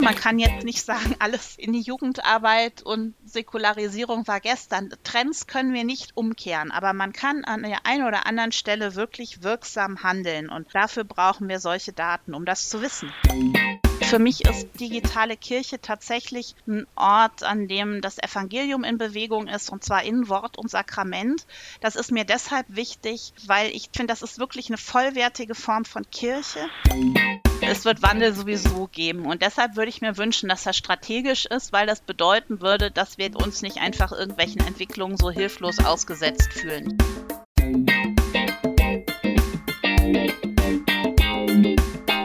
Man 0.00 0.14
kann 0.14 0.38
jetzt 0.38 0.64
nicht 0.64 0.84
sagen, 0.84 1.14
alles 1.18 1.56
in 1.56 1.72
die 1.72 1.80
Jugendarbeit 1.80 2.82
und 2.82 3.14
Säkularisierung 3.24 4.26
war 4.26 4.40
gestern. 4.40 4.90
Trends 5.04 5.46
können 5.46 5.74
wir 5.74 5.84
nicht 5.84 6.16
umkehren, 6.16 6.70
aber 6.70 6.92
man 6.94 7.12
kann 7.12 7.44
an 7.44 7.62
der 7.62 7.84
einen 7.84 8.06
oder 8.06 8.26
anderen 8.26 8.52
Stelle 8.52 8.94
wirklich 8.94 9.42
wirksam 9.42 10.02
handeln 10.02 10.48
und 10.48 10.74
dafür 10.74 11.04
brauchen 11.04 11.48
wir 11.48 11.60
solche 11.60 11.92
Daten, 11.92 12.34
um 12.34 12.46
das 12.46 12.68
zu 12.68 12.80
wissen. 12.80 13.12
Für 14.10 14.18
mich 14.18 14.44
ist 14.44 14.66
digitale 14.80 15.36
Kirche 15.36 15.80
tatsächlich 15.80 16.56
ein 16.66 16.84
Ort, 16.96 17.44
an 17.44 17.68
dem 17.68 18.00
das 18.00 18.18
Evangelium 18.18 18.82
in 18.82 18.98
Bewegung 18.98 19.46
ist, 19.46 19.70
und 19.70 19.84
zwar 19.84 20.02
in 20.02 20.28
Wort 20.28 20.58
und 20.58 20.68
Sakrament. 20.68 21.46
Das 21.80 21.94
ist 21.94 22.10
mir 22.10 22.24
deshalb 22.24 22.66
wichtig, 22.68 23.32
weil 23.46 23.70
ich 23.70 23.90
finde, 23.94 24.12
das 24.12 24.22
ist 24.22 24.40
wirklich 24.40 24.68
eine 24.68 24.78
vollwertige 24.78 25.54
Form 25.54 25.84
von 25.84 26.02
Kirche. 26.10 26.58
Es 27.60 27.84
wird 27.84 28.02
Wandel 28.02 28.34
sowieso 28.34 28.88
geben 28.88 29.26
und 29.26 29.42
deshalb 29.42 29.76
würde 29.76 29.90
ich 29.90 30.00
mir 30.00 30.16
wünschen, 30.16 30.48
dass 30.48 30.64
das 30.64 30.76
strategisch 30.76 31.46
ist, 31.46 31.72
weil 31.72 31.86
das 31.86 32.00
bedeuten 32.00 32.60
würde, 32.60 32.90
dass 32.90 33.16
wir 33.16 33.36
uns 33.36 33.62
nicht 33.62 33.76
einfach 33.76 34.10
irgendwelchen 34.10 34.66
Entwicklungen 34.66 35.18
so 35.18 35.30
hilflos 35.30 35.78
ausgesetzt 35.78 36.52
fühlen. 36.52 36.98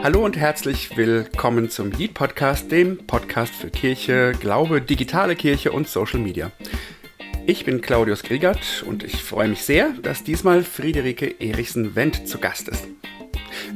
Hallo 0.06 0.24
und 0.24 0.36
herzlich 0.36 0.96
willkommen 0.96 1.68
zum 1.68 1.90
Yeet 1.90 2.14
Podcast, 2.14 2.70
dem 2.70 3.08
Podcast 3.08 3.52
für 3.52 3.70
Kirche, 3.70 4.34
Glaube, 4.38 4.80
digitale 4.80 5.34
Kirche 5.34 5.72
und 5.72 5.88
Social 5.88 6.20
Media. 6.20 6.52
Ich 7.44 7.64
bin 7.64 7.80
Claudius 7.80 8.22
Griegert 8.22 8.84
und 8.86 9.02
ich 9.02 9.20
freue 9.20 9.48
mich 9.48 9.62
sehr, 9.62 9.90
dass 10.02 10.22
diesmal 10.22 10.62
Friederike 10.62 11.40
Erichsen-Wendt 11.40 12.28
zu 12.28 12.38
Gast 12.38 12.68
ist. 12.68 12.86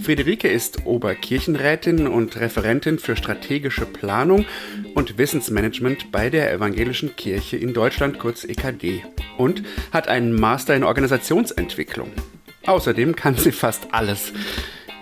Friederike 0.00 0.46
ist 0.46 0.86
Oberkirchenrätin 0.86 2.06
und 2.06 2.36
Referentin 2.36 3.00
für 3.00 3.16
strategische 3.16 3.84
Planung 3.84 4.44
und 4.94 5.18
Wissensmanagement 5.18 6.12
bei 6.12 6.30
der 6.30 6.52
Evangelischen 6.52 7.16
Kirche 7.16 7.56
in 7.56 7.74
Deutschland, 7.74 8.20
kurz 8.20 8.44
EKD, 8.44 9.02
und 9.36 9.64
hat 9.90 10.06
einen 10.06 10.32
Master 10.32 10.76
in 10.76 10.84
Organisationsentwicklung. 10.84 12.12
Außerdem 12.66 13.16
kann 13.16 13.34
sie 13.34 13.50
fast 13.50 13.88
alles. 13.90 14.32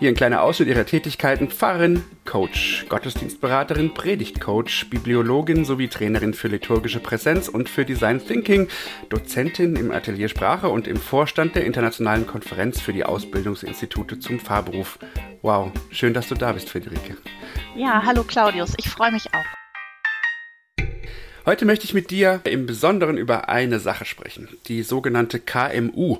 Hier 0.00 0.10
ein 0.10 0.14
kleiner 0.14 0.42
Ausschnitt 0.42 0.68
ihrer 0.68 0.86
Tätigkeiten. 0.86 1.50
Pfarrerin, 1.50 2.04
Coach, 2.24 2.86
Gottesdienstberaterin, 2.88 3.94
Predigtcoach, 3.94 4.86
Bibliologin 4.90 5.64
sowie 5.64 5.88
Trainerin 5.88 6.34
für 6.34 6.46
liturgische 6.46 7.00
Präsenz 7.00 7.48
und 7.48 7.68
für 7.68 7.84
Design 7.84 8.24
Thinking, 8.24 8.68
Dozentin 9.08 9.74
im 9.74 9.90
Atelier 9.90 10.28
Sprache 10.28 10.68
und 10.68 10.86
im 10.86 10.98
Vorstand 10.98 11.56
der 11.56 11.64
Internationalen 11.64 12.28
Konferenz 12.28 12.80
für 12.80 12.92
die 12.92 13.02
Ausbildungsinstitute 13.02 14.20
zum 14.20 14.38
Fahrberuf. 14.38 15.00
Wow, 15.42 15.72
schön, 15.90 16.14
dass 16.14 16.28
du 16.28 16.36
da 16.36 16.52
bist, 16.52 16.70
Friederike. 16.70 17.16
Ja, 17.74 18.00
hallo 18.06 18.22
Claudius, 18.22 18.74
ich 18.76 18.88
freue 18.88 19.10
mich 19.10 19.26
auch. 19.34 19.58
Heute 21.44 21.64
möchte 21.64 21.86
ich 21.86 21.94
mit 21.94 22.10
dir 22.10 22.40
im 22.44 22.66
Besonderen 22.66 23.16
über 23.16 23.48
eine 23.48 23.80
Sache 23.80 24.04
sprechen, 24.04 24.48
die 24.66 24.82
sogenannte 24.82 25.40
KMU, 25.40 26.18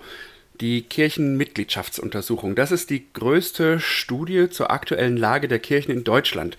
die 0.61 0.83
Kirchenmitgliedschaftsuntersuchung. 0.83 2.55
Das 2.55 2.73
ist 2.73 2.91
die 2.91 3.07
größte 3.13 3.81
Studie 3.81 4.51
zur 4.51 4.71
aktuellen 4.71 5.17
Lage 5.17 5.49
der 5.49 5.59
Kirchen 5.59 5.93
in 5.93 6.05
Deutschland. 6.05 6.57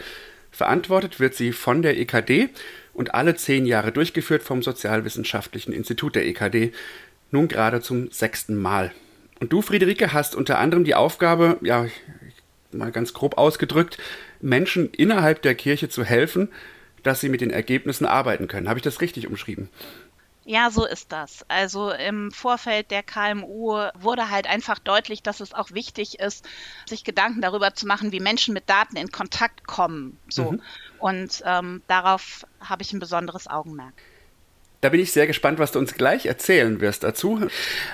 Verantwortet 0.52 1.20
wird 1.20 1.36
sie 1.36 1.52
von 1.52 1.82
der 1.82 1.98
EKD 1.98 2.50
und 2.94 3.14
alle 3.14 3.36
zehn 3.36 3.66
Jahre 3.66 3.92
durchgeführt 3.92 4.44
vom 4.44 4.64
Sozialwissenschaftlichen 4.64 5.74
Institut 5.74 6.16
der 6.16 6.26
EKD, 6.26 6.72
nun 7.32 7.48
gerade 7.48 7.82
zum 7.82 8.12
sechsten 8.12 8.58
Mal. 8.58 8.92
Und 9.40 9.54
du, 9.54 9.62
Friederike, 9.62 10.12
hast 10.12 10.36
unter 10.36 10.60
anderem 10.60 10.84
die 10.84 10.96
Aufgabe, 10.96 11.58
ja, 11.62 11.86
mal 12.72 12.92
ganz 12.92 13.14
grob 13.14 13.38
ausgedrückt, 13.38 13.98
Menschen 14.42 14.90
innerhalb 14.92 15.42
der 15.42 15.56
Kirche 15.56 15.90
zu 15.90 16.04
helfen, 16.04 16.50
dass 17.04 17.22
sie 17.22 17.30
mit 17.30 17.42
den 17.42 17.52
Ergebnissen 17.52 18.06
arbeiten 18.06 18.48
können. 18.48 18.68
Habe 18.68 18.80
ich 18.80 18.84
das 18.84 19.02
richtig 19.02 19.28
umschrieben? 19.28 19.70
Ja, 20.50 20.72
so 20.72 20.84
ist 20.84 21.12
das. 21.12 21.46
Also 21.48 21.92
im 21.92 22.32
Vorfeld 22.32 22.90
der 22.90 23.04
KMU 23.04 23.84
wurde 23.94 24.32
halt 24.32 24.48
einfach 24.48 24.80
deutlich, 24.80 25.22
dass 25.22 25.42
es 25.42 25.54
auch 25.54 25.74
wichtig 25.74 26.20
ist, 26.20 26.44
sich 26.88 27.04
Gedanken 27.04 27.42
darüber 27.42 27.76
zu 27.76 27.86
machen, 27.86 28.12
wie 28.12 28.20
Menschen 28.20 28.56
mit 28.56 28.68
Daten 28.68 28.96
in 28.98 29.12
Kontakt 29.12 29.68
kommen. 29.68 30.18
So. 30.28 30.54
Mhm. 30.54 30.62
Und 30.98 31.44
ähm, 31.46 31.84
darauf 31.86 32.48
habe 32.62 32.82
ich 32.82 32.92
ein 32.94 33.00
besonderes 33.00 33.46
Augenmerk. 33.48 33.94
Da 34.82 34.90
bin 34.90 35.00
ich 35.00 35.12
sehr 35.12 35.28
gespannt, 35.28 35.60
was 35.60 35.72
du 35.72 35.78
uns 35.78 35.94
gleich 35.94 36.26
erzählen 36.26 36.82
wirst 36.82 37.04
dazu. 37.04 37.48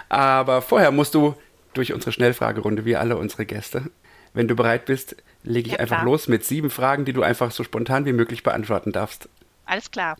Aber 0.07 0.61
vorher 0.61 0.91
musst 0.91 1.13
du 1.13 1.35
durch 1.73 1.91
unsere 1.91 2.13
Schnellfragerunde, 2.13 2.85
wie 2.85 2.95
alle 2.95 3.17
unsere 3.17 3.45
Gäste. 3.45 3.91
Wenn 4.33 4.47
du 4.47 4.55
bereit 4.55 4.85
bist, 4.85 5.17
lege 5.43 5.67
ich 5.67 5.73
ja, 5.73 5.79
einfach 5.79 6.03
los 6.03 6.29
mit 6.29 6.45
sieben 6.45 6.69
Fragen, 6.69 7.03
die 7.03 7.11
du 7.11 7.21
einfach 7.21 7.51
so 7.51 7.65
spontan 7.65 8.05
wie 8.05 8.13
möglich 8.13 8.43
beantworten 8.43 8.93
darfst. 8.93 9.27
Alles 9.65 9.91
klar. 9.91 10.15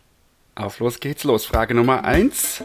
Auf 0.56 0.78
los 0.78 1.00
geht's 1.00 1.22
los. 1.24 1.44
Frage 1.44 1.74
Nummer 1.74 2.04
1. 2.04 2.64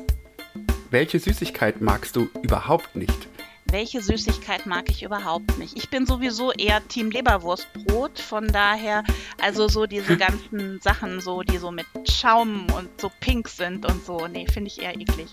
Welche 0.92 1.20
Süßigkeit 1.20 1.82
magst 1.82 2.16
du 2.16 2.30
überhaupt 2.42 2.96
nicht? 2.96 3.28
Welche 3.66 4.02
Süßigkeit 4.02 4.66
mag 4.66 4.90
ich 4.90 5.04
überhaupt 5.04 5.58
nicht? 5.58 5.78
Ich 5.78 5.90
bin 5.90 6.06
sowieso 6.06 6.54
eher 6.54 6.86
Team 6.88 7.12
Leberwurstbrot, 7.12 8.18
von 8.18 8.48
daher, 8.48 9.04
also 9.42 9.68
so 9.68 9.86
diese 9.88 10.16
ganzen 10.28 10.80
Sachen, 10.80 11.20
so 11.20 11.42
die 11.42 11.58
so 11.58 11.70
mit 11.70 11.86
Schaum 12.10 12.68
und 12.72 12.90
so 13.00 13.12
pink 13.20 13.50
sind 13.50 13.86
und 13.86 14.06
so, 14.06 14.26
nee, 14.26 14.48
finde 14.48 14.70
ich 14.70 14.82
eher 14.82 14.96
eklig. 14.96 15.28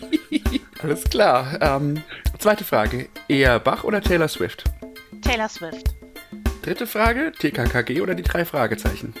Alles 0.82 1.04
klar. 1.04 1.58
Ähm, 1.60 2.02
zweite 2.38 2.64
Frage. 2.64 3.10
Eher 3.28 3.60
Bach 3.60 3.84
oder 3.84 4.00
Taylor 4.00 4.28
Swift? 4.28 4.64
Taylor 5.20 5.50
Swift. 5.50 5.94
Dritte 6.62 6.86
Frage. 6.86 7.32
TKKG 7.38 8.00
oder 8.00 8.14
die 8.14 8.22
drei 8.22 8.46
Fragezeichen? 8.46 9.12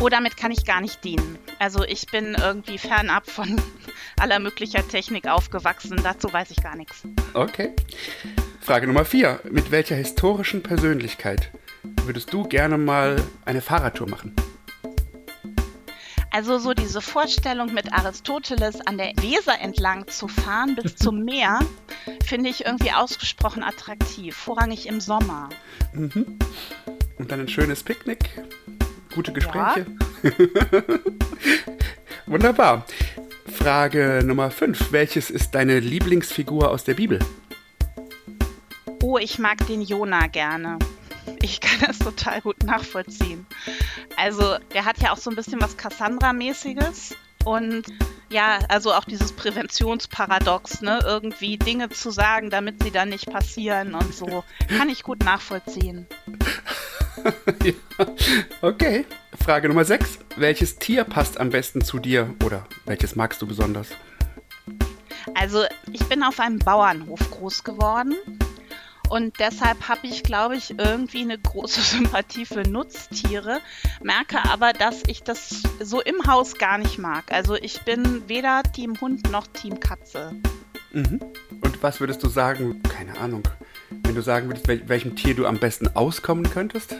Oh, 0.00 0.08
damit 0.08 0.38
kann 0.38 0.50
ich 0.50 0.64
gar 0.64 0.80
nicht 0.80 1.04
dienen. 1.04 1.38
Also 1.58 1.84
ich 1.84 2.06
bin 2.06 2.34
irgendwie 2.34 2.78
fernab 2.78 3.28
von 3.28 3.60
aller 4.18 4.38
möglicher 4.38 4.86
Technik 4.88 5.28
aufgewachsen. 5.28 6.00
Dazu 6.02 6.32
weiß 6.32 6.50
ich 6.52 6.62
gar 6.62 6.74
nichts. 6.74 7.02
Okay. 7.34 7.74
Frage 8.62 8.86
Nummer 8.86 9.04
vier. 9.04 9.40
Mit 9.50 9.70
welcher 9.70 9.96
historischen 9.96 10.62
Persönlichkeit 10.62 11.50
würdest 12.06 12.32
du 12.32 12.44
gerne 12.44 12.78
mal 12.78 13.22
eine 13.44 13.60
Fahrradtour 13.60 14.08
machen? 14.08 14.34
Also 16.30 16.58
so 16.58 16.72
diese 16.72 17.02
Vorstellung 17.02 17.74
mit 17.74 17.92
Aristoteles 17.92 18.80
an 18.86 18.96
der 18.96 19.12
Weser 19.16 19.60
entlang 19.60 20.08
zu 20.08 20.28
fahren 20.28 20.76
bis 20.80 20.96
zum 20.96 21.24
Meer, 21.24 21.58
finde 22.24 22.48
ich 22.48 22.64
irgendwie 22.64 22.92
ausgesprochen 22.92 23.62
attraktiv, 23.62 24.34
vorrangig 24.34 24.86
im 24.86 25.00
Sommer. 25.00 25.50
Mhm. 25.92 26.38
Und 27.18 27.30
dann 27.30 27.40
ein 27.40 27.48
schönes 27.48 27.82
Picknick 27.82 28.40
Gute 29.14 29.32
Gespräche. 29.32 29.86
Ja. 30.22 30.30
Wunderbar. 32.26 32.86
Frage 33.46 34.22
Nummer 34.24 34.50
5. 34.50 34.92
Welches 34.92 35.30
ist 35.30 35.54
deine 35.54 35.80
Lieblingsfigur 35.80 36.70
aus 36.70 36.84
der 36.84 36.94
Bibel? 36.94 37.18
Oh, 39.02 39.18
ich 39.18 39.38
mag 39.38 39.66
den 39.66 39.82
Jona 39.82 40.28
gerne. 40.28 40.78
Ich 41.42 41.60
kann 41.60 41.80
das 41.86 41.98
total 41.98 42.40
gut 42.40 42.62
nachvollziehen. 42.62 43.46
Also, 44.16 44.58
der 44.74 44.84
hat 44.84 44.98
ja 45.02 45.12
auch 45.12 45.16
so 45.16 45.30
ein 45.30 45.36
bisschen 45.36 45.60
was 45.60 45.76
Cassandra-mäßiges. 45.76 47.16
Und 47.44 47.84
ja, 48.30 48.60
also 48.68 48.92
auch 48.92 49.04
dieses 49.04 49.32
Präventionsparadox, 49.32 50.82
ne? 50.82 51.00
Irgendwie 51.04 51.56
Dinge 51.56 51.88
zu 51.88 52.10
sagen, 52.10 52.50
damit 52.50 52.82
sie 52.82 52.90
dann 52.90 53.08
nicht 53.08 53.30
passieren 53.30 53.94
und 53.94 54.14
so. 54.14 54.44
Kann 54.68 54.88
ich 54.88 55.02
gut 55.02 55.24
nachvollziehen. 55.24 56.06
ja. 57.64 58.06
Okay. 58.60 59.04
Frage 59.42 59.68
Nummer 59.68 59.84
6. 59.84 60.18
Welches 60.36 60.78
Tier 60.78 61.04
passt 61.04 61.38
am 61.38 61.50
besten 61.50 61.82
zu 61.82 61.98
dir 61.98 62.34
oder 62.44 62.66
welches 62.84 63.16
magst 63.16 63.40
du 63.42 63.46
besonders? 63.46 63.88
Also, 65.34 65.64
ich 65.92 66.04
bin 66.08 66.22
auf 66.22 66.40
einem 66.40 66.58
Bauernhof 66.58 67.30
groß 67.30 67.64
geworden. 67.64 68.16
Und 69.10 69.40
deshalb 69.40 69.88
habe 69.88 70.06
ich, 70.06 70.22
glaube 70.22 70.56
ich, 70.56 70.78
irgendwie 70.78 71.22
eine 71.22 71.36
große 71.36 71.80
Sympathie 71.96 72.46
für 72.46 72.62
Nutztiere, 72.62 73.60
merke 74.02 74.44
aber, 74.44 74.72
dass 74.72 75.02
ich 75.08 75.24
das 75.24 75.62
so 75.80 76.00
im 76.00 76.26
Haus 76.28 76.54
gar 76.54 76.78
nicht 76.78 76.98
mag. 76.98 77.32
Also 77.32 77.56
ich 77.56 77.82
bin 77.82 78.28
weder 78.28 78.62
Team 78.62 79.00
Hund 79.00 79.30
noch 79.32 79.48
Team 79.48 79.80
Katze. 79.80 80.32
Mhm. 80.92 81.20
Und 81.60 81.82
was 81.82 82.00
würdest 82.00 82.22
du 82.22 82.28
sagen, 82.28 82.82
keine 82.82 83.18
Ahnung, 83.18 83.42
wenn 83.90 84.14
du 84.14 84.22
sagen 84.22 84.48
würdest, 84.48 84.68
wel 84.68 84.88
welchem 84.88 85.16
Tier 85.16 85.34
du 85.34 85.46
am 85.46 85.58
besten 85.58 85.88
auskommen 85.88 86.48
könntest? 86.50 86.96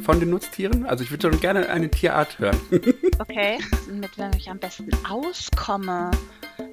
Von 0.00 0.20
den 0.20 0.30
Nutztieren? 0.30 0.86
Also 0.86 1.02
ich 1.02 1.10
würde 1.10 1.30
schon 1.30 1.40
gerne 1.40 1.68
eine 1.68 1.90
Tierart 1.90 2.38
hören. 2.38 2.60
okay, 3.18 3.58
mit 3.90 4.16
wem 4.16 4.30
ich 4.36 4.48
am 4.48 4.58
besten 4.58 4.90
auskomme. 5.04 6.12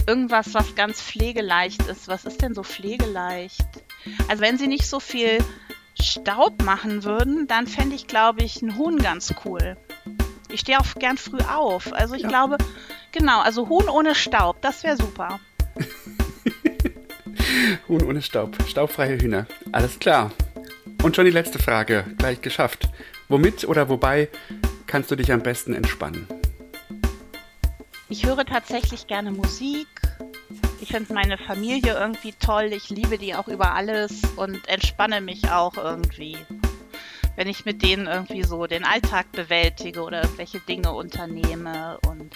Irgendwas, 0.08 0.54
was 0.54 0.76
ganz 0.76 1.02
pflegeleicht 1.02 1.88
ist. 1.88 2.08
Was 2.08 2.26
ist 2.26 2.44
denn 2.44 2.54
so 2.54 2.62
pflegeleicht? 2.62 3.66
Also 4.28 4.44
wenn 4.44 4.60
sie 4.60 4.68
nicht 4.68 4.88
so 4.88 5.00
viel 5.00 5.40
Staub 6.00 6.64
machen 6.64 7.04
würden, 7.04 7.48
dann 7.48 7.66
fände 7.66 7.96
ich, 7.96 8.06
glaube 8.06 8.44
ich, 8.44 8.62
einen 8.62 8.78
Huhn 8.78 8.98
ganz 8.98 9.34
cool. 9.44 9.76
Ich 10.50 10.60
stehe 10.60 10.80
auch 10.80 10.94
gern 10.96 11.18
früh 11.18 11.40
auf. 11.40 11.94
Also 11.94 12.14
ich 12.14 12.24
ja. 12.24 12.30
glaube, 12.30 12.58
genau, 13.12 13.42
also 13.42 13.70
Huhn 13.70 13.90
ohne 13.90 14.14
Staub, 14.14 14.62
das 14.62 14.84
wäre 14.84 14.98
super. 14.98 15.40
Huhn 17.88 18.04
ohne 18.04 18.22
Staub. 18.22 18.58
Staubfreie 18.68 19.20
Hühner. 19.20 19.46
Alles 19.72 20.00
klar. 20.00 20.32
Und 21.04 21.16
schon 21.16 21.26
die 21.26 21.32
letzte 21.32 21.60
Frage. 21.60 22.06
Gleich 22.18 22.42
geschafft. 22.42 22.90
Womit 23.28 23.68
oder 23.68 23.90
wobei 23.90 24.30
kannst 24.88 25.12
du 25.12 25.16
dich 25.16 25.32
am 25.32 25.42
besten 25.42 25.74
entspannen? 25.74 26.28
Ich 28.10 28.26
höre 28.26 28.46
tatsächlich 28.46 29.08
gerne 29.08 29.32
Musik. 29.32 29.88
Ich 30.80 30.90
finde 30.90 31.14
meine 31.14 31.38
Familie 31.38 31.98
irgendwie 31.98 32.34
toll. 32.34 32.70
Ich 32.72 32.90
liebe 32.90 33.18
die 33.18 33.34
auch 33.34 33.48
über 33.48 33.74
alles 33.74 34.22
und 34.36 34.68
entspanne 34.68 35.22
mich 35.22 35.50
auch 35.50 35.76
irgendwie. 35.78 36.38
Wenn 37.36 37.48
ich 37.48 37.66
mit 37.66 37.82
denen 37.82 38.08
irgendwie 38.08 38.44
so 38.44 38.68
den 38.68 38.86
Alltag 38.86 39.32
bewältige 39.32 40.02
oder 40.02 40.24
irgendwelche 40.24 40.60
Dinge 40.60 40.92
unternehme. 40.92 41.98
Und 42.08 42.36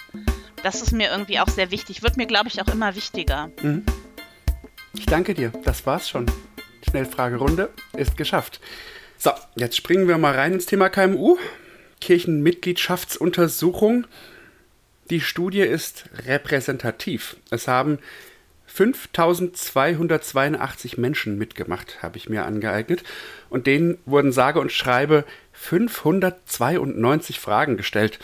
das 0.64 0.82
ist 0.82 0.92
mir 0.92 1.12
irgendwie 1.12 1.40
auch 1.40 1.48
sehr 1.48 1.72
wichtig. 1.72 2.02
Wird 2.02 2.18
mir, 2.18 2.26
glaube 2.28 2.50
ich, 2.50 2.62
auch 2.62 2.68
immer 2.68 2.96
wichtiger. 2.96 3.52
Mhm. 3.62 3.86
Ich 4.94 5.06
danke 5.06 5.34
dir. 5.34 5.52
Das 5.64 5.86
war's 5.86 6.10
schon. 6.10 6.26
Schnellfragerunde 6.90 7.70
ist 7.96 8.18
geschafft. 8.18 8.60
So, 9.18 9.32
jetzt 9.56 9.76
springen 9.76 10.08
wir 10.08 10.18
mal 10.18 10.34
rein 10.34 10.54
ins 10.54 10.66
Thema 10.66 10.90
KMU. 10.90 11.38
Kirchenmitgliedschaftsuntersuchung. 12.02 14.08
Die 15.10 15.22
Studie 15.22 15.62
ist 15.62 16.06
repräsentativ. 16.26 17.38
Es 17.50 17.68
haben 17.68 18.00
5282 18.68 20.98
Menschen 20.98 21.38
mitgemacht, 21.38 22.02
habe 22.02 22.18
ich 22.18 22.30
mir 22.30 22.46
angeeignet. 22.46 23.04
Und 23.50 23.68
denen 23.68 23.98
wurden 24.06 24.32
sage 24.32 24.60
und 24.60 24.72
schreibe 24.72 25.26
592 25.54 27.40
Fragen 27.40 27.78
gestellt. 27.78 28.20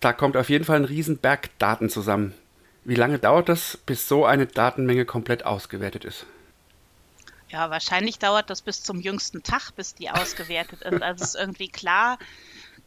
Da 0.00 0.12
kommt 0.12 0.36
auf 0.36 0.48
jeden 0.48 0.64
Fall 0.64 0.76
ein 0.76 0.84
Riesenberg 0.84 1.50
Daten 1.58 1.90
zusammen. 1.90 2.34
Wie 2.88 2.94
lange 2.94 3.18
dauert 3.18 3.50
das, 3.50 3.76
bis 3.76 4.08
so 4.08 4.24
eine 4.24 4.46
Datenmenge 4.46 5.04
komplett 5.04 5.44
ausgewertet 5.44 6.06
ist? 6.06 6.24
Ja, 7.50 7.68
wahrscheinlich 7.68 8.18
dauert 8.18 8.48
das 8.48 8.62
bis 8.62 8.82
zum 8.82 8.98
jüngsten 8.98 9.42
Tag, 9.42 9.72
bis 9.76 9.94
die 9.94 10.08
ausgewertet 10.08 10.80
ist. 10.80 11.02
Also 11.02 11.22
es 11.22 11.34
ist 11.34 11.38
irgendwie 11.38 11.68
klar, 11.68 12.16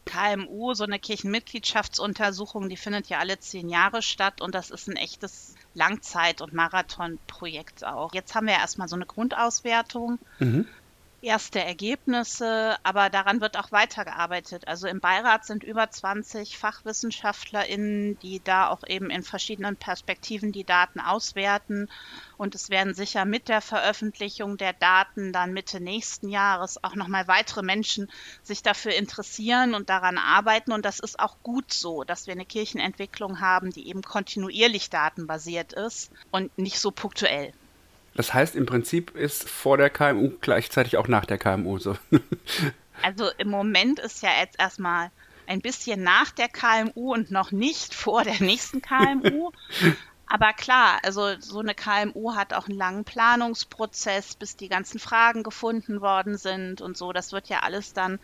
KMU, 0.08 0.74
so 0.74 0.86
eine 0.86 0.98
Kirchenmitgliedschaftsuntersuchung, 0.98 2.68
die 2.68 2.78
findet 2.78 3.10
ja 3.10 3.20
alle 3.20 3.38
zehn 3.38 3.70
Jahre 3.70 4.02
statt 4.02 4.42
und 4.42 4.56
das 4.56 4.72
ist 4.72 4.90
ein 4.90 4.96
echtes 4.96 5.54
Langzeit- 5.76 6.42
und 6.42 6.52
Marathonprojekt 6.52 7.86
auch. 7.86 8.12
Jetzt 8.16 8.34
haben 8.34 8.48
wir 8.48 8.56
erstmal 8.56 8.88
so 8.88 8.96
eine 8.96 9.06
Grundauswertung. 9.06 10.18
Mhm 10.40 10.66
erste 11.22 11.64
Ergebnisse, 11.64 12.78
aber 12.84 13.10
daran 13.10 13.42
wird 13.42 13.58
auch 13.58 13.72
weitergearbeitet. 13.72 14.68
Also 14.68 14.88
im 14.88 15.00
Beirat 15.00 15.46
sind 15.46 15.64
über 15.64 15.90
20 15.90 16.58
FachwissenschaftlerInnen, 16.58 18.18
die 18.20 18.44
da 18.44 18.70
auch 18.70 18.84
eben 18.88 19.10
in 19.10 19.24
verschiedenen 19.24 19.78
Perspektiven 19.78 20.52
die 20.52 20.64
Daten 20.64 21.00
auswerten. 21.00 21.88
Und 22.38 22.56
es 22.56 22.70
werden 22.70 22.94
sicher 22.94 23.26
mit 23.26 23.50
der 23.50 23.62
Veröffentlichung 23.62 24.58
der 24.58 24.74
Daten 24.74 25.32
dann 25.32 25.54
Mitte 25.54 25.80
nächsten 25.80 26.28
Jahres 26.28 26.84
auch 26.84 26.96
nochmal 26.96 27.28
weitere 27.28 27.62
Menschen 27.62 28.08
sich 28.42 28.64
dafür 28.64 28.94
interessieren 28.94 29.76
und 29.76 29.90
daran 29.90 30.18
arbeiten. 30.18 30.72
Und 30.72 30.86
das 30.86 31.00
ist 31.00 31.20
auch 31.20 31.38
gut 31.44 31.72
so, 31.72 32.04
dass 32.04 32.26
wir 32.26 32.34
eine 32.34 32.46
Kirchenentwicklung 32.46 33.40
haben, 33.40 33.70
die 33.70 33.88
eben 33.88 34.02
kontinuierlich 34.02 34.90
datenbasiert 34.90 35.74
ist 35.74 36.12
und 36.32 36.58
nicht 36.58 36.80
so 36.80 36.92
punktuell. 36.92 37.54
Das 38.16 38.34
heißt, 38.34 38.56
im 38.56 38.66
Prinzip 38.66 39.16
ist 39.16 39.50
vor 39.50 39.78
der 39.78 39.90
KMU 39.90 40.32
gleichzeitig 40.42 40.98
auch 40.98 41.08
nach 41.08 41.26
der 41.26 41.38
KMU 41.38 41.80
so. 41.80 41.98
Also 43.04 43.32
im 43.40 43.50
Moment 43.50 43.98
ist 43.98 44.22
ja 44.22 44.30
jetzt 44.40 44.60
erstmal 44.60 45.10
ein 45.48 45.62
bisschen 45.62 46.04
nach 46.04 46.30
der 46.30 46.50
KMU 46.50 47.14
und 47.14 47.32
noch 47.32 47.52
nicht 47.52 47.96
vor 47.96 48.24
der 48.24 48.40
nächsten 48.40 48.82
KMU. 48.84 49.52
Aber 50.28 50.54
klar, 50.54 51.00
also 51.04 51.36
so 51.40 51.60
eine 51.60 51.76
KMU 51.76 52.36
hat 52.36 52.54
auch 52.54 52.70
einen 52.70 52.78
langen 52.78 53.04
Planungsprozess, 53.04 54.36
bis 54.36 54.56
die 54.56 54.70
ganzen 54.70 54.98
Fragen 54.98 55.44
gefunden 55.44 56.00
worden 56.00 56.38
sind 56.38 56.80
und 56.80 56.96
so. 56.96 57.12
Das 57.12 57.34
wird 57.34 57.50
ja 57.50 57.60
alles 57.60 57.92
dann 57.92 58.18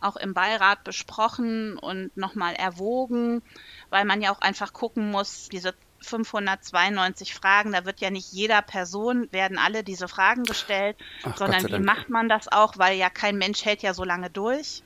auch 0.00 0.14
im 0.14 0.34
Beirat 0.34 0.84
besprochen 0.84 1.76
und 1.76 2.16
nochmal 2.16 2.54
erwogen, 2.54 3.42
weil 3.90 4.04
man 4.04 4.22
ja 4.22 4.30
auch 4.30 4.40
einfach 4.40 4.72
gucken 4.72 5.10
muss, 5.10 5.48
diese 5.48 5.74
592 6.08 7.34
Fragen, 7.34 7.72
da 7.72 7.84
wird 7.84 8.00
ja 8.00 8.10
nicht 8.10 8.32
jeder 8.32 8.62
Person 8.62 9.28
werden 9.30 9.58
alle 9.58 9.84
diese 9.84 10.08
Fragen 10.08 10.44
gestellt, 10.44 10.96
Ach, 11.22 11.36
sondern 11.36 11.66
wie 11.66 11.72
Dank. 11.72 11.84
macht 11.84 12.08
man 12.08 12.28
das 12.28 12.48
auch, 12.48 12.78
weil 12.78 12.96
ja 12.96 13.10
kein 13.10 13.36
Mensch 13.38 13.64
hält 13.64 13.82
ja 13.82 13.94
so 13.94 14.04
lange 14.04 14.30
durch. 14.30 14.82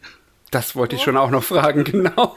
Das 0.50 0.76
wollte 0.76 0.96
ich 0.96 1.02
schon 1.02 1.16
auch 1.16 1.30
noch 1.30 1.42
fragen, 1.42 1.84
genau. 1.84 2.36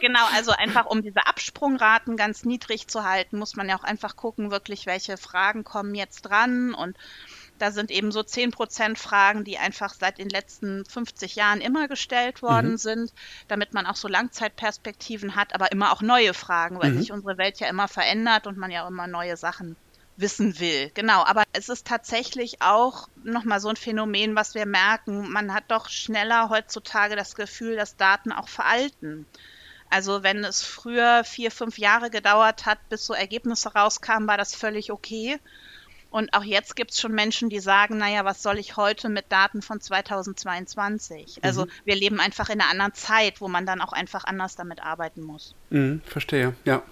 genau, 0.00 0.26
also 0.32 0.52
einfach 0.52 0.86
um 0.86 1.02
diese 1.02 1.26
Absprungraten 1.26 2.16
ganz 2.16 2.44
niedrig 2.44 2.86
zu 2.86 3.04
halten, 3.04 3.36
muss 3.36 3.56
man 3.56 3.68
ja 3.68 3.76
auch 3.76 3.82
einfach 3.82 4.14
gucken, 4.14 4.52
wirklich, 4.52 4.86
welche 4.86 5.16
Fragen 5.16 5.64
kommen 5.64 5.96
jetzt 5.96 6.22
dran 6.22 6.72
und 6.72 6.96
da 7.62 7.70
sind 7.70 7.92
eben 7.92 8.10
so 8.10 8.20
10% 8.20 8.96
Fragen, 8.96 9.44
die 9.44 9.56
einfach 9.56 9.94
seit 9.94 10.18
den 10.18 10.28
letzten 10.28 10.84
50 10.84 11.36
Jahren 11.36 11.60
immer 11.60 11.86
gestellt 11.86 12.42
worden 12.42 12.72
mhm. 12.72 12.76
sind, 12.76 13.12
damit 13.46 13.72
man 13.72 13.86
auch 13.86 13.94
so 13.94 14.08
Langzeitperspektiven 14.08 15.36
hat, 15.36 15.54
aber 15.54 15.70
immer 15.70 15.92
auch 15.92 16.02
neue 16.02 16.34
Fragen, 16.34 16.80
weil 16.82 16.90
mhm. 16.90 16.98
sich 16.98 17.12
unsere 17.12 17.38
Welt 17.38 17.60
ja 17.60 17.68
immer 17.68 17.86
verändert 17.86 18.48
und 18.48 18.58
man 18.58 18.72
ja 18.72 18.82
auch 18.84 18.88
immer 18.88 19.06
neue 19.06 19.36
Sachen 19.36 19.76
wissen 20.16 20.58
will. 20.58 20.90
Genau, 20.94 21.24
aber 21.24 21.44
es 21.52 21.68
ist 21.68 21.86
tatsächlich 21.86 22.60
auch 22.62 23.08
nochmal 23.22 23.60
so 23.60 23.68
ein 23.68 23.76
Phänomen, 23.76 24.34
was 24.34 24.56
wir 24.56 24.66
merken. 24.66 25.30
Man 25.30 25.54
hat 25.54 25.64
doch 25.68 25.88
schneller 25.88 26.48
heutzutage 26.48 27.14
das 27.14 27.36
Gefühl, 27.36 27.76
dass 27.76 27.96
Daten 27.96 28.32
auch 28.32 28.48
veralten. 28.48 29.24
Also 29.88 30.24
wenn 30.24 30.42
es 30.42 30.62
früher 30.62 31.22
vier, 31.22 31.52
fünf 31.52 31.78
Jahre 31.78 32.10
gedauert 32.10 32.66
hat, 32.66 32.88
bis 32.88 33.06
so 33.06 33.14
Ergebnisse 33.14 33.72
rauskamen, 33.72 34.26
war 34.26 34.36
das 34.36 34.52
völlig 34.52 34.90
okay. 34.90 35.38
Und 36.12 36.34
auch 36.34 36.44
jetzt 36.44 36.76
gibt 36.76 36.90
es 36.90 37.00
schon 37.00 37.12
Menschen, 37.12 37.48
die 37.48 37.58
sagen, 37.58 37.96
naja, 37.96 38.26
was 38.26 38.42
soll 38.42 38.58
ich 38.58 38.76
heute 38.76 39.08
mit 39.08 39.24
Daten 39.30 39.62
von 39.62 39.80
2022? 39.80 41.38
Also 41.42 41.64
mhm. 41.64 41.70
wir 41.86 41.96
leben 41.96 42.20
einfach 42.20 42.50
in 42.50 42.60
einer 42.60 42.70
anderen 42.70 42.92
Zeit, 42.92 43.40
wo 43.40 43.48
man 43.48 43.64
dann 43.64 43.80
auch 43.80 43.94
einfach 43.94 44.24
anders 44.24 44.54
damit 44.54 44.82
arbeiten 44.82 45.22
muss. 45.22 45.54
Mhm, 45.70 46.02
verstehe, 46.04 46.54
ja. 46.66 46.82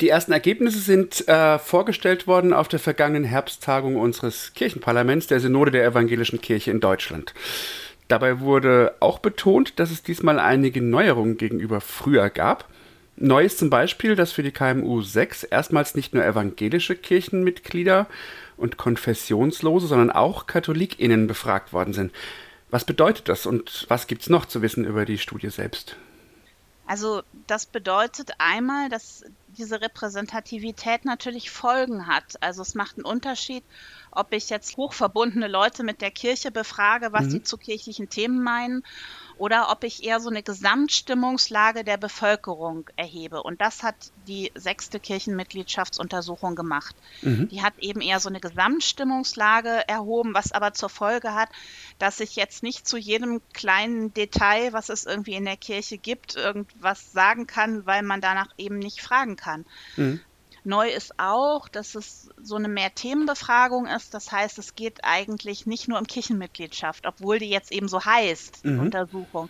Die 0.00 0.08
ersten 0.08 0.30
Ergebnisse 0.30 0.78
sind 0.78 1.26
äh, 1.26 1.58
vorgestellt 1.58 2.28
worden 2.28 2.52
auf 2.52 2.68
der 2.68 2.78
vergangenen 2.78 3.24
Herbsttagung 3.24 3.96
unseres 3.96 4.52
Kirchenparlaments, 4.54 5.26
der 5.26 5.40
Synode 5.40 5.72
der 5.72 5.84
Evangelischen 5.84 6.40
Kirche 6.40 6.70
in 6.70 6.78
Deutschland. 6.78 7.34
Dabei 8.06 8.38
wurde 8.38 8.94
auch 9.00 9.18
betont, 9.18 9.80
dass 9.80 9.90
es 9.90 10.04
diesmal 10.04 10.38
einige 10.38 10.80
Neuerungen 10.80 11.38
gegenüber 11.38 11.80
früher 11.80 12.30
gab. 12.30 12.68
Neu 13.16 13.44
ist 13.44 13.58
zum 13.58 13.70
Beispiel, 13.70 14.14
dass 14.14 14.32
für 14.32 14.42
die 14.42 14.52
KMU 14.52 15.00
6 15.00 15.44
erstmals 15.44 15.94
nicht 15.94 16.12
nur 16.12 16.24
evangelische 16.24 16.94
Kirchenmitglieder 16.94 18.06
und 18.58 18.76
Konfessionslose, 18.76 19.86
sondern 19.86 20.10
auch 20.10 20.46
KatholikInnen 20.46 21.26
befragt 21.26 21.72
worden 21.72 21.94
sind. 21.94 22.12
Was 22.70 22.84
bedeutet 22.84 23.28
das 23.28 23.46
und 23.46 23.86
was 23.88 24.06
gibt 24.06 24.22
es 24.22 24.28
noch 24.28 24.44
zu 24.44 24.60
wissen 24.60 24.84
über 24.84 25.04
die 25.04 25.18
Studie 25.18 25.50
selbst? 25.50 25.96
Also 26.86 27.22
das 27.48 27.66
bedeutet 27.66 28.32
einmal, 28.38 28.88
dass 28.88 29.24
diese 29.48 29.80
Repräsentativität 29.80 31.04
natürlich 31.04 31.50
Folgen 31.50 32.06
hat. 32.06 32.40
Also 32.40 32.62
es 32.62 32.74
macht 32.74 32.96
einen 32.96 33.04
Unterschied, 33.04 33.64
ob 34.12 34.32
ich 34.32 34.50
jetzt 34.50 34.76
hochverbundene 34.76 35.48
Leute 35.48 35.82
mit 35.82 36.00
der 36.00 36.12
Kirche 36.12 36.52
befrage, 36.52 37.12
was 37.12 37.24
mhm. 37.24 37.30
sie 37.30 37.42
zu 37.42 37.56
kirchlichen 37.56 38.08
Themen 38.08 38.42
meinen 38.42 38.84
oder 39.36 39.70
ob 39.70 39.84
ich 39.84 40.02
eher 40.02 40.18
so 40.20 40.30
eine 40.30 40.42
Gesamtstimmungslage 40.42 41.84
der 41.84 41.98
Bevölkerung 41.98 42.88
erhebe. 42.96 43.42
Und 43.42 43.60
das 43.60 43.82
hat 43.82 44.10
die 44.16 44.50
sechste 44.54 44.98
Kirchenmitgliedschaftsuntersuchung 44.98 46.56
gemacht. 46.56 46.96
Mhm. 47.20 47.48
Die 47.48 47.62
hat 47.62 47.74
eben 47.78 48.00
eher 48.00 48.18
so 48.18 48.28
eine 48.28 48.40
Gesamtstimmungslage 48.40 49.86
erhoben, 49.86 50.34
was 50.34 50.52
aber 50.52 50.72
zur 50.72 50.88
Folge 50.88 51.34
hat, 51.34 51.50
dass 51.98 52.20
ich 52.20 52.34
jetzt 52.34 52.62
nicht 52.62 52.88
zu 52.88 52.96
jedem 52.96 53.42
kleinen 53.52 54.14
Detail, 54.14 54.72
was 54.72 54.88
es 54.88 55.04
irgendwie 55.04 55.34
in 55.34 55.44
der 55.44 55.58
Kirche 55.58 55.98
gibt, 55.98 56.34
irgendwas 56.34 57.12
sagen 57.12 57.46
kann, 57.46 57.84
weil 57.84 58.02
man 58.02 58.20
danach 58.20 58.48
eben 58.56 58.78
nicht 58.78 59.02
fragen 59.02 59.36
kann. 59.36 59.64
Mhm. 59.96 60.20
Neu 60.66 60.90
ist 60.90 61.18
auch, 61.18 61.68
dass 61.68 61.94
es 61.94 62.28
so 62.42 62.56
eine 62.56 62.66
Mehr-Themen-Befragung 62.66 63.86
ist. 63.86 64.12
Das 64.14 64.32
heißt, 64.32 64.58
es 64.58 64.74
geht 64.74 65.04
eigentlich 65.04 65.64
nicht 65.64 65.86
nur 65.86 65.96
um 65.96 66.08
Kirchenmitgliedschaft, 66.08 67.06
obwohl 67.06 67.38
die 67.38 67.48
jetzt 67.48 67.70
eben 67.70 67.86
so 67.86 68.04
heißt, 68.04 68.64
die 68.64 68.70
mhm. 68.70 68.80
Untersuchung. 68.80 69.48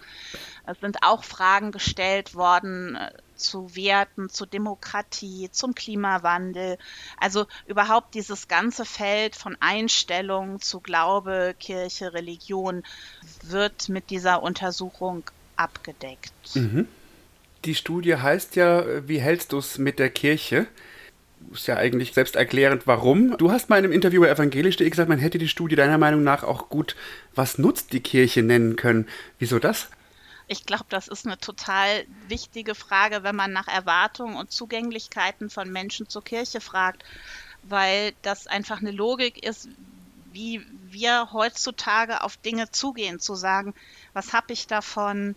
Es 0.66 0.78
sind 0.80 0.98
auch 1.02 1.24
Fragen 1.24 1.72
gestellt 1.72 2.34
worden 2.34 2.96
äh, 2.96 3.12
zu 3.34 3.74
Werten, 3.74 4.28
zu 4.28 4.44
Demokratie, 4.44 5.48
zum 5.50 5.74
Klimawandel. 5.74 6.76
Also 7.18 7.46
überhaupt 7.66 8.14
dieses 8.14 8.46
ganze 8.46 8.84
Feld 8.84 9.36
von 9.36 9.56
Einstellung 9.60 10.60
zu 10.60 10.80
Glaube, 10.80 11.54
Kirche, 11.58 12.12
Religion 12.12 12.82
wird 13.42 13.88
mit 13.88 14.10
dieser 14.10 14.42
Untersuchung 14.42 15.24
abgedeckt. 15.56 16.56
Mhm. 16.56 16.86
Die 17.64 17.74
Studie 17.74 18.16
heißt 18.16 18.54
ja, 18.56 19.08
wie 19.08 19.18
hältst 19.18 19.52
du 19.52 19.58
es 19.58 19.78
mit 19.78 19.98
der 19.98 20.10
Kirche? 20.10 20.66
Ist 21.52 21.66
ja 21.66 21.76
eigentlich 21.76 22.12
selbsterklärend, 22.12 22.86
warum. 22.86 23.36
Du 23.38 23.50
hast 23.50 23.68
mal 23.70 23.78
in 23.78 23.84
einem 23.84 23.92
Interview 23.92 24.22
bei 24.22 24.28
evangelisch.de 24.28 24.88
gesagt, 24.88 25.08
man 25.08 25.18
hätte 25.18 25.38
die 25.38 25.48
Studie 25.48 25.76
deiner 25.76 25.98
Meinung 25.98 26.22
nach 26.22 26.42
auch 26.42 26.68
gut 26.68 26.96
Was 27.34 27.58
nutzt 27.58 27.92
die 27.92 28.00
Kirche 28.00 28.42
nennen 28.42 28.76
können. 28.76 29.08
Wieso 29.38 29.58
das? 29.58 29.88
Ich 30.48 30.64
glaube, 30.64 30.86
das 30.88 31.08
ist 31.08 31.26
eine 31.26 31.38
total 31.38 32.04
wichtige 32.28 32.74
Frage, 32.74 33.22
wenn 33.22 33.34
man 33.34 33.52
nach 33.52 33.66
Erwartungen 33.66 34.36
und 34.36 34.52
Zugänglichkeiten 34.52 35.50
von 35.50 35.72
Menschen 35.72 36.08
zur 36.08 36.22
Kirche 36.22 36.60
fragt, 36.60 37.04
weil 37.64 38.12
das 38.22 38.46
einfach 38.46 38.80
eine 38.80 38.92
Logik 38.92 39.44
ist, 39.44 39.68
wie 40.36 40.60
wir 40.82 41.32
heutzutage 41.32 42.22
auf 42.22 42.36
Dinge 42.36 42.70
zugehen, 42.70 43.18
zu 43.18 43.34
sagen, 43.34 43.74
was 44.12 44.34
habe 44.34 44.52
ich 44.52 44.66
davon, 44.66 45.34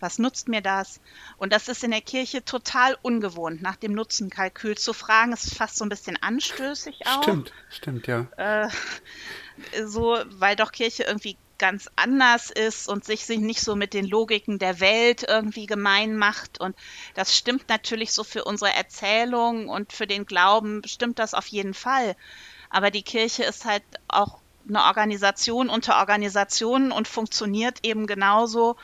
was 0.00 0.18
nutzt 0.18 0.48
mir 0.48 0.60
das? 0.60 1.00
Und 1.36 1.52
das 1.52 1.68
ist 1.68 1.84
in 1.84 1.92
der 1.92 2.00
Kirche 2.00 2.44
total 2.44 2.98
ungewohnt, 3.00 3.62
nach 3.62 3.76
dem 3.76 3.92
Nutzenkalkül 3.92 4.76
zu 4.76 4.92
fragen, 4.92 5.32
ist 5.32 5.54
fast 5.54 5.76
so 5.76 5.84
ein 5.84 5.88
bisschen 5.88 6.20
anstößig 6.20 7.06
auch. 7.06 7.22
Stimmt, 7.22 7.52
stimmt, 7.68 8.08
ja. 8.08 8.26
Äh, 8.36 8.68
so, 9.84 10.18
weil 10.26 10.56
doch 10.56 10.72
Kirche 10.72 11.04
irgendwie 11.04 11.38
ganz 11.58 11.88
anders 11.94 12.50
ist 12.50 12.88
und 12.88 13.04
sich, 13.04 13.26
sich 13.26 13.38
nicht 13.38 13.60
so 13.60 13.76
mit 13.76 13.94
den 13.94 14.06
Logiken 14.06 14.58
der 14.58 14.80
Welt 14.80 15.24
irgendwie 15.28 15.66
gemein 15.66 16.16
macht. 16.16 16.58
Und 16.58 16.74
das 17.14 17.36
stimmt 17.36 17.68
natürlich 17.68 18.12
so 18.12 18.24
für 18.24 18.44
unsere 18.44 18.74
Erzählung 18.74 19.68
und 19.68 19.92
für 19.92 20.08
den 20.08 20.26
Glauben, 20.26 20.82
stimmt 20.86 21.20
das 21.20 21.34
auf 21.34 21.46
jeden 21.46 21.74
Fall. 21.74 22.16
Aber 22.70 22.90
die 22.90 23.02
Kirche 23.02 23.44
ist 23.44 23.64
halt 23.64 23.82
auch 24.08 24.38
eine 24.68 24.84
Organisation 24.84 25.68
unter 25.68 25.98
Organisationen 25.98 26.92
und 26.92 27.08
funktioniert 27.08 27.80
eben 27.82 28.06
genauso 28.06 28.76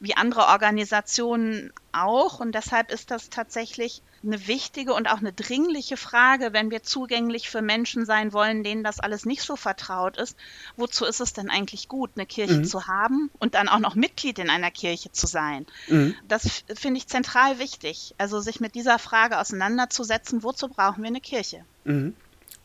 wie 0.00 0.16
andere 0.16 0.46
Organisationen 0.46 1.72
auch. 1.92 2.40
Und 2.40 2.52
deshalb 2.52 2.90
ist 2.90 3.10
das 3.10 3.30
tatsächlich 3.30 4.02
eine 4.22 4.46
wichtige 4.46 4.92
und 4.92 5.10
auch 5.10 5.18
eine 5.18 5.32
dringliche 5.32 5.96
Frage, 5.96 6.52
wenn 6.52 6.70
wir 6.70 6.82
zugänglich 6.82 7.48
für 7.48 7.62
Menschen 7.62 8.04
sein 8.04 8.34
wollen, 8.34 8.64
denen 8.64 8.84
das 8.84 9.00
alles 9.00 9.24
nicht 9.24 9.42
so 9.42 9.56
vertraut 9.56 10.18
ist. 10.18 10.36
Wozu 10.76 11.06
ist 11.06 11.20
es 11.20 11.32
denn 11.32 11.48
eigentlich 11.48 11.88
gut, 11.88 12.10
eine 12.16 12.26
Kirche 12.26 12.58
mhm. 12.58 12.64
zu 12.64 12.86
haben 12.86 13.30
und 13.38 13.54
dann 13.54 13.68
auch 13.68 13.78
noch 13.78 13.94
Mitglied 13.94 14.38
in 14.38 14.50
einer 14.50 14.70
Kirche 14.70 15.12
zu 15.12 15.26
sein? 15.26 15.66
Mhm. 15.88 16.14
Das 16.28 16.64
finde 16.74 16.98
ich 16.98 17.06
zentral 17.06 17.58
wichtig. 17.58 18.14
Also 18.18 18.40
sich 18.40 18.60
mit 18.60 18.74
dieser 18.74 18.98
Frage 18.98 19.38
auseinanderzusetzen, 19.38 20.42
wozu 20.42 20.68
brauchen 20.68 21.02
wir 21.02 21.08
eine 21.08 21.20
Kirche? 21.20 21.64
Mhm 21.84 22.14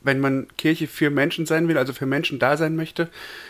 wenn 0.01 0.19
man 0.19 0.47
Kirche 0.57 0.87
für 0.87 1.09
Menschen 1.09 1.45
sein 1.45 1.67
will, 1.67 1.77
also 1.77 1.91
für 1.91 2.05
Menschen 2.05 2.39
da 2.39 2.57
sein 2.57 2.75
möchte, 2.75 3.09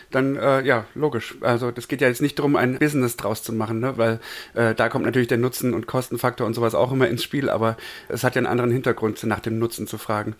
dann 0.09 0.37
äh, 0.37 0.61
ja, 0.61 0.85
logisch. 0.95 1.35
Also 1.41 1.71
das 1.71 1.87
geht 1.87 2.01
ja 2.01 2.07
jetzt 2.07 2.21
nicht 2.21 2.39
darum, 2.39 2.55
ein 2.55 2.79
Business 2.79 3.17
draus 3.17 3.43
zu 3.43 3.51
machen, 3.53 3.79
ne? 3.79 3.97
weil 3.97 4.19
äh, 4.53 4.73
da 4.73 4.89
kommt 4.89 5.05
natürlich 5.05 5.27
der 5.27 5.37
Nutzen- 5.37 5.73
und 5.73 5.85
Kostenfaktor 5.85 6.47
und 6.47 6.53
sowas 6.53 6.73
auch 6.73 6.91
immer 6.91 7.07
ins 7.07 7.23
Spiel, 7.23 7.49
aber 7.49 7.77
es 8.07 8.23
hat 8.23 8.35
ja 8.35 8.39
einen 8.39 8.47
anderen 8.47 8.71
Hintergrund, 8.71 9.21
nach 9.23 9.41
dem 9.41 9.59
Nutzen 9.59 9.87
zu 9.87 9.97
fragen. 9.97 10.35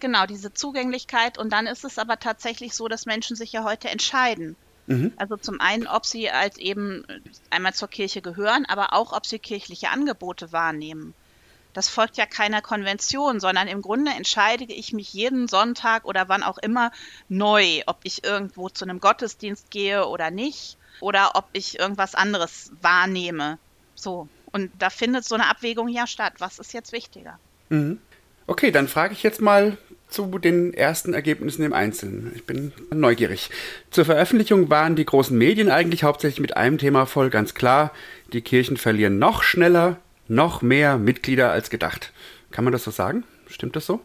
Genau, 0.00 0.26
diese 0.26 0.52
Zugänglichkeit 0.52 1.38
und 1.38 1.52
dann 1.52 1.66
ist 1.66 1.84
es 1.84 1.98
aber 1.98 2.18
tatsächlich 2.18 2.74
so, 2.74 2.88
dass 2.88 3.06
Menschen 3.06 3.36
sich 3.36 3.52
ja 3.52 3.62
heute 3.62 3.88
entscheiden. 3.88 4.56
Mhm. 4.86 5.12
Also 5.16 5.36
zum 5.36 5.60
einen, 5.60 5.86
ob 5.86 6.06
sie 6.06 6.28
als 6.28 6.58
eben 6.58 7.04
einmal 7.50 7.72
zur 7.72 7.88
Kirche 7.88 8.20
gehören, 8.20 8.66
aber 8.66 8.92
auch, 8.94 9.12
ob 9.12 9.26
sie 9.26 9.38
kirchliche 9.38 9.90
Angebote 9.90 10.50
wahrnehmen. 10.50 11.14
Das 11.72 11.88
folgt 11.88 12.16
ja 12.16 12.26
keiner 12.26 12.60
Konvention, 12.60 13.40
sondern 13.40 13.68
im 13.68 13.82
Grunde 13.82 14.12
entscheide 14.12 14.64
ich 14.64 14.92
mich 14.92 15.12
jeden 15.12 15.48
Sonntag 15.48 16.04
oder 16.04 16.28
wann 16.28 16.42
auch 16.42 16.58
immer 16.58 16.92
neu, 17.28 17.82
ob 17.86 17.98
ich 18.04 18.24
irgendwo 18.24 18.68
zu 18.68 18.84
einem 18.84 19.00
Gottesdienst 19.00 19.70
gehe 19.70 20.06
oder 20.06 20.30
nicht 20.30 20.76
oder 21.00 21.32
ob 21.34 21.46
ich 21.52 21.78
irgendwas 21.78 22.14
anderes 22.14 22.70
wahrnehme. 22.82 23.58
So. 23.94 24.28
Und 24.52 24.70
da 24.78 24.90
findet 24.90 25.24
so 25.24 25.34
eine 25.34 25.48
Abwägung 25.48 25.88
ja 25.88 26.06
statt. 26.06 26.34
Was 26.38 26.58
ist 26.58 26.74
jetzt 26.74 26.92
wichtiger? 26.92 27.38
Mhm. 27.70 27.98
Okay, 28.46 28.70
dann 28.70 28.88
frage 28.88 29.14
ich 29.14 29.22
jetzt 29.22 29.40
mal 29.40 29.78
zu 30.08 30.38
den 30.38 30.74
ersten 30.74 31.14
Ergebnissen 31.14 31.62
im 31.62 31.72
Einzelnen. 31.72 32.32
Ich 32.34 32.44
bin 32.44 32.72
neugierig. 32.90 33.48
Zur 33.90 34.04
Veröffentlichung 34.04 34.68
waren 34.68 34.94
die 34.94 35.06
großen 35.06 35.36
Medien 35.36 35.70
eigentlich 35.70 36.02
hauptsächlich 36.02 36.40
mit 36.40 36.54
einem 36.54 36.76
Thema 36.76 37.06
voll, 37.06 37.30
ganz 37.30 37.54
klar. 37.54 37.92
Die 38.34 38.42
Kirchen 38.42 38.76
verlieren 38.76 39.18
noch 39.18 39.42
schneller 39.42 39.96
noch 40.28 40.62
mehr 40.62 40.98
Mitglieder 40.98 41.50
als 41.50 41.70
gedacht. 41.70 42.12
Kann 42.50 42.64
man 42.64 42.72
das 42.72 42.84
so 42.84 42.90
sagen? 42.90 43.24
Stimmt 43.46 43.76
das 43.76 43.86
so? 43.86 44.00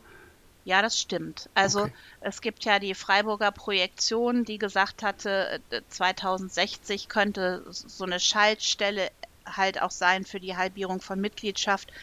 Ja, 0.65 0.81
das 0.81 0.99
stimmt. 0.99 1.49
Also 1.53 1.83
okay. 1.83 1.93
es 2.19 2.41
gibt 2.41 2.65
ja 2.65 2.79
die 2.79 2.93
Freiburger 2.93 3.51
Projektion, 3.51 4.43
die 4.43 4.57
gesagt 4.57 5.01
hatte, 5.01 5.61
2060 5.87 7.05
äh, 7.05 7.07
könnte 7.07 7.63
so 7.69 8.03
eine 8.03 8.19
Schaltstelle 8.19 9.09
halt 9.45 9.81
auch 9.81 9.91
sein 9.91 10.25
für 10.25 10.41
die 10.41 10.57
Halbierung 10.57 10.99
von 10.99 11.21
Mitgliedschaft. 11.21 11.93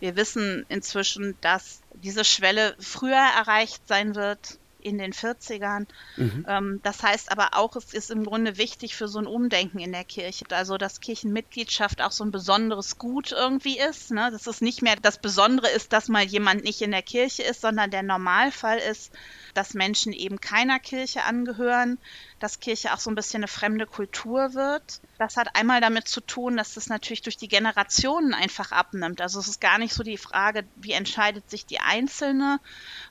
Wir 0.00 0.16
wissen 0.16 0.66
inzwischen, 0.68 1.34
dass 1.40 1.80
diese 1.94 2.26
Schwelle 2.26 2.76
früher 2.78 3.16
erreicht 3.16 3.88
sein 3.88 4.14
wird 4.14 4.58
in 4.82 4.98
den 4.98 5.12
40ern. 5.12 5.86
Mhm. 6.16 6.46
Ähm, 6.48 6.80
das 6.82 7.02
heißt 7.02 7.30
aber 7.32 7.50
auch, 7.52 7.76
es 7.76 7.94
ist 7.94 8.10
im 8.10 8.24
Grunde 8.24 8.58
wichtig 8.58 8.96
für 8.96 9.08
so 9.08 9.18
ein 9.18 9.26
Umdenken 9.26 9.78
in 9.78 9.92
der 9.92 10.04
Kirche. 10.04 10.44
Also, 10.50 10.76
dass 10.78 11.00
Kirchenmitgliedschaft 11.00 12.02
auch 12.02 12.12
so 12.12 12.24
ein 12.24 12.30
besonderes 12.30 12.98
Gut 12.98 13.32
irgendwie 13.32 13.78
ist. 13.78 14.10
Ne? 14.10 14.30
Dass 14.30 14.46
es 14.46 14.60
nicht 14.60 14.82
mehr 14.82 14.96
das 14.96 15.18
Besondere 15.18 15.68
ist, 15.70 15.92
dass 15.92 16.08
mal 16.08 16.24
jemand 16.24 16.64
nicht 16.64 16.82
in 16.82 16.90
der 16.90 17.02
Kirche 17.02 17.42
ist, 17.42 17.60
sondern 17.60 17.90
der 17.90 18.02
Normalfall 18.02 18.78
ist, 18.78 19.12
dass 19.54 19.74
Menschen 19.74 20.12
eben 20.12 20.40
keiner 20.40 20.78
Kirche 20.78 21.24
angehören, 21.24 21.98
dass 22.40 22.58
Kirche 22.58 22.92
auch 22.92 22.98
so 22.98 23.10
ein 23.10 23.14
bisschen 23.14 23.40
eine 23.40 23.48
fremde 23.48 23.86
Kultur 23.86 24.54
wird. 24.54 25.00
Das 25.18 25.36
hat 25.36 25.54
einmal 25.54 25.82
damit 25.82 26.08
zu 26.08 26.22
tun, 26.22 26.56
dass 26.56 26.74
das 26.74 26.88
natürlich 26.88 27.20
durch 27.20 27.36
die 27.36 27.48
Generationen 27.48 28.32
einfach 28.32 28.72
abnimmt. 28.72 29.20
Also 29.20 29.38
es 29.38 29.46
ist 29.46 29.60
gar 29.60 29.78
nicht 29.78 29.92
so 29.92 30.02
die 30.02 30.16
Frage, 30.16 30.64
wie 30.76 30.92
entscheidet 30.92 31.48
sich 31.50 31.66
die 31.66 31.80
Einzelne, 31.80 32.58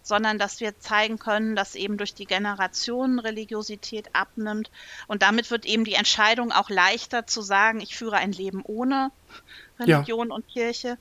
sondern 0.01 0.39
dass 0.39 0.59
wir 0.59 0.79
zeigen 0.79 1.19
können, 1.19 1.55
dass 1.55 1.75
eben 1.75 1.97
durch 1.97 2.15
die 2.15 2.25
Generationen 2.25 3.19
Religiosität 3.19 4.15
abnimmt. 4.15 4.71
Und 5.07 5.21
damit 5.21 5.51
wird 5.51 5.65
eben 5.65 5.85
die 5.85 5.93
Entscheidung 5.93 6.51
auch 6.51 6.71
leichter 6.71 7.27
zu 7.27 7.43
sagen, 7.43 7.81
ich 7.81 7.95
führe 7.95 8.17
ein 8.17 8.31
Leben 8.31 8.63
ohne 8.65 9.11
Religion 9.79 10.29
ja. 10.29 10.35
und 10.35 10.47
Kirche. 10.47 10.97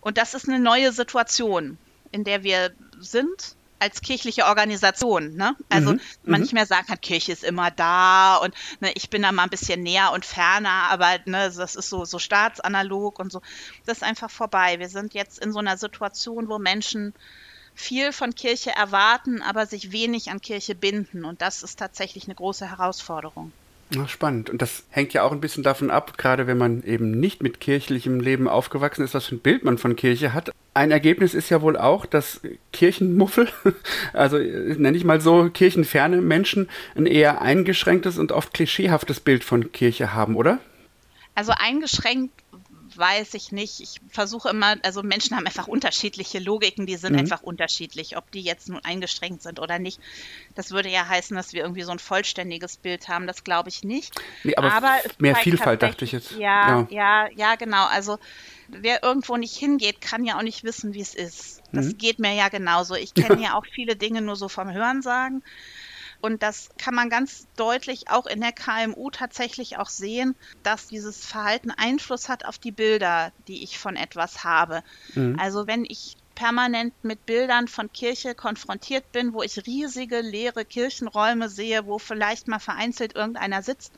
Und 0.00 0.16
das 0.16 0.34
ist 0.34 0.48
eine 0.48 0.60
neue 0.60 0.92
Situation, 0.92 1.76
in 2.12 2.22
der 2.22 2.44
wir 2.44 2.72
sind 3.00 3.56
als 3.78 4.00
kirchliche 4.00 4.46
Organisation. 4.46 5.34
Ne? 5.34 5.56
Also 5.68 5.92
mhm. 5.92 6.00
man 6.24 6.40
nicht 6.40 6.52
mhm. 6.52 6.58
mehr 6.58 6.66
sagen 6.66 6.86
kann, 6.86 7.00
Kirche 7.00 7.32
ist 7.32 7.44
immer 7.44 7.70
da 7.70 8.36
und 8.36 8.54
ne, 8.80 8.92
ich 8.94 9.10
bin 9.10 9.22
da 9.22 9.32
mal 9.32 9.44
ein 9.44 9.50
bisschen 9.50 9.82
näher 9.82 10.12
und 10.12 10.24
ferner, 10.24 10.90
aber 10.90 11.18
ne, 11.26 11.50
das 11.54 11.74
ist 11.74 11.88
so, 11.88 12.04
so 12.04 12.18
staatsanalog 12.18 13.18
und 13.18 13.30
so. 13.30 13.42
Das 13.86 13.98
ist 13.98 14.02
einfach 14.02 14.30
vorbei. 14.30 14.78
Wir 14.78 14.88
sind 14.88 15.14
jetzt 15.14 15.38
in 15.38 15.52
so 15.52 15.58
einer 15.58 15.76
Situation, 15.76 16.48
wo 16.48 16.58
Menschen 16.58 17.14
viel 17.74 18.12
von 18.12 18.34
Kirche 18.34 18.70
erwarten, 18.70 19.42
aber 19.42 19.66
sich 19.66 19.92
wenig 19.92 20.30
an 20.30 20.40
Kirche 20.40 20.74
binden. 20.74 21.24
Und 21.24 21.42
das 21.42 21.62
ist 21.62 21.78
tatsächlich 21.78 22.24
eine 22.24 22.36
große 22.36 22.70
Herausforderung. 22.70 23.52
Ach, 23.98 24.08
spannend. 24.08 24.50
Und 24.50 24.62
das 24.62 24.84
hängt 24.90 25.12
ja 25.12 25.22
auch 25.22 25.32
ein 25.32 25.40
bisschen 25.40 25.62
davon 25.62 25.90
ab, 25.90 26.18
gerade 26.18 26.46
wenn 26.46 26.58
man 26.58 26.82
eben 26.84 27.10
nicht 27.12 27.42
mit 27.42 27.60
kirchlichem 27.60 28.18
Leben 28.20 28.48
aufgewachsen 28.48 29.04
ist, 29.04 29.14
was 29.14 29.26
für 29.26 29.36
ein 29.36 29.40
Bild 29.40 29.64
man 29.64 29.78
von 29.78 29.96
Kirche 29.96 30.32
hat. 30.32 30.50
Ein 30.72 30.90
Ergebnis 30.90 31.34
ist 31.34 31.50
ja 31.50 31.62
wohl 31.62 31.76
auch, 31.76 32.06
dass 32.06 32.40
Kirchenmuffel, 32.72 33.48
also 34.12 34.38
nenne 34.38 34.96
ich 34.96 35.04
mal 35.04 35.20
so, 35.20 35.50
kirchenferne 35.50 36.20
Menschen 36.20 36.68
ein 36.96 37.06
eher 37.06 37.42
eingeschränktes 37.42 38.18
und 38.18 38.32
oft 38.32 38.54
klischeehaftes 38.54 39.20
Bild 39.20 39.44
von 39.44 39.70
Kirche 39.70 40.14
haben, 40.14 40.34
oder? 40.34 40.58
Also 41.36 41.52
eingeschränkt 41.56 42.32
weiß 42.96 43.34
ich 43.34 43.52
nicht. 43.52 43.80
Ich 43.80 44.00
versuche 44.08 44.48
immer, 44.48 44.76
also 44.82 45.02
Menschen 45.02 45.36
haben 45.36 45.46
einfach 45.46 45.68
unterschiedliche 45.68 46.38
Logiken, 46.38 46.86
die 46.86 46.96
sind 46.96 47.12
mhm. 47.12 47.20
einfach 47.20 47.42
unterschiedlich, 47.42 48.16
ob 48.16 48.30
die 48.30 48.42
jetzt 48.42 48.68
nun 48.68 48.80
eingeschränkt 48.84 49.42
sind 49.42 49.60
oder 49.60 49.78
nicht. 49.78 50.00
Das 50.54 50.70
würde 50.70 50.88
ja 50.88 51.08
heißen, 51.08 51.36
dass 51.36 51.52
wir 51.52 51.62
irgendwie 51.62 51.82
so 51.82 51.92
ein 51.92 51.98
vollständiges 51.98 52.76
Bild 52.76 53.08
haben. 53.08 53.26
Das 53.26 53.44
glaube 53.44 53.68
ich 53.68 53.84
nicht. 53.84 54.14
Nee, 54.42 54.56
aber, 54.56 54.72
aber 54.72 54.96
mehr 55.18 55.36
Vielfalt 55.36 55.82
dachte 55.82 56.04
ich 56.04 56.12
jetzt. 56.12 56.32
Ja, 56.32 56.80
ja, 56.80 56.86
ja, 56.90 57.28
ja, 57.34 57.54
genau. 57.56 57.86
Also 57.86 58.18
wer 58.68 59.02
irgendwo 59.02 59.36
nicht 59.36 59.56
hingeht, 59.56 60.00
kann 60.00 60.24
ja 60.24 60.38
auch 60.38 60.42
nicht 60.42 60.64
wissen, 60.64 60.94
wie 60.94 61.00
es 61.00 61.14
ist. 61.14 61.62
Das 61.72 61.86
mhm. 61.86 61.98
geht 61.98 62.18
mir 62.18 62.34
ja 62.34 62.48
genauso. 62.48 62.94
Ich 62.94 63.14
kenne 63.14 63.40
ja. 63.40 63.48
ja 63.48 63.54
auch 63.54 63.66
viele 63.66 63.96
Dinge 63.96 64.22
nur 64.22 64.36
so 64.36 64.48
vom 64.48 64.72
Hören 64.72 65.02
sagen. 65.02 65.42
Und 66.24 66.42
das 66.42 66.70
kann 66.78 66.94
man 66.94 67.10
ganz 67.10 67.46
deutlich 67.54 68.08
auch 68.08 68.24
in 68.24 68.40
der 68.40 68.52
KMU 68.52 69.10
tatsächlich 69.10 69.76
auch 69.76 69.90
sehen, 69.90 70.34
dass 70.62 70.86
dieses 70.86 71.26
Verhalten 71.26 71.70
Einfluss 71.70 72.30
hat 72.30 72.46
auf 72.46 72.56
die 72.56 72.72
Bilder, 72.72 73.30
die 73.46 73.62
ich 73.62 73.78
von 73.78 73.94
etwas 73.94 74.42
habe. 74.42 74.82
Mhm. 75.14 75.38
Also 75.38 75.66
wenn 75.66 75.84
ich 75.84 76.16
permanent 76.34 76.94
mit 77.02 77.26
Bildern 77.26 77.68
von 77.68 77.92
Kirche 77.92 78.34
konfrontiert 78.34 79.12
bin, 79.12 79.34
wo 79.34 79.42
ich 79.42 79.66
riesige 79.66 80.22
leere 80.22 80.64
Kirchenräume 80.64 81.50
sehe, 81.50 81.84
wo 81.84 81.98
vielleicht 81.98 82.48
mal 82.48 82.58
vereinzelt 82.58 83.14
irgendeiner 83.14 83.62
sitzt 83.62 83.92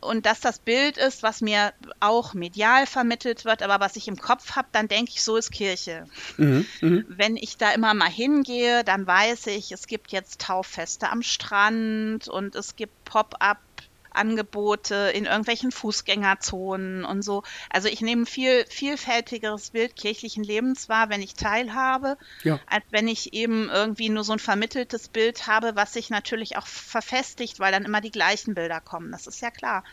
und 0.00 0.26
dass 0.26 0.40
das 0.40 0.58
Bild 0.58 0.96
ist, 0.96 1.22
was 1.22 1.40
mir 1.40 1.72
auch 2.00 2.34
medial 2.34 2.86
vermittelt 2.86 3.44
wird, 3.44 3.62
aber 3.62 3.80
was 3.80 3.96
ich 3.96 4.08
im 4.08 4.16
Kopf 4.16 4.52
habe, 4.56 4.68
dann 4.72 4.88
denke 4.88 5.12
ich, 5.14 5.22
so 5.22 5.36
ist 5.36 5.50
Kirche. 5.50 6.06
Mhm, 6.36 6.66
mh. 6.80 7.02
Wenn 7.08 7.36
ich 7.36 7.56
da 7.56 7.72
immer 7.72 7.94
mal 7.94 8.10
hingehe, 8.10 8.84
dann 8.84 9.06
weiß 9.06 9.48
ich, 9.48 9.72
es 9.72 9.86
gibt 9.86 10.12
jetzt 10.12 10.40
Tauffeste 10.40 11.10
am 11.10 11.22
Strand 11.22 12.28
und 12.28 12.54
es 12.54 12.76
gibt 12.76 13.04
Pop-up 13.04 13.58
Angebote 14.10 15.12
in 15.14 15.26
irgendwelchen 15.26 15.72
Fußgängerzonen 15.72 17.04
und 17.04 17.22
so. 17.22 17.42
Also 17.70 17.88
ich 17.88 18.00
nehme 18.00 18.26
viel 18.26 18.64
vielfältigeres 18.68 19.70
Bild 19.70 19.96
kirchlichen 19.96 20.44
Lebens 20.44 20.88
wahr, 20.88 21.08
wenn 21.08 21.22
ich 21.22 21.34
teilhabe, 21.34 22.16
ja. 22.42 22.58
als 22.66 22.84
wenn 22.90 23.08
ich 23.08 23.32
eben 23.32 23.68
irgendwie 23.70 24.08
nur 24.08 24.24
so 24.24 24.32
ein 24.32 24.38
vermitteltes 24.38 25.08
Bild 25.08 25.46
habe, 25.46 25.76
was 25.76 25.92
sich 25.92 26.10
natürlich 26.10 26.56
auch 26.56 26.66
verfestigt, 26.66 27.60
weil 27.60 27.72
dann 27.72 27.84
immer 27.84 28.00
die 28.00 28.10
gleichen 28.10 28.54
Bilder 28.54 28.80
kommen. 28.80 29.12
Das 29.12 29.26
ist 29.26 29.40
ja 29.40 29.50
klar. 29.50 29.84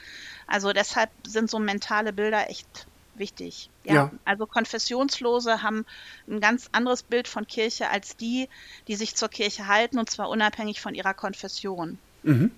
Also 0.47 0.73
deshalb 0.73 1.09
sind 1.25 1.49
so 1.49 1.59
mentale 1.59 2.13
Bilder 2.13 2.49
echt 2.49 2.87
wichtig. 3.17 3.69
Ja, 3.83 3.93
ja, 3.93 4.11
Also 4.25 4.45
Konfessionslose 4.45 5.61
haben 5.61 5.85
ein 6.27 6.39
ganz 6.39 6.69
anderes 6.71 7.03
Bild 7.03 7.27
von 7.27 7.47
Kirche 7.47 7.89
als 7.89 8.17
die, 8.17 8.49
die 8.87 8.95
sich 8.95 9.15
zur 9.15 9.29
Kirche 9.29 9.67
halten 9.67 9.99
und 9.99 10.09
zwar 10.09 10.29
unabhängig 10.29 10.81
von 10.81 10.95
ihrer 10.95 11.13
Konfession. 11.13 11.97
Mhm. 12.23 12.51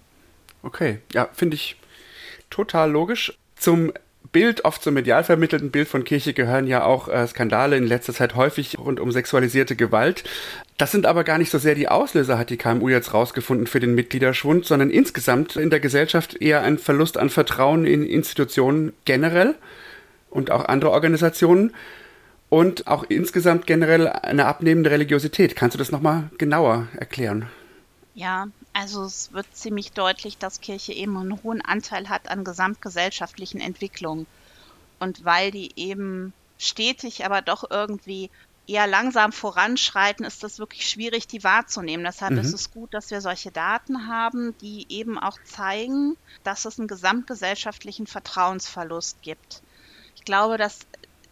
Okay, 0.63 0.99
ja, 1.13 1.29
finde 1.33 1.55
ich 1.55 1.77
total 2.49 2.91
logisch. 2.91 3.37
Zum 3.55 3.91
Bild, 4.31 4.65
oft 4.65 4.83
zum 4.83 4.93
medial 4.93 5.23
vermittelten 5.23 5.71
Bild 5.71 5.87
von 5.87 6.03
Kirche 6.03 6.33
gehören 6.33 6.67
ja 6.67 6.83
auch 6.83 7.07
äh, 7.07 7.25
Skandale 7.27 7.77
in 7.77 7.87
letzter 7.87 8.13
Zeit 8.13 8.35
häufig 8.35 8.77
rund 8.77 8.99
um 8.99 9.11
sexualisierte 9.11 9.75
Gewalt. 9.75 10.23
Das 10.77 10.91
sind 10.91 11.05
aber 11.05 11.23
gar 11.23 11.37
nicht 11.37 11.49
so 11.49 11.57
sehr 11.57 11.75
die 11.75 11.87
Auslöser, 11.87 12.37
hat 12.37 12.49
die 12.49 12.57
KMU 12.57 12.89
jetzt 12.89 13.13
rausgefunden 13.13 13.67
für 13.67 13.79
den 13.79 13.95
Mitgliederschwund, 13.95 14.65
sondern 14.65 14.89
insgesamt 14.89 15.55
in 15.55 15.69
der 15.69 15.79
Gesellschaft 15.79 16.41
eher 16.41 16.61
ein 16.61 16.77
Verlust 16.77 17.17
an 17.17 17.29
Vertrauen 17.29 17.85
in 17.85 18.05
Institutionen 18.05 18.93
generell 19.05 19.55
und 20.29 20.51
auch 20.51 20.65
andere 20.65 20.91
Organisationen 20.91 21.73
und 22.49 22.87
auch 22.87 23.05
insgesamt 23.09 23.65
generell 23.65 24.07
eine 24.07 24.45
abnehmende 24.45 24.91
Religiosität. 24.91 25.55
Kannst 25.55 25.75
du 25.75 25.79
das 25.79 25.91
nochmal 25.91 26.29
genauer 26.37 26.87
erklären? 26.95 27.47
Ja, 28.13 28.47
also 28.77 29.05
es 29.05 29.33
wird 29.33 29.47
ziemlich 29.53 29.93
deutlich, 29.93 30.37
dass 30.37 30.61
Kirche 30.61 30.93
eben 30.93 31.17
einen 31.17 31.41
hohen 31.41 31.61
Anteil 31.63 32.09
hat 32.09 32.29
an 32.29 32.43
gesamtgesellschaftlichen 32.43 33.59
Entwicklungen. 33.59 34.27
Und 34.99 35.25
weil 35.25 35.49
die 35.49 35.71
eben 35.77 36.31
stetig, 36.59 37.25
aber 37.25 37.41
doch 37.41 37.71
irgendwie 37.71 38.29
eher 38.67 38.85
langsam 38.85 39.31
voranschreiten, 39.31 40.23
ist 40.23 40.43
das 40.43 40.59
wirklich 40.59 40.87
schwierig, 40.87 41.25
die 41.25 41.43
wahrzunehmen. 41.43 42.05
Deshalb 42.05 42.33
mhm. 42.33 42.39
ist 42.39 42.53
es 42.53 42.69
gut, 42.69 42.93
dass 42.93 43.09
wir 43.09 43.19
solche 43.19 43.49
Daten 43.49 44.07
haben, 44.07 44.55
die 44.59 44.85
eben 44.89 45.17
auch 45.17 45.39
zeigen, 45.43 46.15
dass 46.43 46.65
es 46.65 46.77
einen 46.77 46.87
gesamtgesellschaftlichen 46.87 48.05
Vertrauensverlust 48.05 49.23
gibt. 49.23 49.63
Ich 50.15 50.23
glaube, 50.23 50.57
das 50.57 50.81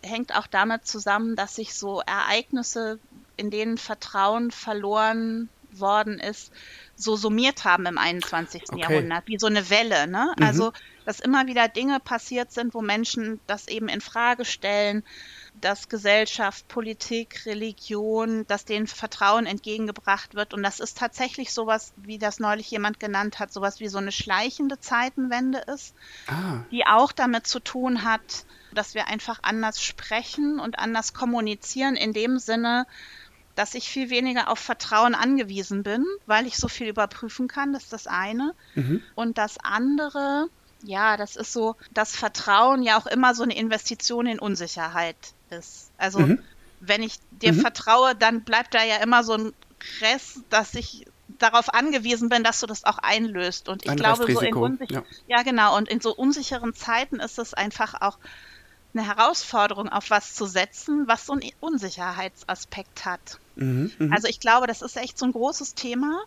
hängt 0.01 0.35
auch 0.35 0.47
damit 0.47 0.87
zusammen, 0.87 1.35
dass 1.35 1.57
sich 1.57 1.75
so 1.75 2.01
Ereignisse, 2.01 2.97
in 3.37 3.51
denen 3.51 3.77
Vertrauen 3.77 4.49
verloren 4.49 5.49
worden 5.79 6.19
ist, 6.19 6.51
so 6.95 7.15
summiert 7.15 7.65
haben 7.65 7.85
im 7.85 7.97
21. 7.97 8.63
Okay. 8.69 8.81
Jahrhundert, 8.81 9.27
wie 9.27 9.37
so 9.37 9.47
eine 9.47 9.69
Welle. 9.69 10.07
Ne? 10.07 10.33
Mhm. 10.37 10.43
Also, 10.43 10.73
dass 11.05 11.19
immer 11.19 11.47
wieder 11.47 11.67
Dinge 11.67 11.99
passiert 11.99 12.51
sind, 12.51 12.73
wo 12.73 12.81
Menschen 12.81 13.39
das 13.47 13.67
eben 13.67 13.89
in 13.89 14.01
Frage 14.01 14.45
stellen, 14.45 15.03
dass 15.61 15.89
Gesellschaft, 15.89 16.67
Politik, 16.67 17.45
Religion, 17.45 18.45
dass 18.47 18.65
denen 18.65 18.87
Vertrauen 18.87 19.45
entgegengebracht 19.45 20.35
wird. 20.35 20.53
Und 20.53 20.63
das 20.63 20.79
ist 20.79 20.97
tatsächlich 20.97 21.53
sowas, 21.53 21.93
wie 21.97 22.17
das 22.17 22.39
neulich 22.39 22.69
jemand 22.71 22.99
genannt 22.99 23.39
hat, 23.39 23.53
sowas 23.53 23.79
wie 23.79 23.87
so 23.87 23.97
eine 23.97 24.11
schleichende 24.11 24.79
Zeitenwende 24.79 25.59
ist, 25.59 25.95
ah. 26.27 26.63
die 26.71 26.85
auch 26.85 27.11
damit 27.11 27.47
zu 27.47 27.59
tun 27.59 28.03
hat, 28.03 28.45
dass 28.73 28.93
wir 28.93 29.07
einfach 29.07 29.39
anders 29.43 29.81
sprechen 29.81 30.59
und 30.59 30.79
anders 30.79 31.13
kommunizieren, 31.13 31.95
in 31.95 32.13
dem 32.13 32.39
Sinne, 32.39 32.85
dass 33.55 33.73
ich 33.73 33.89
viel 33.89 34.09
weniger 34.09 34.49
auf 34.49 34.59
Vertrauen 34.59 35.15
angewiesen 35.15 35.83
bin, 35.83 36.05
weil 36.25 36.45
ich 36.45 36.57
so 36.57 36.67
viel 36.67 36.87
überprüfen 36.87 37.47
kann. 37.47 37.73
Das 37.73 37.83
ist 37.83 37.93
das 37.93 38.07
eine. 38.07 38.53
Mhm. 38.75 39.01
Und 39.15 39.37
das 39.37 39.57
andere, 39.63 40.49
ja, 40.83 41.17
das 41.17 41.35
ist 41.35 41.53
so, 41.53 41.75
dass 41.93 42.15
Vertrauen 42.15 42.83
ja 42.83 42.97
auch 42.97 43.07
immer 43.07 43.33
so 43.33 43.43
eine 43.43 43.55
Investition 43.55 44.27
in 44.27 44.39
Unsicherheit 44.39 45.15
ist. 45.49 45.89
Also 45.97 46.19
mhm. 46.19 46.39
wenn 46.81 47.01
ich 47.01 47.19
dir 47.31 47.53
mhm. 47.53 47.61
vertraue, 47.61 48.13
dann 48.15 48.41
bleibt 48.41 48.73
da 48.73 48.83
ja 48.83 48.97
immer 48.97 49.23
so 49.23 49.33
ein 49.33 49.53
Rest, 50.01 50.39
dass 50.49 50.73
ich 50.73 51.05
darauf 51.39 51.73
angewiesen 51.73 52.29
bin, 52.29 52.43
dass 52.43 52.59
du 52.59 52.67
das 52.67 52.83
auch 52.83 52.97
einlöst. 52.97 53.69
Und 53.69 53.83
ich 53.85 53.91
ein 53.91 53.97
glaube, 53.97 54.31
so 54.31 54.39
in 54.39 54.53
unsicher 54.53 55.03
ja. 55.27 55.37
ja. 55.37 55.43
genau. 55.43 55.77
Und 55.77 55.89
in 55.89 56.01
so 56.01 56.13
unsicheren 56.13 56.73
Zeiten 56.73 57.19
ist 57.19 57.39
es 57.39 57.53
einfach 57.53 58.01
auch 58.01 58.17
eine 58.93 59.05
Herausforderung, 59.05 59.89
auf 59.89 60.09
was 60.09 60.35
zu 60.35 60.45
setzen, 60.45 61.07
was 61.07 61.25
so 61.25 61.33
einen 61.33 61.51
Unsicherheitsaspekt 61.59 63.05
hat. 63.05 63.39
Mhm, 63.55 63.91
mh. 63.97 64.15
Also 64.15 64.27
ich 64.27 64.39
glaube, 64.39 64.67
das 64.67 64.81
ist 64.81 64.97
echt 64.97 65.17
so 65.17 65.25
ein 65.25 65.31
großes 65.31 65.75
Thema. 65.75 66.21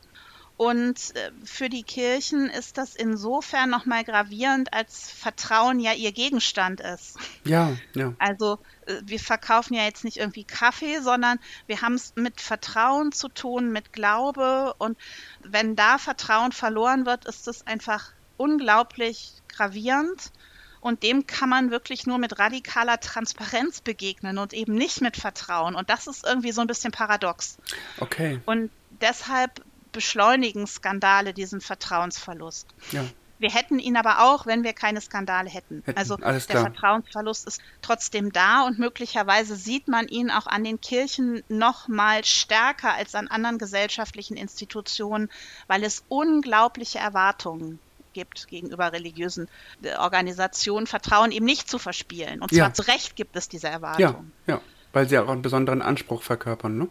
Und 0.59 1.15
äh, 1.15 1.31
für 1.45 1.69
die 1.69 1.85
Kirchen 1.85 2.51
ist 2.51 2.79
das 2.79 2.97
insofern 2.97 3.71
nochmal 3.71 4.03
gravierend, 4.03 4.73
als 4.73 5.09
Vertrauen 5.09 5.79
ja 5.79 5.93
ihr 5.93 6.11
Gegenstand 6.11 6.81
ist. 6.81 7.17
Ja, 7.45 7.77
ja. 7.95 8.13
Also 8.19 8.59
äh, 8.87 9.01
wir 9.05 9.21
verkaufen 9.21 9.75
ja 9.75 9.85
jetzt 9.85 10.03
nicht 10.03 10.17
irgendwie 10.17 10.43
Kaffee, 10.43 11.01
sondern 11.01 11.38
wir 11.69 11.81
haben 11.81 11.95
es 11.95 12.12
mit 12.17 12.41
Vertrauen 12.41 13.12
zu 13.12 13.29
tun, 13.29 13.71
mit 13.71 13.93
Glaube. 13.93 14.75
Und 14.79 14.99
wenn 15.45 15.77
da 15.77 15.97
Vertrauen 15.97 16.51
verloren 16.51 17.07
wird, 17.07 17.25
ist 17.27 17.47
es 17.47 17.64
einfach 17.64 18.11
unglaublich 18.37 19.35
gravierend. 19.47 20.33
Und 20.81 21.03
dem 21.03 21.27
kann 21.27 21.49
man 21.49 21.71
wirklich 21.71 22.07
nur 22.07 22.19
mit 22.19 22.38
radikaler 22.38 23.01
Transparenz 23.01 23.81
begegnen 23.81 24.38
und 24.38 24.53
eben 24.53 24.75
nicht 24.75 25.01
mit 25.01 25.17
Vertrauen. 25.17 25.75
Und 25.75 25.91
das 25.91 26.07
ist 26.07 26.25
irgendwie 26.25 26.53
so 26.53 26.61
ein 26.61 26.67
bisschen 26.67 26.93
paradox. 26.93 27.59
Okay. 27.99 28.41
Und 28.47 28.71
deshalb 29.01 29.62
beschleunigen 29.93 30.67
Skandale 30.67 31.33
diesen 31.33 31.61
Vertrauensverlust. 31.61 32.69
Ja. 32.93 33.05
Wir 33.38 33.51
hätten 33.51 33.79
ihn 33.79 33.97
aber 33.97 34.23
auch, 34.25 34.47
wenn 34.47 34.64
wir 34.64 34.73
keine 34.73 35.01
Skandale 35.01 35.49
hätten. 35.49 35.83
hätten. 35.87 35.97
Also 35.99 36.17
der 36.17 36.41
Vertrauensverlust 36.41 37.47
ist 37.47 37.61
trotzdem 37.83 38.33
da 38.33 38.67
und 38.67 38.79
möglicherweise 38.79 39.55
sieht 39.55 39.87
man 39.87 40.09
ihn 40.09 40.31
auch 40.31 40.47
an 40.47 40.64
den 40.64 40.81
Kirchen 40.81 41.43
noch 41.49 41.87
mal 41.87 42.25
stärker 42.25 42.95
als 42.95 43.14
an 43.14 43.29
anderen 43.29 43.59
gesellschaftlichen 43.59 44.37
Institutionen, 44.37 45.31
weil 45.69 45.85
es 45.85 46.05
unglaubliche 46.09 46.99
Erwartungen 46.99 47.79
gibt 48.18 48.48
gegenüber 48.48 48.92
religiösen 48.92 49.48
äh, 49.83 49.94
Organisationen, 49.94 50.88
Vertrauen 50.88 51.31
eben 51.31 51.46
nicht 51.46 51.70
zu 51.70 51.78
verspielen. 51.78 52.42
Und 52.42 52.50
zwar 52.50 52.68
ja. 52.68 52.72
zu 52.72 52.83
Recht 52.83 53.14
gibt 53.14 53.37
es 53.37 53.48
diese 53.48 53.68
Erwartung. 53.68 54.33
Ja, 54.48 54.54
ja, 54.54 54.61
weil 54.92 55.09
sie 55.09 55.18
auch 55.18 55.28
einen 55.28 55.42
besonderen 55.42 55.83
Anspruch 55.83 56.22
verkörpern, 56.22 56.76
ne? 56.76 56.88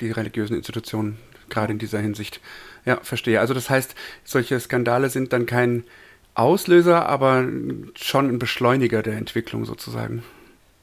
die 0.00 0.12
religiösen 0.12 0.56
Institutionen, 0.56 1.18
gerade 1.48 1.72
in 1.72 1.80
dieser 1.80 1.98
Hinsicht. 1.98 2.40
Ja, 2.84 3.00
verstehe. 3.02 3.40
Also 3.40 3.54
das 3.54 3.68
heißt, 3.68 3.96
solche 4.22 4.60
Skandale 4.60 5.10
sind 5.10 5.32
dann 5.32 5.46
kein 5.46 5.82
Auslöser, 6.34 7.06
aber 7.06 7.44
schon 7.96 8.28
ein 8.28 8.38
Beschleuniger 8.38 9.02
der 9.02 9.16
Entwicklung 9.16 9.64
sozusagen. 9.64 10.22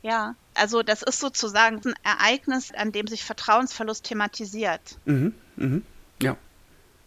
Ja, 0.02 0.36
also 0.56 0.84
das 0.84 1.04
ist 1.04 1.22
sozusagen 1.22 1.80
ein 1.86 1.94
Ereignis, 2.04 2.74
an 2.74 2.92
dem 2.92 3.08
sich 3.08 3.24
Vertrauensverlust 3.24 4.04
thematisiert. 4.04 5.00
Mhm, 5.06 5.34
mhm, 5.56 5.84
ja. 6.22 6.36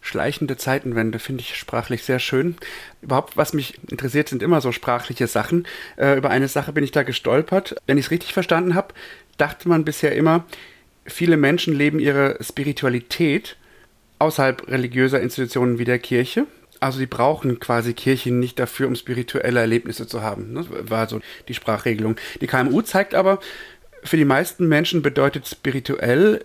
Schleichende 0.09 0.57
Zeitenwende 0.57 1.19
finde 1.19 1.43
ich 1.43 1.55
sprachlich 1.55 2.03
sehr 2.03 2.17
schön. 2.17 2.55
Überhaupt, 3.03 3.37
was 3.37 3.53
mich 3.53 3.77
interessiert, 3.91 4.27
sind 4.27 4.41
immer 4.41 4.59
so 4.59 4.71
sprachliche 4.71 5.27
Sachen. 5.27 5.67
Äh, 5.97 6.17
über 6.17 6.31
eine 6.31 6.47
Sache 6.47 6.73
bin 6.73 6.83
ich 6.83 6.89
da 6.89 7.03
gestolpert. 7.03 7.75
Wenn 7.85 7.99
ich 7.99 8.05
es 8.05 8.11
richtig 8.11 8.33
verstanden 8.33 8.73
habe, 8.73 8.95
dachte 9.37 9.69
man 9.69 9.85
bisher 9.85 10.15
immer, 10.15 10.45
viele 11.05 11.37
Menschen 11.37 11.75
leben 11.75 11.99
ihre 11.99 12.39
Spiritualität 12.41 13.55
außerhalb 14.17 14.67
religiöser 14.67 15.21
Institutionen 15.21 15.77
wie 15.77 15.85
der 15.85 15.99
Kirche. 15.99 16.47
Also 16.79 16.97
sie 16.97 17.05
brauchen 17.05 17.59
quasi 17.59 17.93
Kirchen 17.93 18.39
nicht 18.39 18.57
dafür, 18.57 18.87
um 18.87 18.95
spirituelle 18.95 19.59
Erlebnisse 19.59 20.07
zu 20.07 20.23
haben. 20.23 20.55
Das 20.55 20.65
war 20.89 21.07
so 21.07 21.21
die 21.47 21.53
Sprachregelung. 21.53 22.15
Die 22.41 22.47
KMU 22.47 22.81
zeigt 22.81 23.13
aber, 23.13 23.39
für 24.03 24.17
die 24.17 24.25
meisten 24.25 24.67
Menschen 24.67 25.03
bedeutet 25.03 25.47
spirituell 25.47 26.43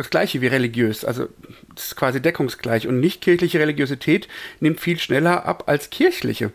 das 0.00 0.10
gleiche 0.10 0.40
wie 0.40 0.46
religiös. 0.46 1.04
Also 1.04 1.28
das 1.74 1.86
ist 1.86 1.96
quasi 1.96 2.20
deckungsgleich. 2.20 2.86
Und 2.86 3.00
nicht 3.00 3.20
kirchliche 3.20 3.60
Religiosität 3.60 4.28
nimmt 4.60 4.80
viel 4.80 4.98
schneller 4.98 5.44
ab 5.44 5.64
als 5.66 5.90
kirchliche. 5.90 6.52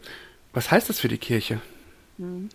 Was 0.53 0.71
heißt 0.71 0.89
das 0.89 0.99
für 0.99 1.07
die 1.07 1.17
Kirche? 1.17 1.61
Hm. 2.17 2.49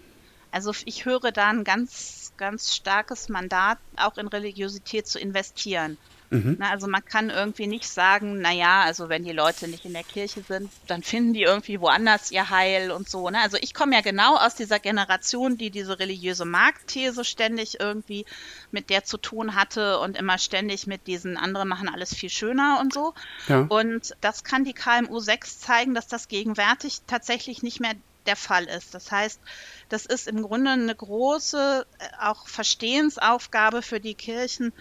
Also 0.51 0.73
ich 0.85 1.05
höre 1.05 1.33
da 1.33 1.49
ein 1.49 1.65
ganz, 1.65 2.33
ganz 2.37 2.75
starkes 2.75 3.29
Mandat, 3.29 3.79
auch 3.97 4.19
in 4.19 4.27
Religiosität 4.27 5.07
zu 5.07 5.19
investieren. 5.19 5.97
Mhm. 6.31 6.57
Na, 6.61 6.71
also 6.71 6.87
man 6.87 7.05
kann 7.05 7.29
irgendwie 7.29 7.67
nicht 7.67 7.89
sagen, 7.89 8.41
naja, 8.41 8.83
also 8.83 9.09
wenn 9.09 9.25
die 9.25 9.33
Leute 9.33 9.67
nicht 9.67 9.85
in 9.85 9.93
der 9.93 10.05
Kirche 10.05 10.43
sind, 10.43 10.71
dann 10.87 11.03
finden 11.03 11.35
die 11.35 11.43
irgendwie 11.43 11.81
woanders 11.81 12.31
ihr 12.31 12.51
Heil 12.51 12.93
und 12.93 13.09
so. 13.09 13.29
Ne? 13.31 13.41
Also 13.41 13.57
ich 13.61 13.75
komme 13.75 13.97
ja 13.97 14.01
genau 14.01 14.37
aus 14.37 14.55
dieser 14.55 14.79
Generation, 14.79 15.59
die 15.59 15.71
diese 15.71 15.99
religiöse 15.99 16.45
Marktthese 16.45 17.25
ständig 17.25 17.81
irgendwie 17.81 18.25
mit 18.71 18.91
der 18.91 19.03
zu 19.05 19.19
tun 19.19 19.57
hatte 19.57 19.99
und 19.99 20.17
immer 20.17 20.39
ständig 20.39 20.87
mit 20.87 21.09
diesen 21.09 21.37
andere 21.37 21.67
machen 21.67 21.89
alles 21.89 22.15
viel 22.15 22.31
schöner 22.31 22.79
und 22.81 22.95
so. 22.95 23.13
Ja. 23.49 23.67
Und 23.69 24.15
das 24.21 24.45
kann 24.45 24.65
die 24.65 24.73
KMU 24.73 25.19
6 25.19 25.59
zeigen, 25.59 25.95
dass 25.95 26.07
das 26.07 26.29
gegenwärtig 26.29 27.01
tatsächlich 27.09 27.65
nicht 27.65 27.81
mehr 27.81 27.95
der 28.27 28.37
Fall 28.37 28.65
ist. 28.65 28.95
Das 28.95 29.11
heißt, 29.11 29.41
das 29.89 30.07
ist 30.07 30.29
im 30.29 30.43
Grunde 30.43 30.71
eine 30.71 30.95
große 30.95 31.87
äh, 31.99 32.05
auch 32.21 32.47
Verstehensaufgabe 32.47 33.83
für 33.83 33.99
die 33.99 34.15
Kirchen, 34.15 34.73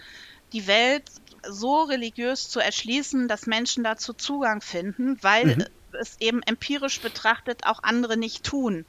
die 0.52 0.66
Welt 0.66 1.04
so 1.48 1.82
religiös 1.82 2.48
zu 2.48 2.60
erschließen, 2.60 3.28
dass 3.28 3.46
Menschen 3.46 3.84
dazu 3.84 4.12
Zugang 4.12 4.60
finden, 4.60 5.18
weil 5.22 5.56
mhm. 5.56 5.64
es 6.00 6.16
eben 6.20 6.42
empirisch 6.42 7.00
betrachtet 7.00 7.66
auch 7.66 7.82
andere 7.82 8.16
nicht 8.16 8.44
tun. 8.44 8.84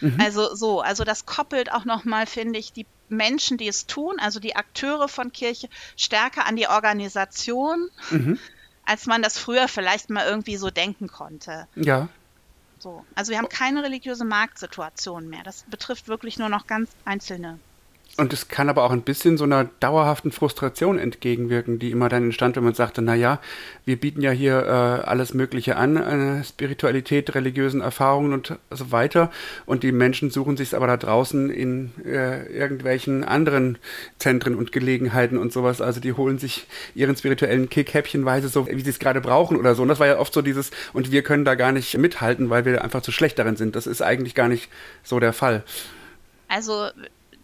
Mhm. 0.00 0.20
Also 0.20 0.54
so, 0.54 0.80
also 0.80 1.04
das 1.04 1.26
koppelt 1.26 1.72
auch 1.72 1.84
nochmal, 1.84 2.26
finde 2.26 2.58
ich, 2.58 2.72
die 2.72 2.86
Menschen, 3.08 3.58
die 3.58 3.68
es 3.68 3.86
tun, 3.86 4.18
also 4.18 4.40
die 4.40 4.56
Akteure 4.56 5.08
von 5.08 5.32
Kirche, 5.32 5.68
stärker 5.96 6.46
an 6.46 6.56
die 6.56 6.68
Organisation, 6.68 7.90
mhm. 8.10 8.38
als 8.84 9.06
man 9.06 9.22
das 9.22 9.38
früher 9.38 9.68
vielleicht 9.68 10.10
mal 10.10 10.26
irgendwie 10.26 10.56
so 10.56 10.70
denken 10.70 11.08
konnte. 11.08 11.68
Ja. 11.74 12.08
So. 12.78 13.04
Also 13.14 13.30
wir 13.30 13.38
haben 13.38 13.48
keine 13.48 13.82
religiöse 13.82 14.24
Marktsituation 14.24 15.28
mehr. 15.28 15.42
Das 15.42 15.64
betrifft 15.68 16.08
wirklich 16.08 16.38
nur 16.38 16.48
noch 16.48 16.66
ganz 16.66 16.90
einzelne 17.04 17.58
Und 18.16 18.32
es 18.32 18.46
kann 18.46 18.68
aber 18.68 18.84
auch 18.84 18.92
ein 18.92 19.02
bisschen 19.02 19.36
so 19.36 19.42
einer 19.42 19.64
dauerhaften 19.80 20.30
Frustration 20.30 20.98
entgegenwirken, 21.00 21.80
die 21.80 21.90
immer 21.90 22.08
dann 22.08 22.22
entstand, 22.22 22.54
wenn 22.54 22.62
man 22.62 22.74
sagte, 22.74 23.02
na 23.02 23.16
ja, 23.16 23.40
wir 23.84 23.98
bieten 23.98 24.22
ja 24.22 24.30
hier 24.30 24.62
äh, 24.62 25.08
alles 25.08 25.34
Mögliche 25.34 25.74
an, 25.74 25.96
äh, 25.96 26.44
Spiritualität, 26.44 27.34
religiösen 27.34 27.80
Erfahrungen 27.80 28.32
und 28.32 28.56
so 28.70 28.92
weiter. 28.92 29.32
Und 29.66 29.82
die 29.82 29.90
Menschen 29.90 30.30
suchen 30.30 30.56
sich 30.56 30.76
aber 30.76 30.86
da 30.86 30.96
draußen 30.96 31.50
in 31.50 31.90
äh, 32.04 32.46
irgendwelchen 32.56 33.24
anderen 33.24 33.78
Zentren 34.20 34.54
und 34.54 34.70
Gelegenheiten 34.70 35.36
und 35.36 35.52
sowas. 35.52 35.80
Also 35.80 35.98
die 35.98 36.12
holen 36.12 36.38
sich 36.38 36.68
ihren 36.94 37.16
spirituellen 37.16 37.68
Kick 37.68 37.94
häppchenweise 37.94 38.48
so, 38.48 38.68
wie 38.68 38.80
sie 38.80 38.90
es 38.90 39.00
gerade 39.00 39.20
brauchen 39.20 39.56
oder 39.56 39.74
so. 39.74 39.82
Und 39.82 39.88
das 39.88 39.98
war 39.98 40.06
ja 40.06 40.20
oft 40.20 40.32
so 40.32 40.40
dieses, 40.40 40.70
und 40.92 41.10
wir 41.10 41.22
können 41.22 41.44
da 41.44 41.56
gar 41.56 41.72
nicht 41.72 41.98
mithalten, 41.98 42.48
weil 42.48 42.64
wir 42.64 42.84
einfach 42.84 43.02
zu 43.02 43.10
schlecht 43.10 43.40
darin 43.40 43.56
sind. 43.56 43.74
Das 43.74 43.88
ist 43.88 44.02
eigentlich 44.02 44.36
gar 44.36 44.46
nicht 44.46 44.70
so 45.02 45.18
der 45.18 45.32
Fall. 45.32 45.64
Also 46.46 46.90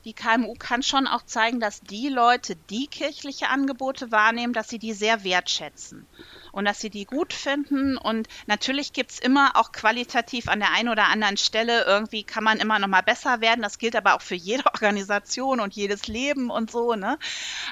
die 0.04 0.14
KMU 0.14 0.54
kann 0.58 0.82
schon 0.82 1.06
auch 1.06 1.22
zeigen, 1.22 1.60
dass 1.60 1.80
die 1.80 2.08
Leute, 2.08 2.56
die 2.56 2.86
kirchliche 2.86 3.48
Angebote 3.48 4.10
wahrnehmen, 4.10 4.52
dass 4.52 4.68
sie 4.68 4.78
die 4.78 4.92
sehr 4.92 5.24
wertschätzen 5.24 6.06
und 6.52 6.64
dass 6.64 6.80
sie 6.80 6.90
die 6.90 7.04
gut 7.04 7.32
finden. 7.32 7.96
Und 7.96 8.28
natürlich 8.46 8.92
gibt 8.92 9.12
es 9.12 9.18
immer 9.18 9.52
auch 9.56 9.72
qualitativ 9.72 10.48
an 10.48 10.60
der 10.60 10.72
einen 10.72 10.88
oder 10.88 11.08
anderen 11.08 11.36
Stelle, 11.36 11.84
irgendwie 11.84 12.24
kann 12.24 12.44
man 12.44 12.58
immer 12.58 12.78
noch 12.78 12.88
mal 12.88 13.02
besser 13.02 13.40
werden. 13.40 13.62
Das 13.62 13.78
gilt 13.78 13.96
aber 13.96 14.14
auch 14.14 14.22
für 14.22 14.34
jede 14.34 14.66
Organisation 14.72 15.60
und 15.60 15.74
jedes 15.74 16.08
Leben 16.08 16.50
und 16.50 16.70
so. 16.70 16.94
Ne? 16.94 17.18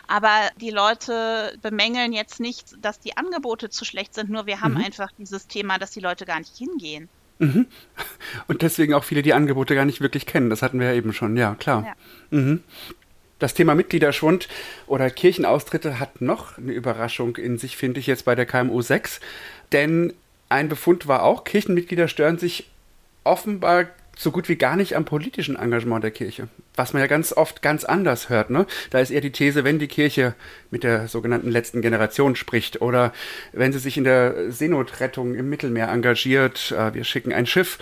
Aber 0.07 0.51
die 0.57 0.71
Leute 0.71 1.59
bemängeln 1.62 2.12
jetzt 2.12 2.41
nicht, 2.41 2.75
dass 2.85 3.01
die 3.01 3.17
Angebote 3.17 3.71
zu 3.71 3.85
schlecht 3.85 4.14
sind, 4.14 4.31
nur 4.31 4.47
wir 4.47 4.61
haben 4.61 4.75
mhm. 4.75 4.85
einfach 4.85 5.12
dieses 5.19 5.47
Thema, 5.47 5.79
dass 5.79 5.93
die 5.93 6.01
Leute 6.01 6.27
gar 6.27 6.38
nicht 6.38 6.57
hingehen. 6.57 7.09
Mhm. 7.38 7.66
Und 8.46 8.62
deswegen 8.62 8.94
auch 8.94 9.05
viele 9.05 9.22
die 9.22 9.35
Angebote 9.35 9.74
gar 9.74 9.85
nicht 9.85 10.01
wirklich 10.01 10.27
kennen. 10.27 10.51
Das 10.51 10.62
hatten 10.62 10.81
wir 10.81 10.88
ja 10.88 10.94
eben 10.94 11.12
schon, 11.12 11.37
ja, 11.37 11.55
klar. 11.55 11.85
Ja. 11.87 12.38
Mhm. 12.38 12.62
Das 13.38 13.55
Thema 13.55 13.77
Mitgliederschwund 13.77 14.48
oder 14.87 15.11
Kirchenaustritte 15.11 16.01
hat 16.01 16.20
noch 16.20 16.59
eine 16.59 16.72
Überraschung 16.72 17.37
in 17.37 17.57
sich, 17.57 17.77
finde 17.77 18.01
ich 18.01 18.09
jetzt 18.09 18.24
bei 18.24 18.35
der 18.35 18.46
KMU 18.46 18.83
6. 18.83 19.20
Denn 19.70 20.12
ein 20.48 20.68
Befund 20.68 21.07
war 21.07 21.22
auch, 21.22 21.44
Kirchenmitglieder 21.44 22.09
stören 22.09 22.38
sich 22.38 22.68
offenbar 23.22 23.87
so 24.18 24.33
gut 24.33 24.48
wie 24.48 24.57
gar 24.57 24.74
nicht 24.74 24.96
am 24.96 25.04
politischen 25.04 25.54
Engagement 25.54 26.02
der 26.02 26.11
Kirche. 26.11 26.48
Was 26.74 26.92
man 26.92 27.00
ja 27.00 27.07
ganz 27.07 27.33
oft 27.33 27.62
ganz 27.62 27.85
anders 27.85 28.28
hört. 28.28 28.50
Ne? 28.50 28.66
Da 28.90 28.98
ist 28.98 29.11
eher 29.11 29.20
die 29.20 29.31
These, 29.31 29.62
wenn 29.62 29.78
die 29.78 29.87
Kirche 29.87 30.35
mit 30.72 30.83
der 30.83 31.07
sogenannten 31.07 31.50
letzten 31.50 31.83
Generation 31.83 32.35
spricht 32.35 32.83
oder 32.83 33.12
wenn 33.52 33.72
sie 33.72 33.78
sich 33.78 33.96
in 33.96 34.02
der 34.02 34.50
Seenotrettung 34.50 35.37
im 35.37 35.48
Mittelmeer 35.48 35.88
engagiert, 35.88 36.74
äh, 36.76 36.92
wir 36.94 37.04
schicken 37.04 37.33
ein 37.33 37.46
Schiff, 37.46 37.78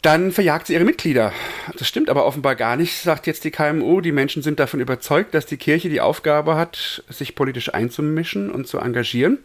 dann 0.00 0.32
verjagt 0.32 0.68
sie 0.68 0.72
ihre 0.72 0.84
Mitglieder. 0.84 1.32
Das 1.76 1.86
stimmt 1.86 2.08
aber 2.08 2.24
offenbar 2.24 2.54
gar 2.56 2.76
nicht, 2.76 3.02
sagt 3.02 3.26
jetzt 3.26 3.44
die 3.44 3.50
KMU. 3.50 4.00
Die 4.00 4.12
Menschen 4.12 4.42
sind 4.42 4.58
davon 4.58 4.80
überzeugt, 4.80 5.34
dass 5.34 5.44
die 5.44 5.58
Kirche 5.58 5.90
die 5.90 6.00
Aufgabe 6.00 6.56
hat, 6.56 7.04
sich 7.10 7.34
politisch 7.34 7.74
einzumischen 7.74 8.50
und 8.50 8.66
zu 8.66 8.78
engagieren. 8.78 9.38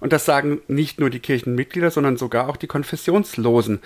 Und 0.00 0.12
das 0.12 0.26
sagen 0.26 0.60
nicht 0.68 1.00
nur 1.00 1.08
die 1.08 1.20
Kirchenmitglieder, 1.20 1.90
sondern 1.90 2.18
sogar 2.18 2.48
auch 2.48 2.56
die 2.56 2.66
Konfessionslosen. 2.66 3.80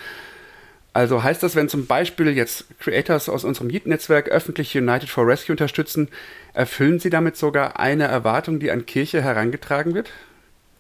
Also 0.94 1.24
heißt 1.24 1.42
das, 1.42 1.56
wenn 1.56 1.68
zum 1.68 1.86
Beispiel 1.86 2.28
jetzt 2.28 2.66
Creators 2.78 3.28
aus 3.28 3.42
unserem 3.42 3.68
Yeet-Netzwerk 3.68 4.28
öffentlich 4.28 4.76
United 4.76 5.08
for 5.08 5.26
Rescue 5.26 5.52
unterstützen, 5.52 6.08
erfüllen 6.52 7.00
sie 7.00 7.10
damit 7.10 7.36
sogar 7.36 7.80
eine 7.80 8.04
Erwartung, 8.04 8.60
die 8.60 8.70
an 8.70 8.86
Kirche 8.86 9.20
herangetragen 9.20 9.92
wird? 9.92 10.10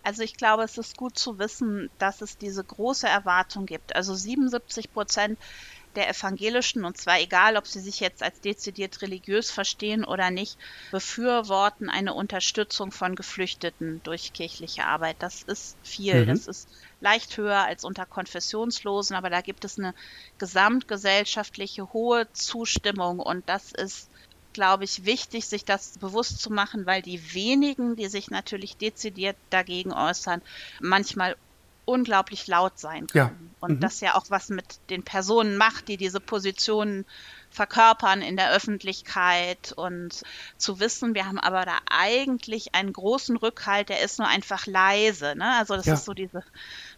Also 0.04 0.22
ich 0.22 0.36
glaube, 0.36 0.62
es 0.62 0.78
ist 0.78 0.96
gut 0.96 1.18
zu 1.18 1.40
wissen, 1.40 1.90
dass 1.98 2.20
es 2.20 2.38
diese 2.38 2.62
große 2.62 3.08
Erwartung 3.08 3.66
gibt. 3.66 3.96
Also 3.96 4.14
77 4.14 4.92
Prozent 4.92 5.36
der 5.96 6.08
Evangelischen, 6.08 6.84
und 6.84 6.96
zwar 6.96 7.20
egal, 7.20 7.56
ob 7.56 7.66
sie 7.66 7.80
sich 7.80 8.00
jetzt 8.00 8.22
als 8.22 8.40
dezidiert 8.40 9.02
religiös 9.02 9.50
verstehen 9.50 10.04
oder 10.04 10.30
nicht, 10.30 10.58
befürworten 10.90 11.88
eine 11.88 12.14
Unterstützung 12.14 12.92
von 12.92 13.16
Geflüchteten 13.16 14.00
durch 14.04 14.32
kirchliche 14.32 14.84
Arbeit. 14.84 15.16
Das 15.20 15.42
ist 15.42 15.76
viel. 15.82 16.22
Mhm. 16.22 16.28
Das 16.28 16.46
ist 16.46 16.68
leicht 17.00 17.36
höher 17.36 17.64
als 17.64 17.84
unter 17.84 18.06
Konfessionslosen, 18.06 19.16
aber 19.16 19.30
da 19.30 19.40
gibt 19.40 19.64
es 19.64 19.78
eine 19.78 19.94
gesamtgesellschaftliche 20.38 21.92
hohe 21.92 22.30
Zustimmung 22.32 23.18
und 23.18 23.48
das 23.48 23.72
ist 23.72 24.08
glaube 24.54 24.84
ich, 24.84 25.04
wichtig, 25.04 25.46
sich 25.46 25.64
das 25.64 25.98
bewusst 25.98 26.40
zu 26.40 26.48
machen, 26.48 26.86
weil 26.86 27.02
die 27.02 27.34
wenigen, 27.34 27.96
die 27.96 28.06
sich 28.06 28.30
natürlich 28.30 28.76
dezidiert 28.76 29.36
dagegen 29.50 29.92
äußern, 29.92 30.40
manchmal 30.80 31.36
unglaublich 31.84 32.46
laut 32.46 32.78
sein 32.78 33.06
können. 33.06 33.50
Ja. 33.50 33.56
Und 33.60 33.72
mhm. 33.72 33.80
das 33.80 34.00
ja 34.00 34.14
auch 34.14 34.24
was 34.28 34.48
mit 34.48 34.64
den 34.88 35.02
Personen 35.02 35.56
macht, 35.56 35.88
die 35.88 35.96
diese 35.96 36.20
Positionen 36.20 37.04
verkörpern 37.54 38.20
in 38.20 38.36
der 38.36 38.50
Öffentlichkeit 38.50 39.72
und 39.76 40.22
zu 40.58 40.80
wissen, 40.80 41.14
wir 41.14 41.26
haben 41.26 41.38
aber 41.38 41.64
da 41.64 41.78
eigentlich 41.88 42.74
einen 42.74 42.92
großen 42.92 43.36
Rückhalt, 43.36 43.90
der 43.90 44.02
ist 44.02 44.18
nur 44.18 44.26
einfach 44.26 44.66
leise. 44.66 45.34
Ne? 45.36 45.56
Also 45.56 45.76
das 45.76 45.86
ja. 45.86 45.94
ist 45.94 46.04
so 46.04 46.14
diese 46.14 46.42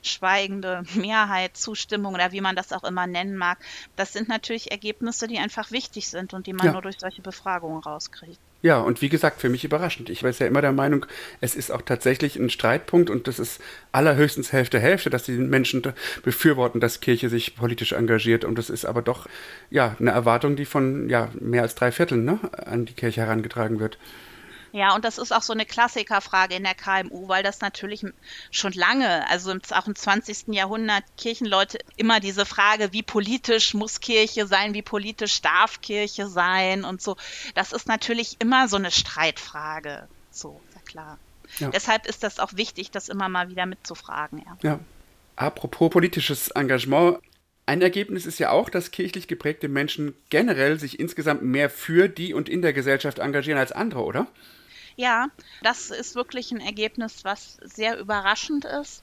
schweigende 0.01 0.83
Mehrheit, 0.95 1.59
Zustimmung 1.59 2.15
oder 2.15 2.33
wie 2.33 2.41
man 2.41 2.57
das 2.57 2.73
auch 2.73 2.85
immer 2.85 3.07
nennen 3.07 3.37
mag. 3.37 3.59
Das 3.97 4.15
sind 4.15 4.31
natürlich 4.31 4.71
Ergebnisse, 4.71 5.27
die 5.27 5.39
einfach 5.39 5.71
wichtig 5.73 6.09
sind 6.09 6.33
und 6.33 6.47
die 6.47 6.55
man 6.55 6.67
ja. 6.67 6.73
nur 6.73 6.83
durch 6.83 6.99
solche 6.99 7.21
Befragungen 7.21 7.83
rauskriegt. 7.83 8.41
Ja, 8.63 8.81
und 8.81 9.03
wie 9.03 9.09
gesagt, 9.09 9.41
für 9.41 9.49
mich 9.49 9.65
überraschend. 9.65 10.11
Ich 10.11 10.23
war 10.23 10.31
ja 10.31 10.47
immer 10.47 10.63
der 10.63 10.73
Meinung, 10.73 11.07
es 11.41 11.55
ist 11.55 11.71
auch 11.71 11.83
tatsächlich 11.83 12.37
ein 12.37 12.51
Streitpunkt 12.51 13.11
und 13.11 13.29
das 13.29 13.39
ist 13.39 13.61
allerhöchstens 13.93 14.51
Hälfte 14.53 14.81
Hälfte, 14.81 15.11
dass 15.11 15.25
die 15.25 15.33
Menschen 15.33 15.83
befürworten, 16.25 16.81
dass 16.81 17.01
Kirche 17.01 17.29
sich 17.29 17.55
politisch 17.55 17.93
engagiert. 17.93 18.45
Und 18.45 18.57
das 18.59 18.71
ist 18.71 18.87
aber 18.87 19.03
doch 19.03 19.29
ja 19.71 19.95
eine 20.01 20.11
Erwartung, 20.11 20.57
die 20.57 20.65
von 20.65 21.09
ja, 21.09 21.31
mehr 21.39 21.63
als 21.63 21.75
drei 21.75 21.93
Vierteln 21.93 22.25
ne, 22.25 22.41
an 22.65 22.87
die 22.87 22.95
Kirche 22.95 23.21
herangetragen 23.21 23.79
wird. 23.79 23.99
Ja, 24.77 24.95
und 24.95 25.07
das 25.07 25.17
ist 25.17 25.33
auch 25.33 25.41
so 25.41 25.55
eine 25.55 25.65
Klassikerfrage 25.65 26.55
in 26.55 26.63
der 26.63 26.75
KMU, 26.75 27.29
weil 27.29 27.43
das 27.43 27.63
natürlich 27.63 28.05
schon 28.51 28.73
lange, 28.75 29.27
also 29.31 29.55
auch 29.71 29.87
im 29.87 29.95
20. 29.95 30.49
Jahrhundert, 30.49 31.03
Kirchenleute 31.17 31.79
immer 31.97 32.21
diese 32.21 32.45
Frage, 32.45 32.93
wie 32.93 33.03
politisch 33.03 33.73
muss 33.73 34.01
Kirche 34.01 34.47
sein, 34.47 34.75
wie 34.75 34.83
politisch 34.83 35.41
darf 35.41 35.81
Kirche 35.81 36.29
sein 36.29 36.85
und 36.85 37.01
so. 37.01 37.17
Das 37.55 37.73
ist 37.73 37.89
natürlich 37.89 38.37
immer 38.39 38.69
so 38.69 38.77
eine 38.77 38.91
Streitfrage. 38.91 40.09
So, 40.31 40.61
ja 40.75 40.81
klar. 40.83 41.19
Ja. 41.57 41.71
Deshalb 41.71 42.05
ist 42.07 42.23
das 42.23 42.39
auch 42.39 42.53
wichtig, 42.53 42.91
das 42.91 43.09
immer 43.09 43.31
mal 43.31 43.49
wieder 43.49 43.65
mitzufragen. 43.65 44.45
Ja. 44.45 44.59
ja. 44.73 44.81
Apropos 45.37 45.89
politisches 45.89 46.49
Engagement, 46.49 47.21
ein 47.65 47.81
Ergebnis 47.81 48.27
ist 48.27 48.39
ja 48.39 48.51
auch, 48.51 48.69
dass 48.69 48.91
kirchlich 48.91 49.27
geprägte 49.27 49.69
Menschen 49.69 50.15
generell 50.29 50.79
sich 50.79 51.01
insgesamt 51.01 51.41
mehr 51.41 51.71
für 51.71 52.11
die 52.11 52.35
und 52.35 52.51
in 52.51 52.61
der 52.61 52.75
Gesellschaft 52.75 53.21
engagieren 53.21 53.59
als 53.59 53.73
andere, 53.73 54.05
oder? 54.05 54.27
Ja, 54.99 55.29
das 55.63 55.91
ist 55.91 56.15
wirklich 56.15 56.51
ein 56.53 56.61
Ergebnis, 56.61 57.23
was 57.23 57.57
sehr 57.63 57.99
überraschend 57.99 58.65
ist, 58.65 59.03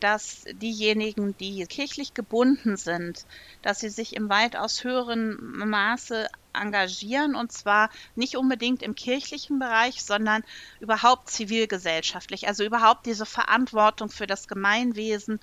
dass 0.00 0.42
diejenigen, 0.52 1.36
die 1.36 1.64
kirchlich 1.68 2.12
gebunden 2.12 2.76
sind, 2.76 3.24
dass 3.62 3.78
sie 3.78 3.88
sich 3.88 4.14
im 4.16 4.28
weitaus 4.28 4.82
höheren 4.82 5.36
Maße 5.40 6.26
engagieren 6.52 7.36
und 7.36 7.52
zwar 7.52 7.88
nicht 8.16 8.36
unbedingt 8.36 8.82
im 8.82 8.96
kirchlichen 8.96 9.60
Bereich, 9.60 10.02
sondern 10.04 10.42
überhaupt 10.80 11.30
zivilgesellschaftlich, 11.30 12.48
also 12.48 12.64
überhaupt 12.64 13.06
diese 13.06 13.26
Verantwortung 13.26 14.10
für 14.10 14.26
das 14.26 14.48
Gemeinwesen. 14.48 15.38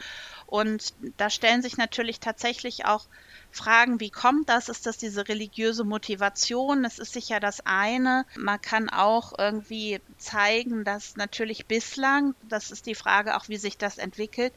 Und 0.46 0.94
da 1.18 1.30
stellen 1.30 1.62
sich 1.62 1.78
natürlich 1.78 2.20
tatsächlich 2.20 2.86
auch 2.86 3.08
fragen, 3.56 4.00
wie 4.00 4.10
kommt 4.10 4.50
das? 4.50 4.70
Ist 4.70 4.86
das 4.86 4.98
diese 4.98 5.28
religiöse 5.28 5.84
Motivation? 5.84 6.84
Das 6.84 7.00
ist 7.00 7.14
sicher 7.14 7.40
das 7.40 7.62
eine. 7.66 8.26
Man 8.36 8.62
kann 8.62 8.90
auch 8.90 9.34
irgendwie 9.38 10.00
zeigen, 10.18 10.84
dass 10.84 11.16
natürlich 11.16 11.66
bislang, 11.66 12.36
das 12.44 12.72
ist 12.72 12.86
die 12.86 12.96
Frage 12.96 13.36
auch, 13.38 13.48
wie 13.48 13.58
sich 13.58 13.78
das 13.78 13.98
entwickelt, 13.98 14.54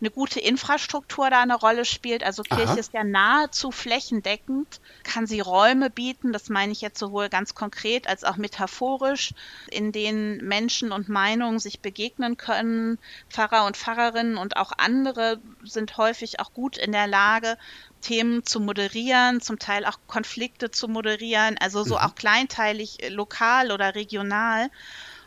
eine 0.00 0.10
gute 0.10 0.40
Infrastruktur 0.40 1.30
da 1.30 1.42
eine 1.42 1.56
Rolle 1.56 1.84
spielt. 1.84 2.22
Also 2.22 2.42
Kirche 2.42 2.64
Aha. 2.64 2.78
ist 2.78 2.92
ja 2.92 3.04
nahezu 3.04 3.70
flächendeckend, 3.70 4.80
kann 5.02 5.26
sie 5.26 5.40
Räume 5.40 5.90
bieten, 5.90 6.32
das 6.32 6.48
meine 6.48 6.72
ich 6.72 6.80
jetzt 6.80 6.98
sowohl 6.98 7.28
ganz 7.28 7.54
konkret 7.54 8.06
als 8.06 8.24
auch 8.24 8.36
metaphorisch, 8.36 9.32
in 9.70 9.92
denen 9.92 10.38
Menschen 10.38 10.92
und 10.92 11.08
Meinungen 11.08 11.58
sich 11.58 11.80
begegnen 11.80 12.36
können. 12.36 12.98
Pfarrer 13.30 13.66
und 13.66 13.76
Pfarrerinnen 13.76 14.36
und 14.36 14.56
auch 14.56 14.72
andere 14.76 15.40
sind 15.64 15.96
häufig 15.96 16.40
auch 16.40 16.52
gut 16.52 16.76
in 16.76 16.92
der 16.92 17.06
Lage, 17.06 17.56
Themen 18.02 18.44
zu 18.44 18.60
moderieren, 18.60 19.40
zum 19.40 19.58
Teil 19.58 19.86
auch 19.86 19.98
Konflikte 20.06 20.70
zu 20.70 20.88
moderieren, 20.88 21.56
also 21.58 21.84
so 21.84 21.94
mhm. 21.94 22.00
auch 22.02 22.14
kleinteilig, 22.14 23.02
äh, 23.02 23.08
lokal 23.08 23.72
oder 23.72 23.94
regional. 23.94 24.70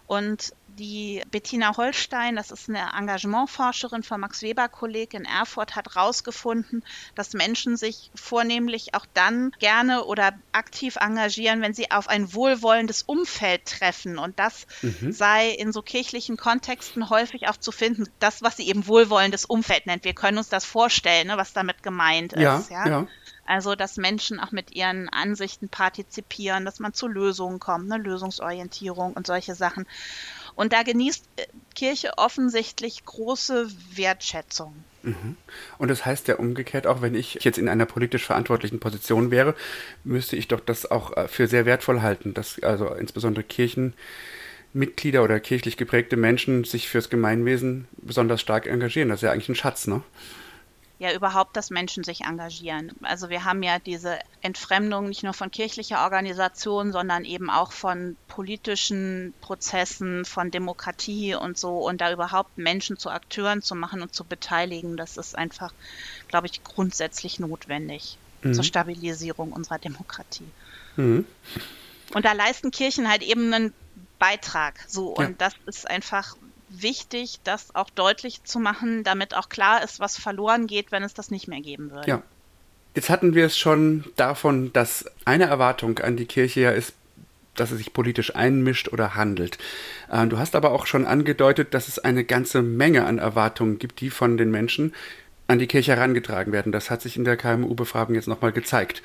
Und 0.08 0.54
die 0.76 1.22
Bettina 1.32 1.78
Holstein, 1.78 2.36
das 2.36 2.52
ist 2.52 2.70
eine 2.70 2.94
Engagementforscherin 2.98 4.04
vom 4.04 4.22
Max 4.22 4.42
Weber 4.42 4.68
Kolleg 4.70 5.14
in 5.14 5.26
Erfurt, 5.26 5.76
hat 5.76 5.96
herausgefunden, 5.96 6.84
dass 7.16 7.34
Menschen 7.34 7.78
sich 7.78 8.12
vornehmlich 8.16 8.94
auch 8.94 9.06
dann 9.14 9.52
gerne 9.60 10.04
oder 10.06 10.34
aktiv 10.52 10.98
engagieren, 11.00 11.62
wenn 11.62 11.74
sie 11.74 11.92
auf 11.92 12.08
ein 12.08 12.34
wohlwollendes 12.34 13.04
Umfeld 13.04 13.66
treffen. 13.66 14.18
Und 14.18 14.40
das 14.40 14.68
mhm. 14.82 15.12
sei 15.12 15.50
in 15.50 15.72
so 15.72 15.82
kirchlichen 15.82 16.38
Kontexten 16.38 17.10
häufig 17.10 17.48
auch 17.48 17.58
zu 17.58 17.72
finden, 17.72 18.06
das, 18.20 18.42
was 18.42 18.58
sie 18.58 18.68
eben 18.68 18.88
wohlwollendes 18.88 19.46
Umfeld 19.46 19.86
nennt. 19.86 20.04
Wir 20.04 20.14
können 20.14 20.38
uns 20.38 20.50
das 20.50 20.66
vorstellen, 20.66 21.28
ne, 21.28 21.38
was 21.38 21.54
damit 21.54 21.84
gemeint 21.84 22.34
ist. 22.34 22.42
Ja, 22.42 22.64
ja. 22.70 22.88
ja. 22.88 23.08
Also, 23.48 23.76
dass 23.76 23.98
Menschen 23.98 24.40
auch 24.40 24.52
mit 24.52 24.76
ihren 24.76 25.08
Ansichten 25.10 25.70
partizipieren, 25.70 26.66
dass 26.66 26.80
man 26.80 26.94
zu 26.94 27.08
Lösungen 27.08 27.60
kommt, 27.60 27.92
eine 27.92 28.02
Lösungsorientierung 28.02 29.14
und 29.14 29.28
solche 29.28 29.54
Sachen. 29.54 29.86
Und 30.56 30.74
da 30.74 30.84
genießt 30.84 31.26
äh, 31.38 31.46
Kirche 31.76 32.18
offensichtlich 32.18 33.04
große 33.06 33.70
Wertschätzung. 33.96 34.74
Mhm. 35.04 35.38
Und 35.78 35.90
das 35.90 36.06
heißt 36.06 36.28
ja 36.28 36.36
umgekehrt, 36.36 36.88
auch 36.88 37.02
wenn 37.02 37.16
ich 37.16 37.36
jetzt 37.42 37.58
in 37.58 37.70
einer 37.70 37.86
politisch 37.86 38.26
verantwortlichen 38.26 38.80
Position 38.80 39.32
wäre, 39.32 39.56
müsste 40.04 40.36
ich 40.36 40.48
doch 40.48 40.60
das 40.60 40.90
auch 40.90 41.16
äh, 41.16 41.28
für 41.28 41.48
sehr 41.48 41.66
wertvoll 41.66 42.02
halten, 42.02 42.34
dass 42.34 42.62
also 42.64 42.94
insbesondere 42.94 43.44
Kirchenmitglieder 43.44 45.24
oder 45.24 45.40
kirchlich 45.40 45.78
geprägte 45.78 46.18
Menschen 46.18 46.64
sich 46.64 46.90
fürs 46.90 47.10
Gemeinwesen 47.10 47.88
besonders 47.98 48.42
stark 48.42 48.66
engagieren. 48.66 49.10
Das 49.10 49.20
ist 49.20 49.24
ja 49.24 49.32
eigentlich 49.32 49.50
ein 49.50 49.56
Schatz, 49.56 49.88
ne? 49.88 50.02
Ja 50.98 51.14
überhaupt, 51.14 51.58
dass 51.58 51.70
Menschen 51.70 52.04
sich 52.04 52.22
engagieren. 52.22 52.94
Also 53.02 53.30
wir 53.30 53.44
haben 53.44 53.64
ja 53.64 53.80
diese 53.80 54.18
Entfremdung 54.42 55.10
nicht 55.10 55.24
nur 55.24 55.34
von 55.34 55.52
kirchlicher 55.52 56.04
Organisation, 56.04 56.92
sondern 56.92 57.26
eben 57.26 57.50
auch 57.50 57.74
von 57.74 58.16
politischen 58.28 59.34
Prozessen, 59.42 60.24
von 60.24 60.52
Demokratie 60.52 61.36
und 61.36 61.58
so 61.58 61.86
und 61.86 62.00
da 62.00 62.14
überhaupt 62.14 62.58
Menschen 62.58 62.98
zu 62.98 63.10
Akteuren 63.10 63.62
zu 63.62 63.76
machen 63.76 64.02
und 64.02 64.16
zu 64.16 64.24
beteiligen, 64.24 64.96
das 64.96 65.18
ist 65.18 65.38
einfach, 65.38 65.74
glaube 66.30 66.48
ich, 66.48 66.64
grundsätzlich 66.64 67.40
notwendig 67.40 68.18
mhm. 68.42 68.54
zur 68.54 68.64
Stabilisierung 68.64 69.52
unserer 69.52 69.80
Demokratie. 69.80 70.48
Mhm. 70.96 71.26
Und 72.14 72.26
da 72.26 72.32
leisten 72.32 72.72
Kirchen 72.72 73.10
halt 73.10 73.22
eben 73.22 73.54
einen 73.54 73.74
Beitrag. 74.20 74.80
So, 74.88 75.10
und 75.10 75.30
ja. 75.30 75.36
das 75.38 75.54
ist 75.66 75.90
einfach 75.90 76.38
wichtig, 76.70 77.40
das 77.44 77.76
auch 77.76 77.90
deutlich 77.90 78.44
zu 78.44 78.60
machen, 78.60 79.04
damit 79.04 79.36
auch 79.36 79.50
klar 79.50 79.84
ist, 79.84 80.00
was 80.00 80.18
verloren 80.18 80.68
geht, 80.68 80.92
wenn 80.92 81.04
es 81.04 81.14
das 81.14 81.32
nicht 81.32 81.48
mehr 81.48 81.62
geben 81.62 81.92
würde. 81.92 82.10
Ja. 82.10 82.24
Jetzt 82.96 83.10
hatten 83.10 83.36
wir 83.36 83.46
es 83.46 83.58
schon 83.58 84.06
davon, 84.16 84.72
dass 84.72 85.06
eine 85.26 85.46
Erwartung 85.46 86.00
an 86.00 86.16
die 86.16 86.26
Kirche 86.26 86.62
ja 86.62 86.72
ist, 86.72 86.94
dass 87.56 87.70
sie 87.70 87.78
sich 87.78 87.94
politisch 87.94 88.36
einmischt 88.36 88.88
oder 88.92 89.16
handelt. 89.16 89.58
Äh, 90.10 90.28
du 90.28 90.38
hast 90.38 90.56
aber 90.56 90.72
auch 90.72 90.86
schon 90.86 91.06
angedeutet, 91.06 91.74
dass 91.74 91.88
es 91.88 92.00
eine 92.00 92.24
ganze 92.24 92.62
Menge 92.62 93.06
an 93.06 93.18
Erwartungen 93.18 93.80
gibt, 93.80 94.00
die 94.02 94.10
von 94.10 94.38
den 94.38 94.52
Menschen 94.52 94.94
an 95.48 95.60
die 95.60 95.68
Kirche 95.68 95.96
herangetragen 95.96 96.54
werden. 96.54 96.72
Das 96.72 96.90
hat 96.90 97.02
sich 97.02 97.18
in 97.18 97.26
der 97.26 97.38
KMU-Befragung 97.38 98.16
jetzt 98.16 98.28
nochmal 98.28 98.52
gezeigt. 98.52 99.04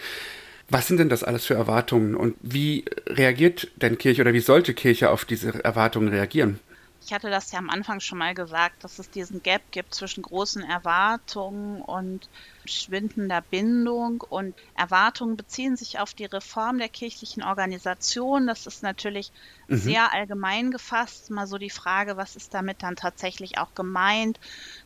Was 0.68 0.86
sind 0.86 0.98
denn 0.98 1.08
das 1.08 1.24
alles 1.24 1.46
für 1.46 1.54
Erwartungen 1.54 2.14
und 2.14 2.36
wie 2.40 2.84
reagiert 3.06 3.68
denn 3.74 3.98
Kirche 3.98 4.22
oder 4.22 4.32
wie 4.32 4.40
sollte 4.40 4.72
Kirche 4.72 5.10
auf 5.10 5.24
diese 5.24 5.64
Erwartungen 5.64 6.08
reagieren? 6.08 6.60
Ich 7.02 7.12
hatte 7.12 7.30
das 7.30 7.50
ja 7.50 7.58
am 7.58 7.70
Anfang 7.70 8.00
schon 8.00 8.18
mal 8.18 8.34
gesagt, 8.34 8.84
dass 8.84 8.98
es 8.98 9.10
diesen 9.10 9.42
Gap 9.42 9.70
gibt 9.70 9.94
zwischen 9.94 10.22
großen 10.22 10.62
Erwartungen 10.62 11.82
und 11.82 12.28
schwindender 12.64 13.40
Bindung. 13.40 14.20
Und 14.20 14.54
Erwartungen 14.76 15.36
beziehen 15.36 15.76
sich 15.76 15.98
auf 15.98 16.14
die 16.14 16.24
Reform 16.24 16.78
der 16.78 16.88
kirchlichen 16.88 17.42
Organisation. 17.42 18.46
Das 18.46 18.66
ist 18.66 18.82
natürlich 18.82 19.32
mhm. 19.68 19.76
sehr 19.76 20.12
allgemein 20.12 20.70
gefasst. 20.70 21.30
Mal 21.30 21.46
so 21.46 21.58
die 21.58 21.70
Frage, 21.70 22.16
was 22.16 22.36
ist 22.36 22.54
damit 22.54 22.82
dann 22.82 22.96
tatsächlich 22.96 23.58
auch 23.58 23.74
gemeint? 23.74 24.38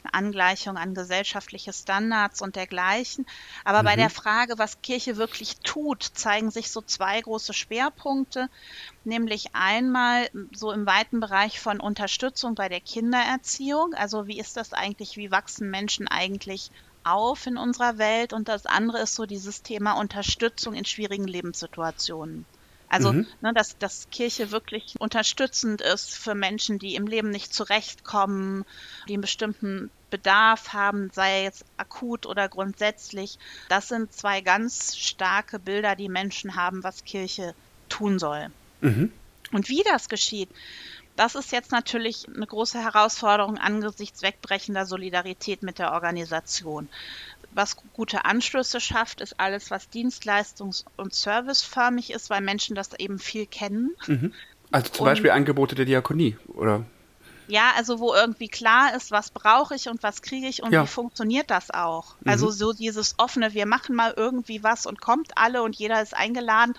Eine 0.03 0.15
Angleichung 0.15 0.77
an 0.77 0.95
gesellschaftliche 0.95 1.73
Standards 1.73 2.43
und 2.43 2.57
dergleichen. 2.57 3.27
Aber 3.65 3.83
mhm. 3.83 3.87
bei 3.87 3.97
der 3.97 4.11
Frage, 4.11 4.59
was 4.59 4.83
Kirche 4.83 5.17
wirklich 5.17 5.57
tut, 5.61 6.03
zeigen 6.03 6.51
sich 6.51 6.71
so 6.71 6.81
zwei 6.81 7.21
große 7.21 7.53
Schwerpunkte. 7.53 8.49
Nämlich 9.05 9.55
einmal 9.55 10.29
so 10.55 10.73
im 10.73 10.87
weiten 10.87 11.21
Bereich 11.21 11.61
von 11.61 11.81
Unterstützung 11.81 12.55
bei 12.55 12.69
der 12.69 12.81
Kindererziehung. 12.81 13.95
Also 13.95 14.27
wie 14.27 14.39
ist 14.39 14.57
das 14.57 14.73
eigentlich? 14.73 15.17
Wie 15.17 15.31
wachsen 15.31 15.71
Menschen 15.71 16.09
eigentlich 16.09 16.71
auf 17.05 17.47
in 17.47 17.57
unserer 17.57 17.99
Welt 17.99 18.33
und 18.33 18.49
das 18.49 18.67
andere 18.67 19.01
ist 19.01 19.15
so 19.15 19.27
dieses 19.27 19.63
Thema 19.63 19.93
Unterstützung 19.93 20.75
in 20.75 20.85
schwierigen 20.85 21.27
Lebenssituationen. 21.27 22.47
Also, 22.89 23.13
mhm. 23.13 23.27
ne, 23.41 23.53
dass, 23.53 23.77
dass 23.79 24.09
Kirche 24.11 24.51
wirklich 24.51 24.95
unterstützend 25.01 25.81
ist 25.81 26.17
für 26.17 26.35
Menschen, 26.35 26.79
die 26.79 26.95
im 26.95 27.07
Leben 27.07 27.31
nicht 27.31 27.53
zurechtkommen, 27.53 28.65
die 29.09 29.15
einen 29.15 29.23
bestimmten 29.23 29.91
Bedarf 30.11 30.73
haben, 30.73 31.11
sei 31.13 31.43
jetzt 31.43 31.65
akut 31.77 32.25
oder 32.25 32.49
grundsätzlich. 32.49 33.39
Das 33.69 33.89
sind 33.89 34.13
zwei 34.13 34.43
ganz 34.43 34.97
starke 34.97 35.59
Bilder, 35.59 35.97
die 35.97 36.09
Menschen 36.09 36.55
haben, 36.55 36.85
was 36.85 37.05
Kirche 37.05 37.55
tun 37.89 38.21
soll. 38.21 38.49
Mhm. 38.81 39.11
Und 39.51 39.69
wie 39.69 39.83
das 39.83 40.09
geschieht, 40.09 40.51
das 41.17 41.35
ist 41.35 41.53
jetzt 41.53 41.73
natürlich 41.73 42.27
eine 42.35 42.47
große 42.47 42.79
Herausforderung 42.79 43.59
angesichts 43.59 44.23
wegbrechender 44.23 44.87
Solidarität 44.87 45.63
mit 45.63 45.79
der 45.79 45.93
Organisation. 45.93 46.89
Was 47.53 47.77
gute 47.93 48.25
Anschlüsse 48.25 48.81
schafft, 48.81 49.21
ist 49.21 49.39
alles, 49.39 49.71
was 49.71 49.91
dienstleistungs- 49.91 50.85
und 50.97 51.15
serviceförmig 51.15 52.13
ist, 52.13 52.31
weil 52.31 52.41
Menschen 52.41 52.75
das 52.75 52.93
eben 52.99 53.21
viel 53.21 53.47
kennen. 53.47 53.95
Mhm. 54.07 54.33
Also 54.73 54.91
zum 54.91 55.07
und, 55.07 55.13
Beispiel 55.13 55.31
Angebote 55.31 55.77
der 55.77 55.85
Diakonie, 55.85 56.37
oder? 56.49 56.85
Ja, 57.47 57.73
also 57.77 57.99
wo 57.99 58.15
irgendwie 58.15 58.49
klar 58.49 58.95
ist, 58.95 59.11
was 59.11 59.31
brauche 59.31 59.75
ich 59.75 59.89
und 59.89 60.03
was 60.03 60.23
kriege 60.23 60.47
ich 60.47 60.63
und 60.63 60.73
ja. 60.73 60.83
wie 60.83 60.87
funktioniert 60.87 61.51
das 61.51 61.71
auch. 61.71 62.17
Mhm. 62.21 62.31
Also 62.31 62.51
so 62.51 62.73
dieses 62.73 63.15
offene, 63.19 63.55
wir 63.55 63.67
machen 63.67 63.95
mal 63.95 64.15
irgendwie 64.17 64.63
was 64.63 64.87
und 64.87 65.01
kommt 65.01 65.37
alle 65.37 65.63
und 65.63 65.77
jeder 65.77 66.01
ist 66.01 66.15
eingeladen, 66.15 66.75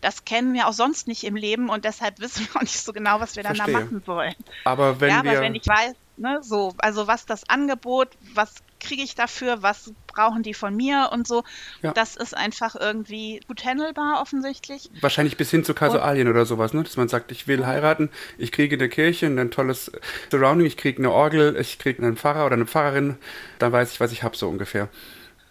das 0.00 0.24
kennen 0.24 0.52
wir 0.54 0.68
auch 0.68 0.72
sonst 0.72 1.08
nicht 1.08 1.24
im 1.24 1.36
Leben 1.36 1.68
und 1.68 1.84
deshalb 1.84 2.18
wissen 2.20 2.46
wir 2.46 2.56
auch 2.56 2.62
nicht 2.62 2.80
so 2.80 2.92
genau, 2.92 3.20
was 3.20 3.36
wir 3.36 3.42
dann 3.42 3.56
Verstehe. 3.56 3.74
da 3.74 3.80
machen 3.80 4.02
sollen. 4.04 4.34
Aber 4.64 5.00
wenn 5.00 5.10
ja, 5.10 5.24
wir... 5.24 5.40
wenn 5.40 5.54
ich 5.54 5.66
weiß, 5.66 5.94
ne, 6.16 6.38
so, 6.42 6.74
also 6.78 7.06
was 7.06 7.26
das 7.26 7.48
Angebot, 7.48 8.08
was 8.34 8.54
kriege 8.84 9.02
ich 9.02 9.14
dafür, 9.14 9.62
was 9.62 9.92
brauchen 10.06 10.42
die 10.42 10.54
von 10.54 10.74
mir 10.76 11.10
und 11.12 11.26
so. 11.26 11.42
Ja. 11.82 11.92
Das 11.92 12.16
ist 12.16 12.36
einfach 12.36 12.76
irgendwie 12.76 13.40
gut 13.48 13.64
handelbar 13.64 14.20
offensichtlich. 14.20 14.90
Wahrscheinlich 15.00 15.36
bis 15.36 15.50
hin 15.50 15.64
zu 15.64 15.74
Kasualien 15.74 16.28
oder 16.28 16.46
sowas, 16.46 16.72
ne? 16.72 16.82
dass 16.82 16.96
man 16.96 17.08
sagt, 17.08 17.32
ich 17.32 17.48
will 17.48 17.66
heiraten, 17.66 18.10
ich 18.38 18.52
kriege 18.52 18.76
eine 18.76 18.88
Kirche, 18.88 19.26
ein 19.26 19.50
tolles 19.50 19.90
Surrounding, 20.30 20.66
ich 20.66 20.76
kriege 20.76 20.98
eine 20.98 21.10
Orgel, 21.10 21.56
ich 21.58 21.78
kriege 21.78 22.02
einen 22.02 22.16
Pfarrer 22.16 22.46
oder 22.46 22.54
eine 22.54 22.66
Pfarrerin, 22.66 23.16
dann 23.58 23.72
weiß 23.72 23.92
ich, 23.92 24.00
was 24.00 24.12
ich 24.12 24.22
habe 24.22 24.36
so 24.36 24.48
ungefähr. 24.48 24.88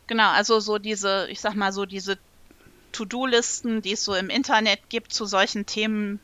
Genau, 0.08 0.30
also 0.30 0.60
so 0.60 0.78
diese, 0.78 1.28
ich 1.30 1.42
sag 1.42 1.56
mal 1.56 1.72
so 1.72 1.86
diese 1.86 2.18
To-Do-Listen, 2.94 3.82
die 3.82 3.94
es 3.94 4.06
so 4.06 4.16
im 4.16 4.30
Internet 4.30 4.90
gibt 4.90 5.14
zu 5.14 5.26
solchen 5.26 5.66
Themen, 5.66 6.20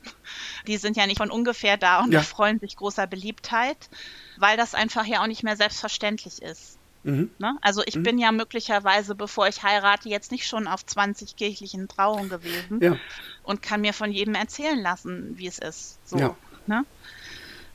die 0.68 0.78
sind 0.78 0.96
ja 0.96 1.06
nicht 1.06 1.18
von 1.18 1.32
ungefähr 1.32 1.78
da 1.78 2.02
und 2.02 2.14
ja. 2.14 2.22
freuen 2.22 2.60
sich 2.60 2.78
großer 2.78 3.08
Beliebtheit, 3.08 3.90
weil 4.38 4.56
das 4.56 4.76
einfach 4.76 5.06
ja 5.06 5.22
auch 5.22 5.28
nicht 5.28 5.44
mehr 5.44 5.58
selbstverständlich 5.58 6.42
ist. 6.42 6.79
Mhm. 7.04 7.32
Ne? 7.40 7.58
Also 7.62 7.82
ich 7.86 7.96
mhm. 7.96 8.04
bin 8.04 8.18
ja 8.18 8.32
möglicherweise, 8.32 9.16
bevor 9.16 9.48
ich 9.48 9.64
heirate, 9.64 10.10
jetzt 10.10 10.32
nicht 10.32 10.48
schon 10.48 10.68
auf 10.68 10.86
20 10.86 11.36
kirchlichen 11.36 11.88
Trauungen 11.88 12.30
gewesen 12.30 12.80
ja. 12.82 12.98
und 13.44 13.62
kann 13.62 13.82
mir 13.82 13.94
von 13.94 14.12
jedem 14.12 14.36
erzählen 14.36 14.80
lassen, 14.80 15.38
wie 15.38 15.48
es 15.48 15.60
ist. 15.60 16.00
So, 16.08 16.18
ja. 16.18 16.36
ne? 16.68 16.86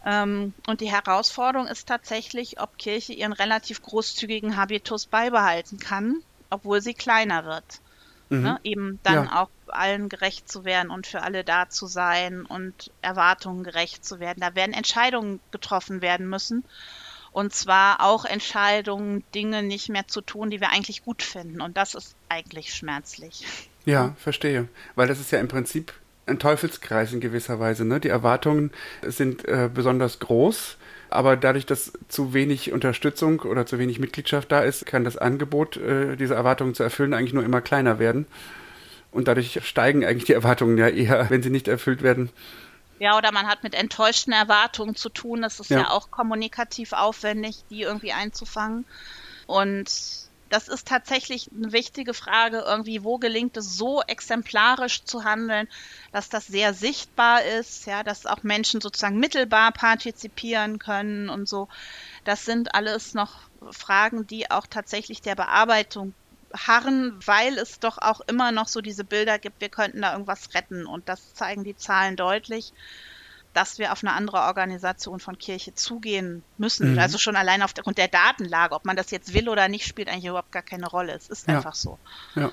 ähm, 0.04 0.52
und 0.66 0.80
die 0.80 0.90
Herausforderung 0.90 1.66
ist 1.66 1.88
tatsächlich, 1.88 2.60
ob 2.60 2.76
Kirche 2.76 3.14
ihren 3.14 3.32
relativ 3.32 3.80
großzügigen 3.82 4.56
Habitus 4.56 5.06
beibehalten 5.06 5.78
kann, 5.78 6.16
obwohl 6.50 6.82
sie 6.82 6.94
kleiner 6.94 7.44
wird. 7.46 7.80
Mhm. 8.28 8.42
Ne? 8.42 8.60
Eben 8.62 9.00
dann 9.02 9.24
ja. 9.26 9.42
auch 9.42 9.50
allen 9.68 10.08
gerecht 10.08 10.50
zu 10.50 10.64
werden 10.64 10.90
und 10.90 11.06
für 11.06 11.22
alle 11.22 11.44
da 11.44 11.68
zu 11.68 11.86
sein 11.86 12.44
und 12.44 12.90
Erwartungen 13.00 13.64
gerecht 13.64 14.04
zu 14.04 14.20
werden. 14.20 14.40
Da 14.40 14.54
werden 14.54 14.74
Entscheidungen 14.74 15.40
getroffen 15.50 16.02
werden 16.02 16.28
müssen. 16.28 16.64
Und 17.34 17.52
zwar 17.52 18.00
auch 18.00 18.24
Entscheidungen, 18.24 19.24
Dinge 19.34 19.64
nicht 19.64 19.88
mehr 19.88 20.06
zu 20.06 20.20
tun, 20.20 20.50
die 20.50 20.60
wir 20.60 20.70
eigentlich 20.70 21.04
gut 21.04 21.20
finden. 21.20 21.60
Und 21.60 21.76
das 21.76 21.96
ist 21.96 22.14
eigentlich 22.28 22.72
schmerzlich. 22.72 23.44
Ja, 23.84 24.14
verstehe. 24.16 24.68
Weil 24.94 25.08
das 25.08 25.18
ist 25.18 25.32
ja 25.32 25.40
im 25.40 25.48
Prinzip 25.48 25.92
ein 26.26 26.38
Teufelskreis 26.38 27.12
in 27.12 27.18
gewisser 27.18 27.58
Weise. 27.58 27.84
Ne? 27.84 27.98
Die 27.98 28.08
Erwartungen 28.08 28.70
sind 29.02 29.46
äh, 29.48 29.68
besonders 29.72 30.20
groß, 30.20 30.76
aber 31.10 31.36
dadurch, 31.36 31.66
dass 31.66 31.92
zu 32.06 32.34
wenig 32.34 32.72
Unterstützung 32.72 33.40
oder 33.40 33.66
zu 33.66 33.80
wenig 33.80 33.98
Mitgliedschaft 33.98 34.52
da 34.52 34.60
ist, 34.60 34.86
kann 34.86 35.02
das 35.02 35.16
Angebot, 35.16 35.76
äh, 35.76 36.14
diese 36.14 36.34
Erwartungen 36.34 36.74
zu 36.74 36.84
erfüllen, 36.84 37.14
eigentlich 37.14 37.34
nur 37.34 37.44
immer 37.44 37.60
kleiner 37.60 37.98
werden. 37.98 38.26
Und 39.10 39.26
dadurch 39.26 39.58
steigen 39.64 40.04
eigentlich 40.04 40.24
die 40.24 40.34
Erwartungen 40.34 40.78
ja 40.78 40.86
eher, 40.88 41.30
wenn 41.30 41.42
sie 41.42 41.50
nicht 41.50 41.66
erfüllt 41.66 42.02
werden, 42.02 42.30
ja, 42.98 43.16
oder 43.16 43.32
man 43.32 43.46
hat 43.46 43.62
mit 43.62 43.74
enttäuschten 43.74 44.32
Erwartungen 44.32 44.94
zu 44.94 45.08
tun. 45.08 45.42
Das 45.42 45.60
ist 45.60 45.70
ja, 45.70 45.80
ja 45.80 45.90
auch 45.90 46.10
kommunikativ 46.10 46.92
aufwendig, 46.92 47.64
die 47.70 47.82
irgendwie 47.82 48.12
einzufangen. 48.12 48.86
Und 49.46 49.90
das 50.48 50.68
ist 50.68 50.86
tatsächlich 50.86 51.50
eine 51.52 51.72
wichtige 51.72 52.14
Frage, 52.14 52.62
irgendwie, 52.66 53.02
wo 53.02 53.18
gelingt 53.18 53.56
es 53.56 53.76
so 53.76 54.02
exemplarisch 54.02 55.04
zu 55.04 55.24
handeln, 55.24 55.68
dass 56.12 56.28
das 56.28 56.46
sehr 56.46 56.74
sichtbar 56.74 57.42
ist, 57.42 57.86
ja, 57.86 58.04
dass 58.04 58.26
auch 58.26 58.42
Menschen 58.42 58.80
sozusagen 58.80 59.18
mittelbar 59.18 59.72
partizipieren 59.72 60.78
können 60.78 61.28
und 61.28 61.48
so. 61.48 61.68
Das 62.24 62.44
sind 62.44 62.74
alles 62.74 63.14
noch 63.14 63.40
Fragen, 63.70 64.26
die 64.26 64.50
auch 64.50 64.66
tatsächlich 64.68 65.22
der 65.22 65.34
Bearbeitung 65.34 66.14
harren, 66.54 67.18
weil 67.26 67.58
es 67.58 67.80
doch 67.80 67.98
auch 67.98 68.20
immer 68.22 68.52
noch 68.52 68.68
so 68.68 68.80
diese 68.80 69.04
Bilder 69.04 69.38
gibt, 69.38 69.60
wir 69.60 69.68
könnten 69.68 70.02
da 70.02 70.12
irgendwas 70.12 70.54
retten. 70.54 70.86
Und 70.86 71.08
das 71.08 71.34
zeigen 71.34 71.64
die 71.64 71.76
Zahlen 71.76 72.16
deutlich. 72.16 72.72
dass 73.54 73.78
wir 73.78 73.92
auf 73.92 74.02
eine 74.02 74.12
andere 74.12 74.38
Organisation 74.38 75.20
von 75.20 75.38
Kirche 75.38 75.74
zugehen 75.74 76.42
müssen. 76.58 76.92
Mhm. 76.92 76.98
Also 76.98 77.18
schon 77.18 77.36
allein 77.36 77.62
aufgrund 77.62 77.98
der 77.98 78.08
Datenlage, 78.08 78.74
ob 78.74 78.84
man 78.84 78.96
das 78.96 79.10
jetzt 79.10 79.32
will 79.32 79.48
oder 79.48 79.68
nicht, 79.68 79.86
spielt 79.86 80.08
eigentlich 80.08 80.26
überhaupt 80.26 80.52
gar 80.52 80.62
keine 80.62 80.88
Rolle. 80.88 81.12
Es 81.12 81.28
ist 81.28 81.48
ja. 81.48 81.56
einfach 81.56 81.74
so. 81.74 81.98
Ja. 82.34 82.50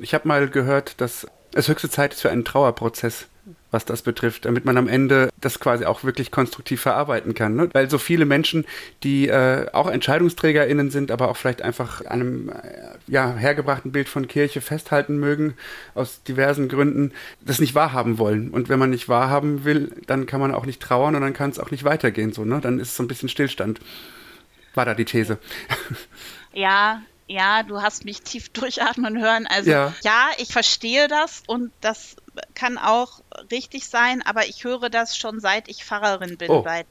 Ich 0.00 0.14
habe 0.14 0.26
mal 0.26 0.48
gehört, 0.48 1.00
dass 1.00 1.26
es 1.54 1.68
höchste 1.68 1.90
Zeit 1.90 2.14
ist 2.14 2.22
für 2.22 2.30
einen 2.30 2.44
Trauerprozess 2.44 3.28
was 3.70 3.84
das 3.84 4.02
betrifft, 4.02 4.44
damit 4.46 4.64
man 4.64 4.76
am 4.76 4.88
Ende 4.88 5.28
das 5.40 5.60
quasi 5.60 5.84
auch 5.84 6.04
wirklich 6.04 6.30
konstruktiv 6.30 6.80
verarbeiten 6.80 7.34
kann. 7.34 7.54
Ne? 7.54 7.68
Weil 7.72 7.90
so 7.90 7.98
viele 7.98 8.24
Menschen, 8.24 8.64
die 9.02 9.28
äh, 9.28 9.66
auch 9.72 9.88
EntscheidungsträgerInnen 9.88 10.90
sind, 10.90 11.10
aber 11.10 11.28
auch 11.28 11.36
vielleicht 11.36 11.62
einfach 11.62 12.04
an 12.06 12.20
einem 12.20 12.48
äh, 12.48 12.52
ja, 13.06 13.34
hergebrachten 13.34 13.92
Bild 13.92 14.08
von 14.08 14.26
Kirche 14.26 14.60
festhalten 14.60 15.18
mögen, 15.18 15.54
aus 15.94 16.22
diversen 16.22 16.68
Gründen, 16.68 17.12
das 17.40 17.60
nicht 17.60 17.74
wahrhaben 17.74 18.18
wollen. 18.18 18.50
Und 18.50 18.68
wenn 18.68 18.78
man 18.78 18.90
nicht 18.90 19.08
wahrhaben 19.08 19.64
will, 19.64 19.92
dann 20.06 20.26
kann 20.26 20.40
man 20.40 20.54
auch 20.54 20.66
nicht 20.66 20.80
trauern 20.80 21.14
und 21.14 21.20
dann 21.20 21.34
kann 21.34 21.50
es 21.50 21.58
auch 21.58 21.70
nicht 21.70 21.84
weitergehen. 21.84 22.32
So, 22.32 22.44
ne? 22.44 22.60
Dann 22.60 22.78
ist 22.78 22.88
es 22.88 22.96
so 22.96 23.02
ein 23.02 23.08
bisschen 23.08 23.28
Stillstand. 23.28 23.80
War 24.74 24.84
da 24.84 24.94
die 24.94 25.04
These. 25.04 25.38
Ja, 26.54 27.02
ja, 27.28 27.62
du 27.62 27.82
hast 27.82 28.04
mich 28.04 28.22
tief 28.22 28.48
durchatmen 28.48 29.20
hören. 29.20 29.46
Also 29.46 29.70
ja. 29.70 29.94
ja, 30.02 30.30
ich 30.38 30.50
verstehe 30.50 31.08
das 31.08 31.42
und 31.46 31.70
das 31.80 32.16
kann 32.54 32.78
auch 32.78 33.20
richtig 33.50 33.88
sein, 33.88 34.22
aber 34.22 34.46
ich 34.46 34.64
höre 34.64 34.90
das 34.90 35.16
schon 35.16 35.40
seit 35.40 35.68
ich 35.68 35.84
Pfarrerin 35.84 36.36
bin, 36.36 36.50
oh. 36.50 36.62
seit, 36.62 36.86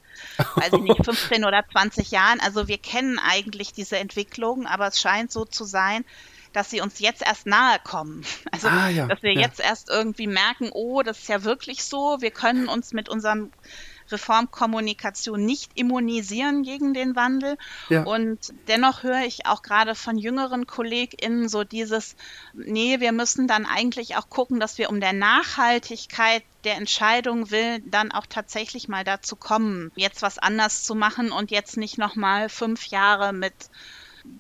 weiß 0.56 0.74
ich 0.74 0.82
nicht, 0.82 0.98
15 1.06 1.46
oder 1.46 1.64
20 1.72 2.12
Jahren. 2.12 2.40
Also 2.40 2.68
wir 2.68 2.78
kennen 2.78 3.20
eigentlich 3.20 3.74
diese 3.74 3.98
Entwicklung, 3.98 4.66
aber 4.68 4.88
es 4.88 5.00
scheint 5.00 5.32
so 5.32 5.46
zu 5.46 5.64
sein, 5.64 6.06
dass 6.54 6.70
sie 6.70 6.82
uns 6.82 7.00
jetzt 7.00 7.22
erst 7.22 7.46
nahe 7.46 7.78
kommen. 7.84 8.26
Also, 8.52 8.70
ah, 8.70 8.90
ja, 8.90 9.06
dass 9.06 9.22
wir 9.22 9.34
ja. 9.34 9.42
jetzt 9.42 9.60
erst 9.60 9.90
irgendwie 9.90 10.26
merken, 10.26 10.70
oh, 10.72 11.04
das 11.04 11.20
ist 11.20 11.30
ja 11.30 11.44
wirklich 11.44 11.84
so. 11.84 12.18
Wir 12.22 12.32
können 12.32 12.68
uns 12.68 12.92
mit 12.92 13.08
unserem 13.08 13.52
Reformkommunikation 14.12 15.44
nicht 15.46 15.72
immunisieren 15.76 16.64
gegen 16.64 16.94
den 16.94 17.16
Wandel. 17.16 17.58
Ja. 17.90 18.04
Und 18.04 18.54
dennoch 18.68 19.04
höre 19.04 19.24
ich 19.26 19.46
auch 19.46 19.62
gerade 19.62 19.96
von 19.96 20.18
jüngeren 20.18 20.68
KollegInnen 20.68 21.50
so 21.50 21.64
dieses, 21.64 22.16
nee, 22.54 23.00
wir 23.00 23.12
müssen 23.12 23.48
dann 23.48 23.66
eigentlich 23.66 24.16
auch 24.16 24.30
gucken, 24.30 24.60
dass 24.60 24.78
wir 24.78 24.90
um 24.90 25.00
der 25.00 25.14
Nachhaltigkeit 25.14 26.44
der 26.64 26.76
Entscheidung 26.76 27.52
will, 27.52 27.80
dann 27.86 28.12
auch 28.12 28.26
tatsächlich 28.26 28.88
mal 28.88 29.04
dazu 29.04 29.36
kommen, 29.36 29.92
jetzt 29.96 30.22
was 30.22 30.38
anders 30.38 30.84
zu 30.84 30.96
machen 30.96 31.32
und 31.32 31.52
jetzt 31.52 31.78
nicht 31.78 31.98
nochmal 31.98 32.50
fünf 32.50 32.88
Jahre 32.88 33.32
mit 33.32 33.54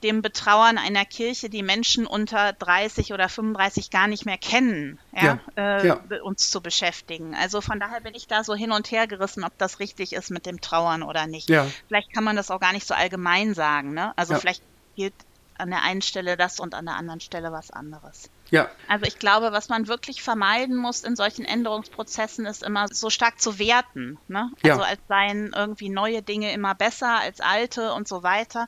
dem 0.03 0.21
Betrauern 0.21 0.77
einer 0.77 1.05
Kirche, 1.05 1.49
die 1.49 1.63
Menschen 1.63 2.05
unter 2.05 2.53
30 2.53 3.13
oder 3.13 3.29
35 3.29 3.89
gar 3.89 4.07
nicht 4.07 4.25
mehr 4.25 4.37
kennen, 4.37 4.99
ja, 5.13 5.39
ja, 5.55 5.77
äh, 5.79 5.87
ja. 5.87 6.01
uns 6.23 6.51
zu 6.51 6.61
beschäftigen. 6.61 7.35
Also 7.35 7.61
von 7.61 7.79
daher 7.79 8.01
bin 8.01 8.13
ich 8.13 8.27
da 8.27 8.43
so 8.43 8.53
hin 8.55 8.71
und 8.71 8.91
her 8.91 9.07
gerissen, 9.07 9.43
ob 9.43 9.57
das 9.57 9.79
richtig 9.79 10.13
ist 10.13 10.29
mit 10.29 10.45
dem 10.45 10.61
Trauern 10.61 11.03
oder 11.03 11.27
nicht. 11.27 11.49
Ja. 11.49 11.67
Vielleicht 11.87 12.13
kann 12.13 12.23
man 12.23 12.35
das 12.35 12.51
auch 12.51 12.59
gar 12.59 12.73
nicht 12.73 12.87
so 12.87 12.93
allgemein 12.93 13.53
sagen. 13.53 13.93
Ne? 13.93 14.13
Also 14.15 14.35
vielleicht 14.35 14.61
gilt 14.95 15.13
an 15.57 15.69
der 15.69 15.83
einen 15.83 16.01
Stelle 16.01 16.37
das 16.37 16.59
und 16.59 16.73
an 16.75 16.85
der 16.85 16.95
anderen 16.95 17.19
Stelle 17.19 17.51
was 17.51 17.71
anderes. 17.71 18.29
Ja. 18.49 18.69
Also 18.87 19.05
ich 19.05 19.19
glaube, 19.19 19.51
was 19.51 19.69
man 19.69 19.87
wirklich 19.87 20.21
vermeiden 20.21 20.77
muss 20.77 21.03
in 21.03 21.15
solchen 21.15 21.43
Änderungsprozessen, 21.43 22.45
ist 22.45 22.63
immer 22.63 22.87
so 22.89 23.09
stark 23.09 23.41
zu 23.41 23.59
werten. 23.59 24.17
Ne? 24.27 24.51
Also 24.63 24.81
ja. 24.81 24.87
als 24.87 25.01
seien 25.07 25.51
irgendwie 25.55 25.89
neue 25.89 26.21
Dinge 26.21 26.53
immer 26.53 26.73
besser 26.75 27.19
als 27.19 27.41
alte 27.41 27.93
und 27.93 28.07
so 28.07 28.23
weiter. 28.23 28.67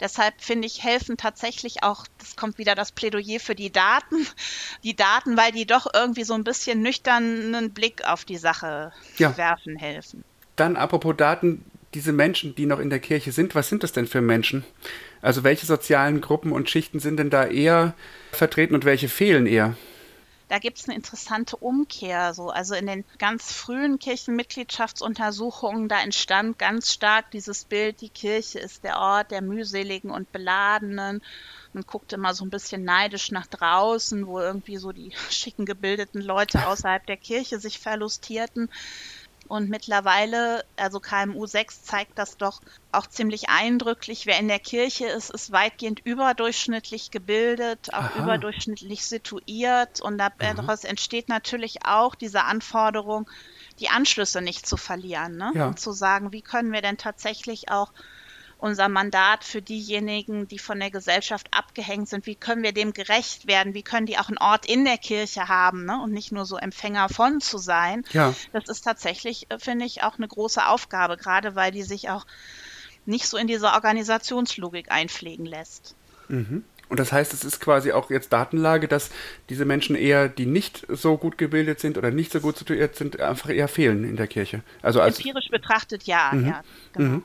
Deshalb 0.00 0.40
finde 0.40 0.66
ich, 0.66 0.82
helfen 0.82 1.16
tatsächlich 1.16 1.82
auch, 1.82 2.06
das 2.18 2.36
kommt 2.36 2.58
wieder 2.58 2.74
das 2.74 2.92
Plädoyer 2.92 3.40
für 3.40 3.54
die 3.54 3.70
Daten, 3.70 4.26
die 4.82 4.96
Daten, 4.96 5.36
weil 5.36 5.52
die 5.52 5.66
doch 5.66 5.86
irgendwie 5.92 6.24
so 6.24 6.34
ein 6.34 6.44
bisschen 6.44 6.80
nüchternen 6.82 7.72
Blick 7.72 8.04
auf 8.06 8.24
die 8.24 8.38
Sache 8.38 8.92
ja. 9.18 9.36
werfen 9.36 9.76
helfen. 9.76 10.24
Dann 10.56 10.76
apropos 10.76 11.16
Daten, 11.16 11.64
diese 11.94 12.12
Menschen, 12.12 12.54
die 12.54 12.66
noch 12.66 12.80
in 12.80 12.90
der 12.90 12.98
Kirche 12.98 13.32
sind, 13.32 13.54
was 13.54 13.68
sind 13.68 13.82
das 13.82 13.92
denn 13.92 14.06
für 14.06 14.20
Menschen? 14.20 14.64
Also 15.20 15.44
welche 15.44 15.66
sozialen 15.66 16.20
Gruppen 16.20 16.52
und 16.52 16.70
Schichten 16.70 17.00
sind 17.00 17.18
denn 17.18 17.30
da 17.30 17.46
eher 17.46 17.94
vertreten 18.32 18.74
und 18.74 18.84
welche 18.84 19.08
fehlen 19.08 19.46
eher? 19.46 19.76
Da 20.48 20.58
gibt 20.58 20.78
es 20.78 20.88
eine 20.88 20.96
interessante 20.96 21.56
Umkehr. 21.56 22.32
So. 22.32 22.48
Also 22.48 22.74
in 22.74 22.86
den 22.86 23.04
ganz 23.18 23.52
frühen 23.52 23.98
Kirchenmitgliedschaftsuntersuchungen, 23.98 25.88
da 25.88 26.00
entstand 26.00 26.58
ganz 26.58 26.92
stark 26.92 27.30
dieses 27.32 27.64
Bild, 27.64 28.00
die 28.00 28.08
Kirche 28.08 28.58
ist 28.58 28.82
der 28.82 28.98
Ort 28.98 29.30
der 29.30 29.42
mühseligen 29.42 30.10
und 30.10 30.32
beladenen. 30.32 31.22
Man 31.74 31.84
guckte 31.84 32.16
immer 32.16 32.32
so 32.32 32.46
ein 32.46 32.50
bisschen 32.50 32.82
neidisch 32.82 33.30
nach 33.30 33.46
draußen, 33.46 34.26
wo 34.26 34.40
irgendwie 34.40 34.78
so 34.78 34.92
die 34.92 35.12
schicken 35.30 35.66
gebildeten 35.66 36.22
Leute 36.22 36.66
außerhalb 36.66 37.04
der 37.06 37.18
Kirche 37.18 37.60
sich 37.60 37.78
verlustierten. 37.78 38.70
Und 39.48 39.70
mittlerweile, 39.70 40.64
also 40.76 41.00
KMU 41.00 41.46
6 41.46 41.82
zeigt 41.82 42.18
das 42.18 42.36
doch 42.36 42.60
auch 42.92 43.06
ziemlich 43.06 43.48
eindrücklich. 43.48 44.26
Wer 44.26 44.38
in 44.38 44.48
der 44.48 44.58
Kirche 44.58 45.06
ist, 45.06 45.30
ist 45.30 45.52
weitgehend 45.52 46.00
überdurchschnittlich 46.04 47.10
gebildet, 47.10 47.92
auch 47.94 48.02
Aha. 48.02 48.22
überdurchschnittlich 48.22 49.06
situiert. 49.06 50.02
Und 50.02 50.18
daraus 50.18 50.82
mhm. 50.82 50.90
entsteht 50.90 51.30
natürlich 51.30 51.86
auch 51.86 52.14
diese 52.14 52.44
Anforderung, 52.44 53.28
die 53.80 53.88
Anschlüsse 53.88 54.42
nicht 54.42 54.66
zu 54.66 54.76
verlieren. 54.76 55.36
Ne? 55.36 55.52
Ja. 55.54 55.68
Und 55.68 55.80
zu 55.80 55.92
sagen, 55.92 56.32
wie 56.32 56.42
können 56.42 56.72
wir 56.72 56.82
denn 56.82 56.98
tatsächlich 56.98 57.70
auch 57.70 57.92
unser 58.58 58.88
Mandat 58.88 59.44
für 59.44 59.62
diejenigen, 59.62 60.48
die 60.48 60.58
von 60.58 60.80
der 60.80 60.90
Gesellschaft 60.90 61.48
abgehängt 61.52 62.08
sind. 62.08 62.26
Wie 62.26 62.34
können 62.34 62.62
wir 62.62 62.72
dem 62.72 62.92
gerecht 62.92 63.46
werden? 63.46 63.72
Wie 63.72 63.82
können 63.82 64.06
die 64.06 64.18
auch 64.18 64.28
einen 64.28 64.38
Ort 64.38 64.66
in 64.66 64.84
der 64.84 64.98
Kirche 64.98 65.48
haben 65.48 65.84
ne? 65.84 66.00
und 66.02 66.12
nicht 66.12 66.32
nur 66.32 66.44
so 66.44 66.56
Empfänger 66.56 67.08
von 67.08 67.40
zu 67.40 67.58
sein? 67.58 68.04
Ja. 68.12 68.34
Das 68.52 68.68
ist 68.68 68.82
tatsächlich, 68.82 69.46
äh, 69.50 69.58
finde 69.58 69.84
ich, 69.84 70.02
auch 70.02 70.18
eine 70.18 70.26
große 70.26 70.66
Aufgabe, 70.66 71.16
gerade 71.16 71.54
weil 71.54 71.70
die 71.70 71.84
sich 71.84 72.10
auch 72.10 72.26
nicht 73.06 73.26
so 73.26 73.36
in 73.36 73.46
diese 73.46 73.68
Organisationslogik 73.68 74.90
einpflegen 74.90 75.46
lässt. 75.46 75.94
Mhm. 76.28 76.64
Und 76.88 76.98
das 76.98 77.12
heißt, 77.12 77.34
es 77.34 77.44
ist 77.44 77.60
quasi 77.60 77.92
auch 77.92 78.10
jetzt 78.10 78.32
Datenlage, 78.32 78.88
dass 78.88 79.10
diese 79.50 79.66
Menschen 79.66 79.94
eher, 79.94 80.28
die 80.28 80.46
nicht 80.46 80.86
so 80.88 81.16
gut 81.16 81.38
gebildet 81.38 81.80
sind 81.80 81.98
oder 81.98 82.10
nicht 82.10 82.32
so 82.32 82.40
gut 82.40 82.56
situiert 82.56 82.96
sind, 82.96 83.20
einfach 83.20 83.50
eher 83.50 83.68
fehlen 83.68 84.04
in 84.04 84.16
der 84.16 84.26
Kirche. 84.26 84.62
Also 84.82 85.00
als 85.00 85.18
Empirisch 85.18 85.48
betrachtet 85.50 86.04
ja, 86.04 86.30
mhm. 86.32 86.46
ja, 86.46 86.62
genau. 86.92 87.08
Mhm. 87.16 87.22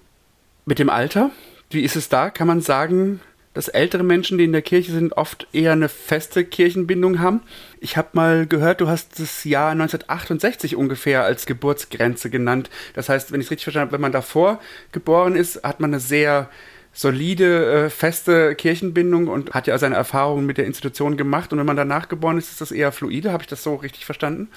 Mit 0.66 0.80
dem 0.80 0.90
Alter, 0.90 1.32
wie 1.70 1.82
ist 1.82 1.98
es 1.98 2.08
da? 2.08 2.30
Kann 2.30 2.48
man 2.48 2.62
sagen, 2.62 3.20
dass 3.54 3.68
ältere 3.68 4.04
Menschen, 4.04 4.38
die 4.38 4.46
in 4.46 4.54
der 4.54 4.62
Kirche 4.62 4.94
sind, 4.94 5.14
oft 5.14 5.48
eher 5.52 5.74
eine 5.74 5.90
feste 5.90 6.46
Kirchenbindung 6.46 7.20
haben. 7.20 7.42
Ich 7.82 7.98
habe 7.98 8.10
mal 8.14 8.48
gehört, 8.48 8.80
du 8.80 8.88
hast 8.88 9.20
das 9.20 9.44
Jahr 9.44 9.72
1968 9.72 10.76
ungefähr 10.76 11.24
als 11.24 11.46
Geburtsgrenze 11.46 12.30
genannt. 12.30 12.70
Das 12.94 13.10
heißt, 13.10 13.32
wenn 13.32 13.42
ich 13.42 13.48
es 13.48 13.52
richtig 13.52 13.66
verstanden 13.66 13.88
habe, 13.88 13.94
wenn 13.94 14.02
man 14.02 14.12
davor 14.14 14.60
geboren 14.92 15.36
ist, 15.36 15.64
hat 15.64 15.82
man 15.82 15.92
eine 15.92 16.00
sehr 16.00 16.50
solide, 16.94 17.86
äh, 17.86 17.90
feste 17.90 18.56
Kirchenbindung 18.56 19.28
und 19.28 19.54
hat 19.54 19.68
ja 19.68 19.78
seine 19.78 19.96
Erfahrungen 19.96 20.46
mit 20.46 20.58
der 20.58 20.66
Institution 20.66 21.18
gemacht. 21.18 21.52
Und 21.52 21.60
wenn 21.60 21.66
man 21.66 21.76
danach 21.76 22.08
geboren 22.08 22.38
ist, 22.38 22.52
ist 22.52 22.62
das 22.62 22.72
eher 22.72 22.92
fluide. 22.92 23.34
Habe 23.34 23.44
ich 23.44 23.50
das 23.50 23.64
so 23.64 23.76
richtig 23.76 24.06
verstanden? 24.06 24.48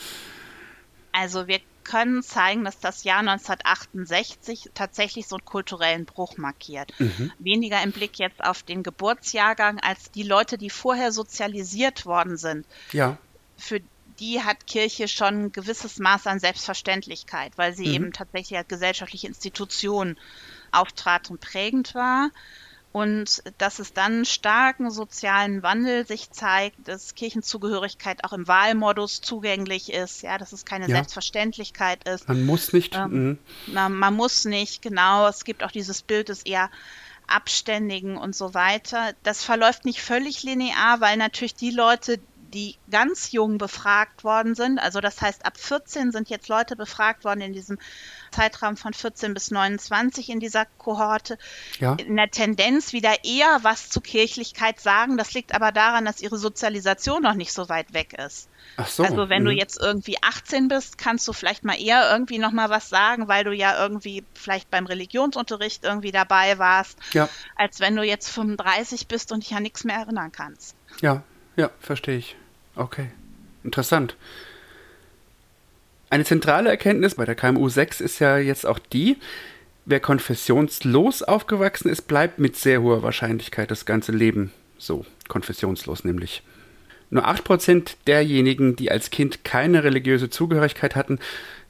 Also 1.13 1.49
wir 1.49 1.61
können 1.87 2.23
zeigen, 2.23 2.65
dass 2.65 2.81
das 2.81 3.05
Jahr 3.05 3.21
1968 3.21 4.71
tatsächlich 4.75 5.29
so 5.29 5.37
einen 5.37 5.45
kulturellen 5.45 6.05
Bruch 6.05 6.37
markiert. 6.37 6.93
Mhm. 6.99 7.33
Weniger 7.39 7.83
im 7.83 7.93
Blick 7.93 8.19
jetzt 8.19 8.43
auf 8.43 8.65
den 8.65 8.83
Geburtsjahrgang 8.83 9.79
als 9.79 10.11
die 10.11 10.25
Leute, 10.25 10.59
die 10.59 10.71
vorher 10.71 11.13
sozialisiert 11.13 12.05
worden 12.05 12.37
sind. 12.37 12.67
Ja. 12.93 13.19
Für 13.57 13.81
die 14.19 14.43
hat 14.43 14.67
Kirche 14.67 15.07
schon 15.07 15.45
ein 15.45 15.53
gewisses 15.53 15.99
Maß 15.99 16.27
an 16.27 16.41
Selbstverständlichkeit, 16.41 17.53
weil 17.57 17.75
sie 17.75 17.87
mhm. 17.87 17.95
eben 17.95 18.13
tatsächlich 18.13 18.59
als 18.59 18.69
gesellschaftliche 18.69 19.29
Institution 19.29 20.17
auftrat 20.73 21.31
und 21.31 21.41
prägend 21.41 21.95
war 21.95 22.31
und 22.97 23.43
dass 23.59 23.79
es 23.79 23.93
dann 23.93 24.25
starken 24.25 24.91
sozialen 24.91 25.63
Wandel 25.63 26.07
sich 26.07 26.31
zeigt, 26.31 26.89
dass 26.89 27.15
Kirchenzugehörigkeit 27.15 28.25
auch 28.25 28.33
im 28.33 28.49
Wahlmodus 28.49 29.21
zugänglich 29.21 29.93
ist, 29.93 30.23
ja, 30.23 30.39
dass 30.39 30.55
es 30.55 30.65
keine 30.65 30.89
ja. 30.89 30.95
Selbstverständlichkeit 30.95 32.09
ist. 32.09 32.27
Man 32.27 32.47
muss 32.47 32.73
nicht. 32.73 32.95
Ähm, 32.95 33.39
man, 33.67 33.93
mhm. 33.93 33.99
man 33.99 34.15
muss 34.15 34.47
nicht, 34.47 34.81
genau. 34.81 35.29
Es 35.29 35.45
gibt 35.45 35.63
auch 35.63 35.73
dieses 35.73 36.01
Bild 36.01 36.31
des 36.31 36.45
eher 36.45 36.71
Abständigen 37.27 38.17
und 38.17 38.35
so 38.35 38.55
weiter. 38.55 39.13
Das 39.25 39.45
verläuft 39.45 39.85
nicht 39.85 40.01
völlig 40.01 40.43
linear, 40.43 41.03
weil 41.03 41.19
natürlich 41.19 41.55
die 41.55 41.73
Leute, 41.73 42.19
die 42.55 42.77
ganz 42.91 43.31
jung 43.31 43.59
befragt 43.59 44.25
worden 44.25 44.55
sind. 44.55 44.79
Also 44.79 45.03
das 45.03 45.21
heißt, 45.21 45.45
ab 45.45 45.59
14 45.59 46.13
sind 46.13 46.31
jetzt 46.31 46.49
Leute 46.49 46.77
befragt 46.77 47.25
worden 47.25 47.43
in 47.43 47.53
diesem 47.53 47.77
Zeitraum 48.31 48.77
von 48.77 48.93
14 48.93 49.35
bis 49.35 49.51
29 49.51 50.31
in 50.31 50.41
dieser 50.41 50.67
Kohorte. 50.79 51.39
Ja. 51.79 51.95
In 51.95 52.17
der 52.17 52.31
Tendenz 52.31 52.93
wieder 52.93 53.25
eher 53.25 53.61
was 53.63 53.91
zu 53.91 54.01
Kirchlichkeit 54.01 54.81
sagen. 54.81 55.17
Das 55.17 55.35
liegt 55.35 55.55
aber 55.55 55.73
daran, 55.73 56.05
dass 56.05 56.21
ihre 56.21 56.39
Sozialisation 56.39 57.23
noch 57.23 57.35
nicht 57.35 57.53
so 57.53 57.69
weit 57.69 57.93
weg 57.93 58.15
ist. 58.15 58.49
Ach 58.77 58.87
so. 58.87 59.05
Also 59.05 59.29
wenn 59.29 59.43
mhm. 59.43 59.47
du 59.47 59.53
jetzt 59.53 59.81
irgendwie 59.81 60.17
18 60.23 60.69
bist, 60.69 60.99
kannst 60.99 61.27
du 61.29 61.33
vielleicht 61.33 61.65
mal 61.65 61.81
eher 61.81 62.11
irgendwie 62.11 62.39
noch 62.39 62.53
mal 62.53 62.69
was 62.71 62.89
sagen, 62.89 63.29
weil 63.29 63.45
du 63.45 63.53
ja 63.53 63.81
irgendwie 63.81 64.25
vielleicht 64.35 64.71
beim 64.71 64.87
Religionsunterricht 64.87 65.85
irgendwie 65.85 66.13
dabei 66.13 66.59
warst, 66.59 66.99
ja. 67.13 67.29
als 67.55 67.81
wenn 67.81 67.97
du 67.97 68.03
jetzt 68.03 68.29
35 68.29 69.09
bist 69.09 69.33
und 69.33 69.45
dich 69.45 69.55
an 69.55 69.63
nichts 69.63 69.85
mehr 69.85 69.97
erinnern 69.97 70.33
kannst. 70.33 70.77
Ja, 71.01 71.23
ja, 71.57 71.71
verstehe 71.81 72.19
ich. 72.19 72.37
Okay, 72.75 73.11
interessant. 73.65 74.17
Eine 76.09 76.25
zentrale 76.25 76.71
Erkenntnis 76.71 77.17
bei 77.17 77.25
der 77.25 77.35
KMU 77.35 77.69
6 77.69 78.01
ist 78.01 78.21
ja 78.21 78.39
jetzt 78.39 78.65
auch 78.65 78.79
die, 78.79 79.17
wer 79.87 79.99
konfessionslos 79.99 81.23
aufgewachsen 81.23 81.89
ist, 81.89 82.03
bleibt 82.03 82.39
mit 82.39 82.57
sehr 82.57 82.81
hoher 82.81 83.03
Wahrscheinlichkeit 83.03 83.71
das 83.71 83.87
ganze 83.87 84.13
Leben 84.13 84.53
so, 84.79 85.05
konfessionslos 85.29 86.05
nämlich. 86.05 86.43
Nur 87.11 87.27
8% 87.27 87.97
derjenigen, 88.07 88.77
die 88.77 88.91
als 88.91 89.11
Kind 89.11 89.45
keine 89.45 89.85
religiöse 89.85 90.31
Zugehörigkeit 90.31 90.97
hatten, 90.97 91.19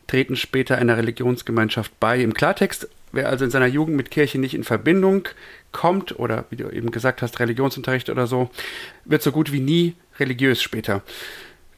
treten 0.07 0.37
später 0.37 0.77
einer 0.77 0.97
Religionsgemeinschaft 0.97 1.99
bei. 1.99 2.21
Im 2.21 2.35
Klartext, 2.35 2.89
wer 3.13 3.29
also 3.29 3.45
in 3.45 3.51
seiner 3.51 3.67
Jugend 3.67 3.97
mit 3.97 4.11
Kirche 4.11 4.39
nicht 4.39 4.55
in 4.55 4.65
Verbindung 4.65 5.29
kommt 5.73 6.19
oder 6.19 6.45
wie 6.51 6.57
du 6.57 6.71
eben 6.71 6.91
gesagt 6.91 7.23
hast, 7.23 7.41
Religionsunterricht 7.41 8.09
oder 8.09 8.27
so, 8.27 8.51
wird 9.05 9.23
so 9.23 9.33
gut 9.33 9.53
wie 9.53 9.61
nie 9.61 9.95
religiös 10.19 10.63
später. 10.63 11.03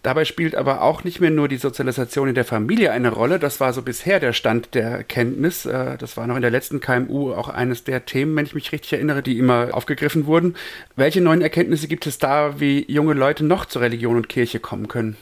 Dabei 0.02 0.24
spielt 0.24 0.54
aber 0.54 0.82
auch 0.82 1.02
nicht 1.04 1.20
mehr 1.20 1.30
nur 1.30 1.48
die 1.48 1.56
Sozialisation 1.56 2.28
in 2.28 2.34
der 2.34 2.44
Familie 2.44 2.92
eine 2.92 3.10
Rolle. 3.10 3.38
Das 3.38 3.60
war 3.60 3.72
so 3.72 3.82
bisher 3.82 4.20
der 4.20 4.32
Stand 4.32 4.74
der 4.74 4.90
Erkenntnis. 4.90 5.66
Äh, 5.66 5.98
das 5.98 6.16
war 6.16 6.26
noch 6.26 6.36
in 6.36 6.42
der 6.42 6.50
letzten 6.50 6.80
KMU 6.80 7.32
auch 7.32 7.48
eines 7.48 7.84
der 7.84 8.06
Themen, 8.06 8.36
wenn 8.36 8.46
ich 8.46 8.54
mich 8.54 8.72
richtig 8.72 8.92
erinnere, 8.92 9.22
die 9.22 9.38
immer 9.38 9.70
aufgegriffen 9.72 10.26
wurden. 10.26 10.54
Welche 10.96 11.20
neuen 11.20 11.42
Erkenntnisse 11.42 11.88
gibt 11.88 12.06
es 12.06 12.18
da, 12.18 12.60
wie 12.60 12.84
junge 12.90 13.14
Leute 13.14 13.44
noch 13.44 13.66
zur 13.66 13.82
Religion 13.82 14.16
und 14.16 14.28
Kirche 14.28 14.60
kommen 14.60 14.88
können? 14.88 15.16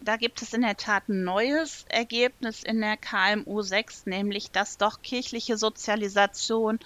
Da 0.00 0.16
gibt 0.16 0.40
es 0.40 0.54
in 0.54 0.62
der 0.62 0.76
Tat 0.76 1.08
ein 1.08 1.24
neues 1.24 1.84
Ergebnis 1.88 2.62
in 2.62 2.80
der 2.80 2.96
KMU 2.96 3.62
6, 3.62 4.06
nämlich 4.06 4.52
dass 4.52 4.78
doch 4.78 5.02
kirchliche 5.02 5.56
Sozialisation 5.56 6.78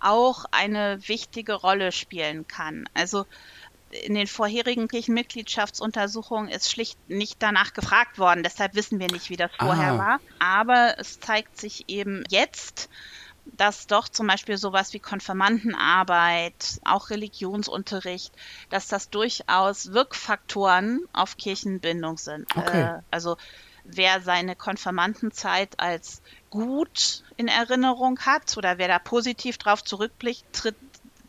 auch 0.00 0.44
eine 0.50 0.98
wichtige 1.06 1.54
Rolle 1.54 1.92
spielen 1.92 2.46
kann. 2.46 2.88
Also 2.94 3.26
in 4.02 4.14
den 4.14 4.26
vorherigen 4.26 4.88
Kirchenmitgliedschaftsuntersuchungen 4.88 6.50
ist 6.50 6.70
schlicht 6.70 6.98
nicht 7.08 7.36
danach 7.42 7.72
gefragt 7.72 8.18
worden. 8.18 8.42
Deshalb 8.42 8.74
wissen 8.74 8.98
wir 8.98 9.10
nicht, 9.10 9.30
wie 9.30 9.36
das 9.36 9.50
vorher 9.58 9.92
ah. 9.92 9.98
war. 9.98 10.20
Aber 10.38 10.98
es 10.98 11.20
zeigt 11.20 11.58
sich 11.58 11.88
eben 11.88 12.24
jetzt, 12.28 12.88
dass 13.44 13.86
doch 13.86 14.08
zum 14.08 14.26
Beispiel 14.26 14.56
sowas 14.56 14.92
wie 14.94 15.00
Konfirmandenarbeit, 15.00 16.80
auch 16.84 17.10
Religionsunterricht, 17.10 18.32
dass 18.70 18.88
das 18.88 19.10
durchaus 19.10 19.92
Wirkfaktoren 19.92 21.04
auf 21.12 21.36
Kirchenbindung 21.36 22.18
sind. 22.18 22.46
Okay. 22.56 22.82
Äh, 22.82 23.02
also 23.10 23.36
wer 23.84 24.22
seine 24.22 24.56
Konfirmandenzeit 24.56 25.78
als 25.78 26.22
gut 26.50 27.22
in 27.36 27.48
Erinnerung 27.48 28.18
hat 28.20 28.56
oder 28.56 28.78
wer 28.78 28.88
da 28.88 28.98
positiv 28.98 29.58
drauf 29.58 29.84
zurückblickt, 29.84 30.44
tritt 30.52 30.76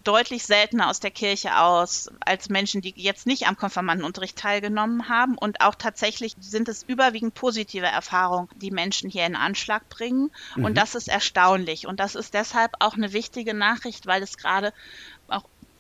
deutlich 0.06 0.46
seltener 0.46 0.90
aus 0.90 1.00
der 1.00 1.12
Kirche 1.12 1.58
aus 1.58 2.10
als 2.22 2.50
Menschen, 2.50 2.82
die 2.82 2.94
jetzt 2.96 3.26
nicht 3.28 3.48
am 3.48 3.58
Konfirmandenunterricht 3.58 4.38
teilgenommen 4.38 5.10
haben. 5.10 5.38
Und 5.38 5.62
auch 5.62 5.76
tatsächlich 5.76 6.36
sind 6.40 6.70
es 6.70 6.84
überwiegend 6.84 7.34
positive 7.34 7.86
Erfahrungen, 7.86 8.48
die 8.56 8.72
Menschen 8.72 9.10
hier 9.10 9.26
in 9.26 9.36
Anschlag 9.36 9.90
bringen. 9.90 10.32
Mhm. 10.56 10.66
Und 10.66 10.78
das 10.78 10.96
ist 10.96 11.10
erstaunlich. 11.10 11.88
Und 11.88 12.00
das 12.00 12.16
ist 12.16 12.34
deshalb 12.34 12.72
auch 12.80 12.94
eine 12.94 13.14
wichtige 13.14 13.54
Nachricht, 13.54 14.06
weil 14.06 14.24
es 14.24 14.38
gerade 14.38 14.74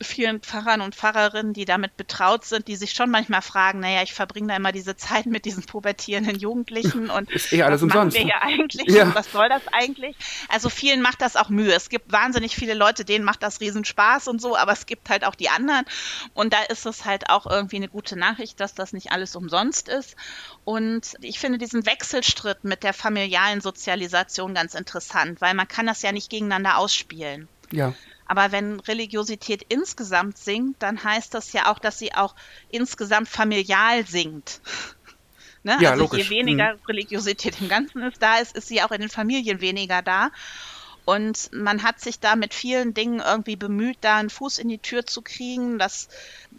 vielen 0.01 0.41
Pfarrern 0.41 0.81
und 0.81 0.95
Pfarrerinnen, 0.95 1.53
die 1.53 1.65
damit 1.65 1.95
betraut 1.97 2.45
sind, 2.45 2.67
die 2.67 2.75
sich 2.75 2.91
schon 2.91 3.09
manchmal 3.09 3.41
fragen, 3.41 3.79
naja, 3.79 4.03
ich 4.03 4.13
verbringe 4.13 4.47
da 4.47 4.55
immer 4.55 4.71
diese 4.71 4.97
Zeit 4.97 5.25
mit 5.25 5.45
diesen 5.45 5.63
pubertierenden 5.63 6.37
Jugendlichen 6.37 7.09
und 7.15 7.31
ist 7.31 7.53
eh 7.53 7.63
alles 7.63 7.79
was 7.79 7.83
umsonst. 7.83 8.17
machen 8.17 8.27
wir 8.27 8.33
hier 8.33 8.41
eigentlich 8.41 8.95
ja. 8.95 9.15
was 9.15 9.31
soll 9.31 9.47
das 9.49 9.61
eigentlich? 9.71 10.15
Also 10.49 10.69
vielen 10.69 11.01
macht 11.01 11.21
das 11.21 11.35
auch 11.35 11.49
Mühe. 11.49 11.73
Es 11.73 11.89
gibt 11.89 12.11
wahnsinnig 12.11 12.55
viele 12.55 12.73
Leute, 12.73 13.05
denen 13.05 13.23
macht 13.23 13.43
das 13.43 13.61
Riesenspaß 13.61 14.27
und 14.27 14.41
so, 14.41 14.57
aber 14.57 14.73
es 14.73 14.85
gibt 14.85 15.09
halt 15.09 15.25
auch 15.25 15.35
die 15.35 15.49
anderen 15.49 15.85
und 16.33 16.53
da 16.53 16.61
ist 16.63 16.85
es 16.85 17.05
halt 17.05 17.29
auch 17.29 17.45
irgendwie 17.45 17.77
eine 17.77 17.87
gute 17.87 18.17
Nachricht, 18.17 18.59
dass 18.59 18.73
das 18.73 18.93
nicht 18.93 19.11
alles 19.11 19.35
umsonst 19.35 19.87
ist 19.89 20.15
und 20.63 21.13
ich 21.21 21.39
finde 21.39 21.57
diesen 21.57 21.85
Wechselstritt 21.85 22.63
mit 22.63 22.83
der 22.83 22.93
familialen 22.93 23.61
Sozialisation 23.61 24.53
ganz 24.53 24.73
interessant, 24.73 25.41
weil 25.41 25.53
man 25.53 25.67
kann 25.67 25.85
das 25.85 26.01
ja 26.01 26.11
nicht 26.11 26.29
gegeneinander 26.29 26.77
ausspielen. 26.77 27.47
Ja. 27.71 27.93
Aber 28.25 28.51
wenn 28.51 28.79
Religiosität 28.79 29.65
insgesamt 29.69 30.37
sinkt, 30.37 30.81
dann 30.81 31.03
heißt 31.03 31.33
das 31.33 31.53
ja 31.53 31.71
auch, 31.71 31.79
dass 31.79 31.99
sie 31.99 32.13
auch 32.13 32.35
insgesamt 32.69 33.29
familial 33.29 34.05
sinkt. 34.05 34.61
Ne? 35.63 35.77
Ja, 35.79 35.91
also 35.91 36.03
logisch. 36.03 36.29
je 36.29 36.37
weniger 36.37 36.73
mhm. 36.73 36.79
Religiosität 36.87 37.59
im 37.59 37.69
Ganzen 37.69 38.03
ist, 38.03 38.21
da 38.21 38.37
ist, 38.37 38.55
ist 38.55 38.67
sie 38.67 38.83
auch 38.83 38.91
in 38.91 39.01
den 39.01 39.09
Familien 39.09 39.61
weniger 39.61 40.01
da. 40.01 40.31
Und 41.05 41.51
man 41.53 41.83
hat 41.83 41.99
sich 41.99 42.19
da 42.19 42.35
mit 42.35 42.53
vielen 42.53 42.95
Dingen 42.95 43.19
irgendwie 43.19 43.55
bemüht, 43.55 43.97
da 44.01 44.17
einen 44.17 44.31
Fuß 44.31 44.57
in 44.57 44.69
die 44.69 44.79
Tür 44.79 45.05
zu 45.05 45.21
kriegen. 45.21 45.77
Das 45.77 46.07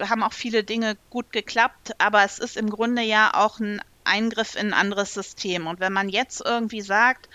haben 0.00 0.22
auch 0.22 0.32
viele 0.32 0.62
Dinge 0.62 0.96
gut 1.10 1.32
geklappt, 1.32 1.92
aber 1.98 2.24
es 2.24 2.38
ist 2.38 2.56
im 2.56 2.70
Grunde 2.70 3.02
ja 3.02 3.32
auch 3.34 3.58
ein 3.58 3.80
Eingriff 4.04 4.54
in 4.54 4.68
ein 4.68 4.74
anderes 4.74 5.14
System. 5.14 5.66
Und 5.66 5.80
wenn 5.80 5.92
man 5.92 6.08
jetzt 6.08 6.40
irgendwie 6.44 6.80
sagt, 6.80 7.28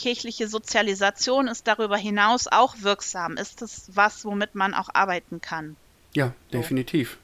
kirchliche 0.00 0.48
Sozialisation 0.48 1.46
ist 1.46 1.66
darüber 1.66 1.96
hinaus 1.96 2.48
auch 2.48 2.74
wirksam. 2.80 3.36
Ist 3.36 3.60
das 3.60 3.90
was, 3.94 4.24
womit 4.24 4.54
man 4.54 4.72
auch 4.72 4.88
arbeiten 4.92 5.40
kann? 5.42 5.76
Ja, 6.14 6.32
definitiv. 6.52 7.18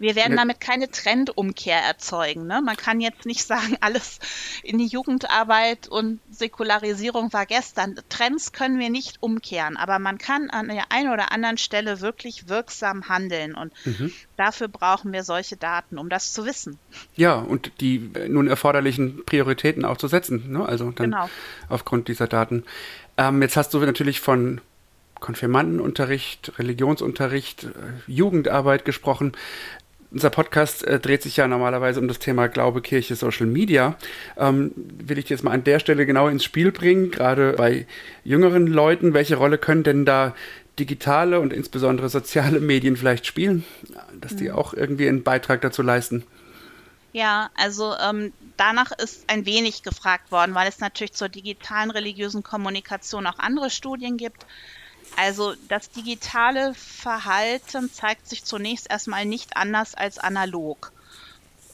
Wir 0.00 0.16
werden 0.16 0.36
damit 0.36 0.60
keine 0.60 0.90
Trendumkehr 0.90 1.78
erzeugen. 1.78 2.46
Ne? 2.46 2.62
Man 2.64 2.76
kann 2.76 3.00
jetzt 3.00 3.26
nicht 3.26 3.46
sagen, 3.46 3.76
alles 3.80 4.18
in 4.62 4.78
die 4.78 4.86
Jugendarbeit 4.86 5.88
und 5.88 6.20
Säkularisierung 6.30 7.32
war 7.32 7.46
gestern. 7.46 7.96
Trends 8.08 8.52
können 8.52 8.78
wir 8.78 8.90
nicht 8.90 9.18
umkehren, 9.20 9.76
aber 9.76 9.98
man 9.98 10.18
kann 10.18 10.50
an 10.50 10.68
der 10.68 10.90
einen 10.90 11.12
oder 11.12 11.32
anderen 11.32 11.58
Stelle 11.58 12.00
wirklich 12.00 12.48
wirksam 12.48 13.08
handeln 13.08 13.54
und 13.54 13.72
mhm. 13.84 14.12
dafür 14.36 14.68
brauchen 14.68 15.12
wir 15.12 15.22
solche 15.22 15.56
Daten, 15.56 15.98
um 15.98 16.08
das 16.08 16.32
zu 16.32 16.46
wissen. 16.46 16.78
Ja, 17.14 17.34
und 17.34 17.70
die 17.80 18.10
nun 18.28 18.48
erforderlichen 18.48 19.24
Prioritäten 19.24 19.84
auch 19.84 19.98
zu 19.98 20.08
setzen. 20.08 20.50
Ne? 20.50 20.64
Also 20.64 20.90
dann 20.90 21.10
genau. 21.10 21.30
aufgrund 21.68 22.08
dieser 22.08 22.26
Daten. 22.26 22.64
Ähm, 23.18 23.42
jetzt 23.42 23.56
hast 23.56 23.74
du 23.74 23.80
natürlich 23.80 24.20
von 24.20 24.62
Konfirmandenunterricht, 25.20 26.58
Religionsunterricht, 26.58 27.64
äh, 27.64 27.68
Jugendarbeit 28.06 28.84
gesprochen 28.84 29.32
unser 30.12 30.30
Podcast 30.30 30.84
äh, 30.84 30.98
dreht 30.98 31.22
sich 31.22 31.36
ja 31.36 31.46
normalerweise 31.46 32.00
um 32.00 32.08
das 32.08 32.18
Thema 32.18 32.48
Glaube, 32.48 32.82
Kirche, 32.82 33.14
Social 33.14 33.46
Media. 33.46 33.96
Ähm, 34.36 34.72
will 34.76 35.18
ich 35.18 35.28
jetzt 35.28 35.44
mal 35.44 35.52
an 35.52 35.64
der 35.64 35.78
Stelle 35.78 36.06
genau 36.06 36.28
ins 36.28 36.44
Spiel 36.44 36.72
bringen, 36.72 37.10
gerade 37.10 37.54
bei 37.54 37.86
jüngeren 38.24 38.66
Leuten. 38.66 39.14
Welche 39.14 39.36
Rolle 39.36 39.58
können 39.58 39.82
denn 39.82 40.04
da 40.04 40.34
digitale 40.78 41.40
und 41.40 41.52
insbesondere 41.52 42.08
soziale 42.08 42.60
Medien 42.60 42.96
vielleicht 42.96 43.26
spielen, 43.26 43.64
dass 44.20 44.34
die 44.36 44.48
mhm. 44.48 44.54
auch 44.54 44.74
irgendwie 44.74 45.08
einen 45.08 45.22
Beitrag 45.22 45.60
dazu 45.60 45.82
leisten? 45.82 46.24
Ja, 47.12 47.50
also 47.56 47.94
ähm, 48.00 48.32
danach 48.56 48.92
ist 48.92 49.24
ein 49.28 49.44
wenig 49.44 49.82
gefragt 49.82 50.30
worden, 50.30 50.54
weil 50.54 50.68
es 50.68 50.78
natürlich 50.78 51.12
zur 51.12 51.28
digitalen 51.28 51.90
religiösen 51.90 52.42
Kommunikation 52.42 53.26
auch 53.26 53.38
andere 53.38 53.70
Studien 53.70 54.16
gibt. 54.16 54.46
Also 55.16 55.54
das 55.68 55.90
digitale 55.90 56.74
Verhalten 56.74 57.92
zeigt 57.92 58.28
sich 58.28 58.44
zunächst 58.44 58.90
erstmal 58.90 59.26
nicht 59.26 59.56
anders 59.56 59.94
als 59.94 60.18
analog. 60.18 60.92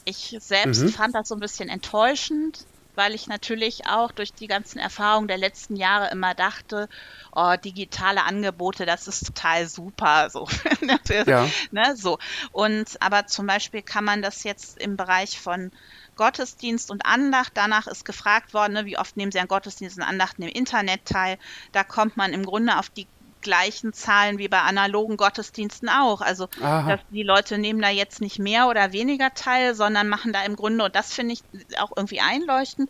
Ich 0.05 0.35
selbst 0.39 0.83
mhm. 0.83 0.89
fand 0.89 1.15
das 1.15 1.27
so 1.27 1.35
ein 1.35 1.39
bisschen 1.39 1.69
enttäuschend, 1.69 2.65
weil 2.97 3.13
ich 3.13 3.27
natürlich 3.27 3.85
auch 3.85 4.11
durch 4.11 4.33
die 4.33 4.47
ganzen 4.47 4.79
Erfahrungen 4.79 5.27
der 5.27 5.37
letzten 5.37 5.75
Jahre 5.75 6.09
immer 6.09 6.33
dachte, 6.33 6.89
oh, 7.31 7.55
digitale 7.63 8.23
Angebote, 8.23 8.85
das 8.85 9.07
ist 9.07 9.27
total 9.27 9.67
super, 9.67 10.29
so. 10.31 10.47
ja. 11.27 11.47
ne, 11.71 11.95
so. 11.95 12.17
Und 12.51 13.01
aber 13.01 13.27
zum 13.27 13.45
Beispiel 13.45 13.83
kann 13.83 14.03
man 14.03 14.21
das 14.21 14.43
jetzt 14.43 14.79
im 14.79 14.97
Bereich 14.97 15.39
von 15.39 15.71
Gottesdienst 16.15 16.89
und 16.89 17.05
Andacht. 17.05 17.51
Danach 17.53 17.85
ist 17.85 18.03
gefragt 18.03 18.53
worden, 18.53 18.73
ne, 18.73 18.85
wie 18.85 18.97
oft 18.97 19.15
nehmen 19.15 19.31
Sie 19.31 19.39
an 19.39 19.47
Gottesdienst 19.47 19.97
und 19.97 20.03
Andachten 20.03 20.41
im 20.41 20.49
Internet 20.49 21.05
teil. 21.05 21.37
Da 21.71 21.83
kommt 21.83 22.17
man 22.17 22.33
im 22.33 22.45
Grunde 22.45 22.77
auf 22.79 22.89
die 22.89 23.07
gleichen 23.41 23.93
Zahlen 23.93 24.37
wie 24.37 24.47
bei 24.47 24.59
analogen 24.61 25.17
Gottesdiensten 25.17 25.89
auch. 25.89 26.21
Also 26.21 26.47
dass 26.59 26.99
die 27.09 27.23
Leute 27.23 27.57
nehmen 27.57 27.81
da 27.81 27.89
jetzt 27.89 28.21
nicht 28.21 28.39
mehr 28.39 28.67
oder 28.67 28.91
weniger 28.91 29.33
teil, 29.33 29.75
sondern 29.75 30.09
machen 30.09 30.33
da 30.33 30.43
im 30.43 30.55
Grunde, 30.55 30.85
und 30.85 30.95
das 30.95 31.13
finde 31.13 31.33
ich 31.33 31.79
auch 31.79 31.91
irgendwie 31.95 32.21
einleuchtend, 32.21 32.89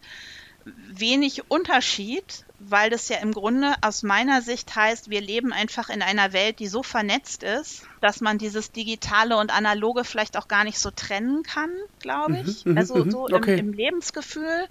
wenig 0.75 1.49
Unterschied, 1.49 2.45
weil 2.59 2.89
das 2.89 3.09
ja 3.09 3.17
im 3.17 3.31
Grunde 3.31 3.73
aus 3.81 4.03
meiner 4.03 4.41
Sicht 4.41 4.75
heißt, 4.75 5.09
wir 5.09 5.21
leben 5.21 5.53
einfach 5.53 5.89
in 5.89 6.01
einer 6.01 6.33
Welt, 6.33 6.59
die 6.59 6.67
so 6.67 6.83
vernetzt 6.83 7.43
ist, 7.43 7.83
dass 8.01 8.21
man 8.21 8.37
dieses 8.37 8.71
Digitale 8.71 9.37
und 9.37 9.55
Analoge 9.55 10.03
vielleicht 10.03 10.37
auch 10.37 10.47
gar 10.47 10.63
nicht 10.63 10.79
so 10.79 10.91
trennen 10.91 11.43
kann, 11.43 11.69
glaube 11.99 12.33
mhm, 12.33 12.45
ich. 12.45 12.65
Mhm, 12.65 12.77
also 12.77 13.09
so 13.09 13.27
okay. 13.31 13.59
im, 13.59 13.67
im 13.67 13.73
Lebensgefühl. 13.73 14.67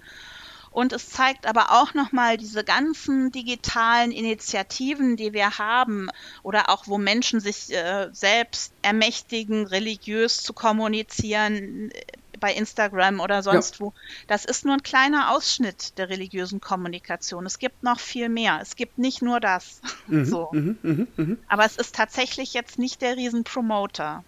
Und 0.77 0.93
es 0.93 1.09
zeigt 1.09 1.47
aber 1.47 1.71
auch 1.71 1.95
nochmal 1.95 2.37
diese 2.37 2.63
ganzen 2.63 3.31
digitalen 3.31 4.11
Initiativen, 4.11 5.17
die 5.17 5.33
wir 5.33 5.57
haben 5.57 6.07
oder 6.43 6.69
auch 6.69 6.85
wo 6.85 6.99
Menschen 6.99 7.39
sich 7.39 7.73
äh, 7.73 8.09
selbst 8.11 8.71
ermächtigen, 8.83 9.65
religiös 9.65 10.43
zu 10.43 10.53
kommunizieren 10.53 11.89
äh, 11.89 12.03
bei 12.39 12.53
Instagram 12.53 13.19
oder 13.21 13.41
sonst 13.41 13.79
ja. 13.79 13.79
wo. 13.79 13.93
Das 14.27 14.45
ist 14.45 14.65
nur 14.65 14.75
ein 14.75 14.83
kleiner 14.83 15.31
Ausschnitt 15.31 15.97
der 15.97 16.09
religiösen 16.09 16.61
Kommunikation. 16.61 17.47
Es 17.47 17.57
gibt 17.57 17.81
noch 17.81 17.99
viel 17.99 18.29
mehr. 18.29 18.59
Es 18.61 18.75
gibt 18.75 18.99
nicht 18.99 19.23
nur 19.23 19.39
das. 19.39 19.81
Mhm, 20.05 20.25
so. 20.25 20.49
Mhm, 20.51 20.77
mh, 20.83 21.07
mh. 21.15 21.35
Aber 21.47 21.65
es 21.65 21.75
ist 21.75 21.95
tatsächlich 21.95 22.53
jetzt 22.53 22.77
nicht 22.77 23.01
der 23.01 23.17
Riesenpromoter. 23.17 24.23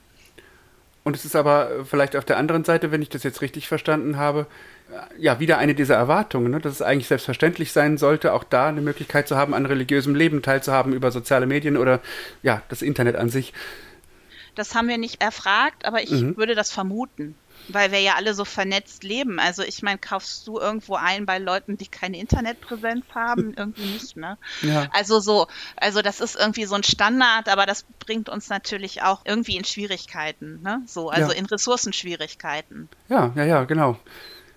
Und 1.04 1.16
es 1.16 1.26
ist 1.26 1.36
aber 1.36 1.86
vielleicht 1.86 2.16
auf 2.16 2.26
der 2.26 2.38
anderen 2.38 2.64
Seite, 2.64 2.92
wenn 2.92 3.04
ich 3.04 3.10
das 3.10 3.22
jetzt 3.22 3.42
richtig 3.42 3.68
verstanden 3.68 4.18
habe, 4.18 4.48
ja, 5.18 5.40
wieder 5.40 5.58
eine 5.58 5.76
dieser 5.76 5.96
Erwartungen, 5.96 6.52
ne? 6.52 6.60
dass 6.60 6.74
es 6.74 6.82
eigentlich 6.82 7.08
selbstverständlich 7.08 7.72
sein 7.72 7.98
sollte, 7.98 8.34
auch 8.34 8.44
da 8.44 8.68
eine 8.68 8.82
Möglichkeit 8.82 9.28
zu 9.28 9.36
haben, 9.36 9.54
an 9.54 9.66
religiösem 9.66 10.16
Leben 10.16 10.42
teilzuhaben 10.42 10.94
über 10.94 11.12
soziale 11.12 11.46
Medien 11.46 11.78
oder 11.78 12.00
ja, 12.44 12.62
das 12.70 12.82
Internet 12.82 13.16
an 13.16 13.30
sich. 13.30 13.54
Das 14.56 14.76
haben 14.76 14.88
wir 14.88 14.98
nicht 14.98 15.22
erfragt, 15.22 15.86
aber 15.86 16.02
ich 16.02 16.12
mhm. 16.12 16.38
würde 16.38 16.56
das 16.56 16.72
vermuten 16.72 17.36
weil 17.68 17.92
wir 17.92 18.00
ja 18.00 18.16
alle 18.16 18.34
so 18.34 18.46
vernetzt 18.46 19.04
leben. 19.04 19.40
Also 19.40 19.64
ich 19.64 19.82
meine, 19.82 19.98
kaufst 19.98 20.48
du 20.48 20.60
irgendwo 20.60 20.96
ein 20.96 21.26
bei 21.26 21.38
Leuten, 21.38 21.78
die 21.78 21.88
keine 21.88 22.18
Internetpräsenz 22.20 23.06
haben? 23.14 23.54
Irgendwie 23.58 23.94
nicht, 23.94 24.18
ne? 24.18 24.38
Ja. 24.62 24.90
Also 24.92 25.20
so, 25.20 25.48
also 25.76 26.02
das 26.02 26.22
ist 26.22 26.36
irgendwie 26.36 26.66
so 26.66 26.76
ein 26.76 26.84
Standard, 26.84 27.50
aber 27.50 27.66
das 27.66 27.86
bringt 28.00 28.30
uns 28.30 28.50
natürlich 28.50 29.02
auch 29.02 29.22
irgendwie 29.26 29.58
in 29.58 29.66
Schwierigkeiten, 29.66 30.62
ne? 30.62 30.82
So, 30.86 31.10
also 31.10 31.32
ja. 31.32 31.38
in 31.38 31.46
Ressourcenschwierigkeiten. 31.46 32.90
Ja, 33.08 33.32
ja, 33.36 33.44
ja, 33.44 33.64
genau. 33.66 33.98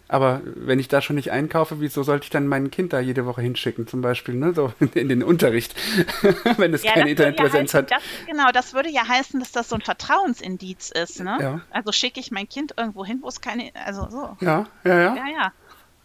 Aber 0.08 0.42
wenn 0.44 0.78
ich 0.78 0.88
da 0.88 1.00
schon 1.00 1.16
nicht 1.16 1.30
einkaufe, 1.30 1.80
wieso 1.80 2.02
sollte 2.02 2.24
ich 2.24 2.30
dann 2.30 2.46
mein 2.46 2.70
Kind 2.70 2.92
da 2.92 3.00
jede 3.00 3.24
Woche 3.24 3.40
hinschicken, 3.40 3.86
zum 3.86 4.02
Beispiel, 4.02 4.34
ne? 4.34 4.52
so 4.52 4.72
in 4.94 5.08
den 5.08 5.22
Unterricht, 5.22 5.74
wenn 6.58 6.74
es 6.74 6.82
ja, 6.82 6.92
keine 6.92 7.10
Internetpräsenz 7.10 7.72
ja 7.72 7.80
heißen, 7.80 7.96
hat? 7.96 8.02
Das, 8.02 8.26
genau, 8.26 8.50
das 8.52 8.74
würde 8.74 8.90
ja 8.90 9.08
heißen, 9.08 9.40
dass 9.40 9.52
das 9.52 9.68
so 9.68 9.76
ein 9.76 9.80
Vertrauensindiz 9.80 10.90
ist. 10.90 11.20
Ne? 11.20 11.38
Ja. 11.40 11.60
Also 11.70 11.92
schicke 11.92 12.20
ich 12.20 12.30
mein 12.30 12.48
Kind 12.48 12.74
irgendwo 12.76 13.04
hin, 13.04 13.20
wo 13.22 13.28
es 13.28 13.40
keine, 13.40 13.70
also 13.74 14.08
so. 14.10 14.36
Ja, 14.40 14.66
ja, 14.84 14.98
ja. 14.98 15.16
Ja, 15.16 15.26
ja. 15.26 15.52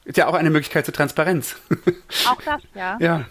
Ist 0.06 0.16
ja 0.16 0.28
auch 0.28 0.36
eine 0.36 0.52
Möglichkeit 0.52 0.86
zur 0.86 0.94
Transparenz. 0.94 1.58
Auch 2.30 2.42
das, 2.44 2.62
ja. 2.74 2.98
Ja. 3.02 3.26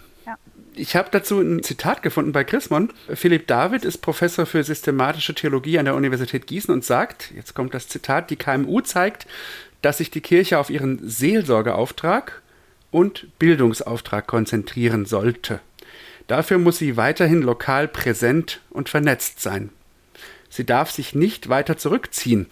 Ich 0.75 0.95
habe 0.95 1.09
dazu 1.11 1.39
ein 1.41 1.63
Zitat 1.63 2.03
gefunden 2.03 2.31
bei 2.31 2.43
Chrismon. 2.43 2.93
Philipp 3.11 3.47
David 3.47 3.83
ist 3.83 3.97
Professor 3.97 4.45
für 4.45 4.63
systematische 4.63 5.33
Theologie 5.33 5.79
an 5.79 5.85
der 5.85 5.95
Universität 5.95 6.45
Gießen 6.45 6.71
und 6.71 6.85
sagt, 6.85 7.31
jetzt 7.35 7.55
kommt 7.55 7.73
das 7.73 7.87
Zitat, 7.87 8.29
die 8.29 8.35
KMU 8.35 8.81
zeigt, 8.81 9.25
dass 9.81 9.97
sich 9.99 10.11
die 10.11 10.21
Kirche 10.21 10.59
auf 10.59 10.69
ihren 10.69 10.99
Seelsorgeauftrag 11.07 12.41
und 12.91 13.27
Bildungsauftrag 13.39 14.27
konzentrieren 14.27 15.05
sollte. 15.05 15.59
Dafür 16.27 16.57
muss 16.57 16.77
sie 16.77 16.97
weiterhin 16.97 17.41
lokal 17.41 17.87
präsent 17.87 18.61
und 18.69 18.89
vernetzt 18.89 19.41
sein. 19.41 19.69
Sie 20.49 20.65
darf 20.65 20.91
sich 20.91 21.15
nicht 21.15 21.49
weiter 21.49 21.77
zurückziehen. 21.77 22.47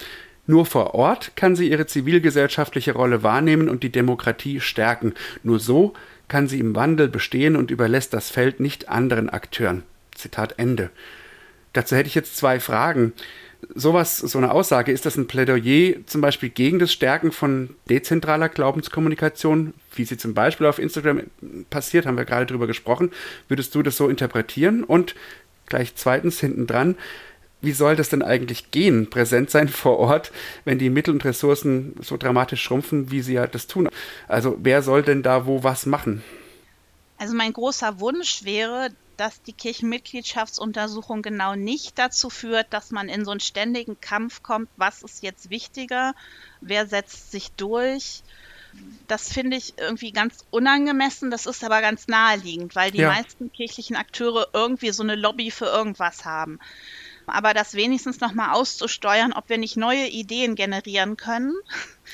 Nur 0.48 0.66
vor 0.66 0.94
Ort 0.94 1.36
kann 1.36 1.56
sie 1.56 1.70
ihre 1.70 1.88
zivilgesellschaftliche 1.88 2.94
Rolle 2.94 3.24
wahrnehmen 3.24 3.68
und 3.68 3.84
die 3.84 3.92
Demokratie 3.92 4.60
stärken. 4.60 5.14
Nur 5.44 5.60
so 5.60 5.94
kann 6.28 6.48
sie 6.48 6.60
im 6.60 6.76
Wandel 6.76 7.08
bestehen 7.08 7.56
und 7.56 7.72
überlässt 7.72 8.14
das 8.14 8.30
Feld 8.30 8.60
nicht 8.60 8.90
anderen 8.90 9.30
Akteuren. 9.30 9.84
Zitat 10.14 10.56
Ende. 10.58 10.90
Dazu 11.74 11.96
hätte 11.96 12.08
ich 12.08 12.16
jetzt 12.16 12.38
zwei 12.38 12.60
Fragen 12.60 13.14
sowas, 13.74 14.18
so 14.18 14.38
eine 14.38 14.52
Aussage, 14.52 14.92
ist 14.92 15.06
das 15.06 15.18
ein 15.18 15.28
Plädoyer 15.28 16.06
zum 16.06 16.22
Beispiel 16.22 16.50
gegen 16.50 16.80
das 16.80 16.94
Stärken 16.94 17.32
von 17.32 17.76
dezentraler 17.90 18.50
Glaubenskommunikation, 18.50 19.74
wie 19.96 20.06
sie 20.06 20.18
zum 20.18 20.34
Beispiel 20.34 20.68
auf 20.68 20.80
Instagram 20.80 21.24
passiert, 21.70 22.06
haben 22.06 22.18
wir 22.18 22.26
gerade 22.26 22.46
drüber 22.46 22.68
gesprochen. 22.68 23.12
Würdest 23.48 23.74
du 23.76 23.82
das 23.82 23.98
so 23.98 24.10
interpretieren? 24.10 24.84
Und 24.84 25.16
gleich 25.68 25.96
zweitens 25.96 26.40
hinten 26.40 26.68
dran, 26.68 26.96
wie 27.62 27.72
soll 27.72 27.96
das 27.96 28.10
denn 28.10 28.22
eigentlich 28.22 28.72
gehen, 28.72 29.10
präsent 29.10 29.50
sein 29.50 29.68
vor 29.68 29.98
Ort, 29.98 30.32
wenn 30.66 30.78
die 30.78 30.90
Mittel 30.90 31.14
und 31.14 31.26
Ressourcen 31.26 31.96
so 32.02 32.18
dramatisch 32.18 32.62
schrumpfen, 32.62 33.12
wie 33.12 33.22
sie 33.22 33.34
ja 33.34 33.48
das 33.48 33.68
tun? 33.68 33.90
Also 34.28 34.58
wer 34.62 34.82
soll 34.82 35.02
denn 35.02 35.24
da 35.24 35.46
wo 35.46 35.64
was 35.64 35.86
machen? 35.86 36.24
Also 37.18 37.34
mein 37.34 37.54
großer 37.54 38.00
Wunsch 38.00 38.44
wäre, 38.44 38.90
dass 39.18 39.42
die 39.42 39.54
Kirchenmitgliedschaftsuntersuchung 39.54 41.22
genau 41.22 41.56
nicht 41.56 41.98
dazu 41.98 42.30
führt, 42.30 42.72
dass 42.72 42.92
man 42.92 43.10
in 43.10 43.26
so 43.26 43.32
einen 43.32 43.40
ständigen 43.40 44.00
Kampf 44.00 44.44
kommt, 44.44 44.70
was 44.78 45.04
ist 45.04 45.24
jetzt 45.24 45.50
wichtiger, 45.50 46.14
wer 46.62 46.88
setzt 46.88 47.32
sich 47.32 47.52
durch. 47.52 48.24
Das 49.08 49.32
finde 49.32 49.56
ich 49.56 49.78
irgendwie 49.78 50.12
ganz 50.12 50.46
unangemessen, 50.52 51.32
das 51.32 51.46
ist 51.46 51.64
aber 51.64 51.80
ganz 51.82 52.08
naheliegend, 52.08 52.76
weil 52.76 52.92
die 52.92 53.00
ja. 53.00 53.10
meisten 53.10 53.52
kirchlichen 53.52 53.96
Akteure 53.96 54.50
irgendwie 54.54 54.92
so 54.92 55.02
eine 55.02 55.16
Lobby 55.16 55.50
für 55.50 55.66
irgendwas 55.66 56.26
haben 56.26 56.60
aber 57.28 57.54
das 57.54 57.74
wenigstens 57.74 58.20
nochmal 58.20 58.54
auszusteuern, 58.54 59.34
ob 59.34 59.50
wir 59.50 59.58
nicht 59.58 59.78
neue 59.78 60.08
Ideen 60.08 60.56
generieren 60.56 61.18
können. 61.18 61.54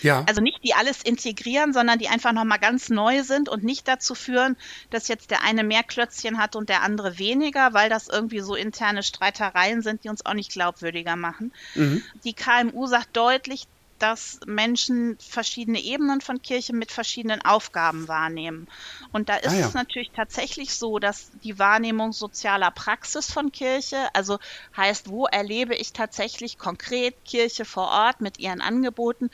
Ja. 0.02 0.24
Also 0.28 0.42
nicht 0.42 0.64
die 0.64 0.74
alles 0.74 1.02
integrieren, 1.02 1.74
sondern 1.74 2.00
die 2.00 2.08
einfach 2.08 2.32
nochmal 2.32 2.60
ganz 2.60 2.90
neu 2.90 3.24
sind 3.24 3.50
und 3.50 3.64
nicht 3.64 3.88
dazu 3.88 4.16
führen, 4.16 4.56
dass 4.90 5.08
jetzt 5.08 5.32
der 5.32 5.44
eine 5.44 5.64
mehr 5.64 5.84
Klötzchen 5.84 6.38
hat 6.38 6.56
und 6.56 6.70
der 6.70 6.82
andere 6.82 7.20
weniger, 7.20 7.74
weil 7.74 7.90
das 7.90 8.08
irgendwie 8.08 8.40
so 8.40 8.56
interne 8.56 9.04
Streitereien 9.04 9.82
sind, 9.82 10.04
die 10.04 10.10
uns 10.10 10.26
auch 10.26 10.34
nicht 10.34 10.52
glaubwürdiger 10.52 11.16
machen. 11.16 11.52
Mhm. 11.76 12.04
Die 12.24 12.34
KMU 12.34 12.88
sagt 12.88 13.16
deutlich, 13.18 13.68
dass 14.02 14.40
Menschen 14.46 15.18
verschiedene 15.20 15.80
Ebenen 15.80 16.22
von 16.22 16.42
Kirche 16.42 16.74
mit 16.74 16.92
verschiedenen 16.92 17.42
Aufgaben 17.44 18.08
wahrnehmen. 18.08 18.68
Und 19.12 19.30
da 19.30 19.36
ist 19.36 19.54
ah, 19.54 19.60
ja. 19.60 19.68
es 19.68 19.74
natürlich 19.74 20.12
tatsächlich 20.12 20.74
so, 20.74 20.98
dass 20.98 21.32
die 21.44 21.60
Wahrnehmung 21.60 22.12
sozialer 22.12 22.72
Praxis 22.72 23.32
von 23.32 23.52
Kirche, 23.52 24.10
also 24.14 24.40
heißt, 24.76 25.10
wo 25.10 25.28
erlebe 25.28 25.76
ich 25.76 25.94
tatsächlich 25.94 26.58
konkret 26.58 27.24
Kirche 27.26 27.64
vor 27.64 27.90
Ort 27.90 28.22
mit 28.22 28.40
ihren 28.40 28.62
Angeboten, 28.62 29.30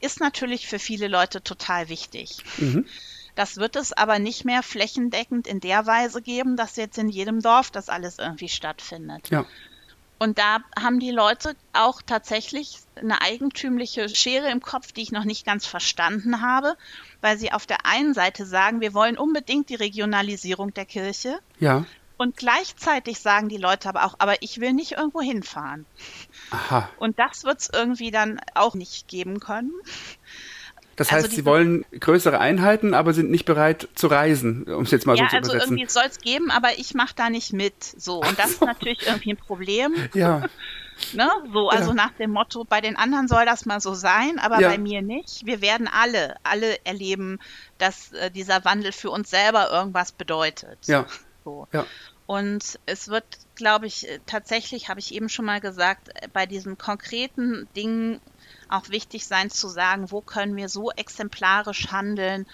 ist 0.00 0.20
natürlich 0.20 0.66
für 0.66 0.78
viele 0.78 1.08
Leute 1.08 1.42
total 1.42 1.88
wichtig. 1.88 2.38
Mhm. 2.56 2.86
Das 3.34 3.58
wird 3.58 3.76
es 3.76 3.92
aber 3.92 4.18
nicht 4.18 4.46
mehr 4.46 4.62
flächendeckend 4.62 5.46
in 5.46 5.60
der 5.60 5.86
Weise 5.86 6.22
geben, 6.22 6.56
dass 6.56 6.76
jetzt 6.76 6.96
in 6.96 7.10
jedem 7.10 7.42
Dorf 7.42 7.70
das 7.70 7.90
alles 7.90 8.18
irgendwie 8.18 8.48
stattfindet. 8.48 9.28
Ja. 9.28 9.44
Und 10.18 10.38
da 10.38 10.58
haben 10.80 10.98
die 10.98 11.10
Leute 11.10 11.54
auch 11.72 12.00
tatsächlich 12.00 12.78
eine 12.96 13.20
eigentümliche 13.20 14.08
Schere 14.08 14.50
im 14.50 14.62
Kopf, 14.62 14.92
die 14.92 15.02
ich 15.02 15.12
noch 15.12 15.24
nicht 15.24 15.44
ganz 15.44 15.66
verstanden 15.66 16.40
habe, 16.40 16.76
weil 17.20 17.36
sie 17.36 17.52
auf 17.52 17.66
der 17.66 17.84
einen 17.84 18.14
Seite 18.14 18.46
sagen, 18.46 18.80
wir 18.80 18.94
wollen 18.94 19.18
unbedingt 19.18 19.68
die 19.68 19.74
Regionalisierung 19.74 20.72
der 20.72 20.86
Kirche. 20.86 21.38
Ja. 21.60 21.84
Und 22.18 22.36
gleichzeitig 22.38 23.20
sagen 23.20 23.50
die 23.50 23.58
Leute 23.58 23.90
aber 23.90 24.06
auch, 24.06 24.14
aber 24.18 24.42
ich 24.42 24.58
will 24.58 24.72
nicht 24.72 24.92
irgendwo 24.92 25.20
hinfahren. 25.20 25.84
Aha. 26.50 26.88
Und 26.98 27.18
das 27.18 27.44
wird 27.44 27.60
es 27.60 27.70
irgendwie 27.70 28.10
dann 28.10 28.40
auch 28.54 28.74
nicht 28.74 29.06
geben 29.08 29.38
können. 29.38 29.72
Das 30.96 31.12
heißt, 31.12 31.26
also 31.26 31.36
sie 31.36 31.44
wollen 31.44 31.84
größere 31.98 32.38
Einheiten, 32.38 32.94
aber 32.94 33.12
sind 33.12 33.30
nicht 33.30 33.44
bereit 33.44 33.88
zu 33.94 34.06
reisen, 34.06 34.64
um 34.64 34.84
es 34.84 34.90
jetzt 34.90 35.06
mal 35.06 35.16
ja, 35.16 35.24
so 35.24 35.28
zu 35.28 35.36
also 35.36 35.52
übersetzen. 35.52 35.58
Ja, 35.58 35.60
also 35.60 35.74
irgendwie 35.74 35.92
soll 35.92 36.04
es 36.08 36.18
geben, 36.18 36.50
aber 36.50 36.78
ich 36.78 36.94
mache 36.94 37.14
da 37.14 37.28
nicht 37.28 37.52
mit. 37.52 37.74
So 37.82 38.20
und 38.20 38.38
das 38.38 38.52
ist 38.52 38.62
natürlich 38.62 39.06
irgendwie 39.06 39.34
ein 39.34 39.36
Problem. 39.36 39.94
Ja. 40.14 40.42
ne? 41.12 41.30
So 41.52 41.68
also 41.68 41.90
ja. 41.90 41.94
nach 41.94 42.12
dem 42.12 42.30
Motto, 42.30 42.64
bei 42.64 42.80
den 42.80 42.96
anderen 42.96 43.28
soll 43.28 43.44
das 43.44 43.66
mal 43.66 43.80
so 43.80 43.92
sein, 43.92 44.38
aber 44.38 44.60
ja. 44.60 44.70
bei 44.70 44.78
mir 44.78 45.02
nicht. 45.02 45.44
Wir 45.44 45.60
werden 45.60 45.86
alle, 45.86 46.36
alle 46.42 46.78
erleben, 46.84 47.40
dass 47.76 48.12
äh, 48.12 48.30
dieser 48.30 48.64
Wandel 48.64 48.92
für 48.92 49.10
uns 49.10 49.28
selber 49.28 49.70
irgendwas 49.70 50.12
bedeutet. 50.12 50.78
Ja. 50.86 51.04
So. 51.44 51.68
Ja. 51.72 51.84
Und 52.26 52.80
es 52.86 53.08
wird, 53.08 53.24
glaube 53.54 53.86
ich, 53.86 54.08
äh, 54.08 54.18
tatsächlich, 54.26 54.88
habe 54.88 54.98
ich 54.98 55.14
eben 55.14 55.28
schon 55.28 55.44
mal 55.44 55.60
gesagt, 55.60 56.08
äh, 56.14 56.28
bei 56.32 56.46
diesen 56.46 56.76
konkreten 56.76 57.68
Dingen 57.76 58.20
auch 58.68 58.88
wichtig 58.88 59.26
sein 59.26 59.50
zu 59.50 59.68
sagen, 59.68 60.10
wo 60.10 60.20
können 60.20 60.56
wir 60.56 60.68
so 60.68 60.90
exemplarisch 60.90 61.88
handeln, 61.90 62.46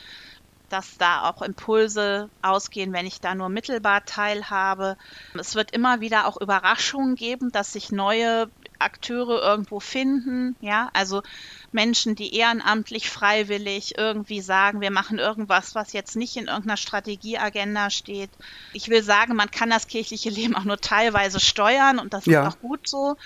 dass 0.73 0.97
da 0.97 1.29
auch 1.29 1.43
Impulse 1.43 2.31
ausgehen, 2.41 2.95
wenn 2.95 3.07
ich 3.07 3.21
da 3.21 3.35
nur 3.35 3.51
mittelbar 3.51 4.07
teilhabe. 4.07 4.97
Es 5.39 5.55
wird 5.55 5.71
immer 5.73 6.01
wieder 6.01 6.27
auch 6.27 6.41
Überraschungen 6.41 7.15
geben, 7.15 7.53
dass 7.53 7.75
sich 7.75 7.93
neue 7.93 8.49
Akteure 8.79 9.43
irgendwo 9.43 9.81
finden, 9.81 10.57
ja, 10.61 10.89
also 10.95 11.23
Menschen, 11.73 12.15
die 12.15 12.35
ehrenamtlich, 12.35 13.11
freiwillig 13.11 13.99
irgendwie 13.99 14.41
sagen, 14.41 14.81
wir 14.81 14.91
machen 14.91 15.19
irgendwas, 15.19 15.75
was 15.75 15.93
jetzt 15.93 16.17
nicht 16.17 16.37
in 16.37 16.47
irgendeiner 16.47 16.79
Strategieagenda 16.79 17.91
steht. 17.91 18.31
Ich 18.73 18.89
will 18.89 19.03
sagen, 19.03 19.37
man 19.37 19.51
kann 19.51 19.71
das 19.71 19.87
kirchliche 19.87 20.31
Leben 20.31 20.57
auch 20.57 20.65
nur 20.65 20.79
teilweise 20.79 21.39
steuern 21.39 21.99
und 21.99 22.15
das 22.15 22.25
ja. 22.27 22.43
ist 22.43 22.55
auch 22.55 22.61
gut 22.61 22.89
so 22.89 23.17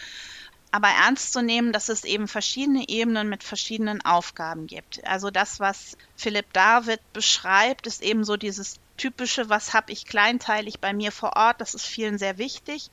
aber 0.76 0.88
ernst 0.88 1.32
zu 1.32 1.40
nehmen, 1.40 1.72
dass 1.72 1.88
es 1.88 2.04
eben 2.04 2.28
verschiedene 2.28 2.86
Ebenen 2.86 3.30
mit 3.30 3.42
verschiedenen 3.42 4.04
Aufgaben 4.04 4.66
gibt. 4.66 5.02
Also 5.06 5.30
das, 5.30 5.58
was 5.58 5.96
Philipp 6.16 6.52
David 6.52 7.00
beschreibt, 7.14 7.86
ist 7.86 8.02
eben 8.02 8.24
so 8.24 8.36
dieses 8.36 8.78
typische, 8.98 9.48
was 9.48 9.72
habe 9.72 9.90
ich 9.90 10.04
kleinteilig 10.04 10.78
bei 10.78 10.92
mir 10.92 11.12
vor 11.12 11.34
Ort, 11.34 11.62
das 11.62 11.72
ist 11.72 11.86
vielen 11.86 12.18
sehr 12.18 12.36
wichtig. 12.36 12.90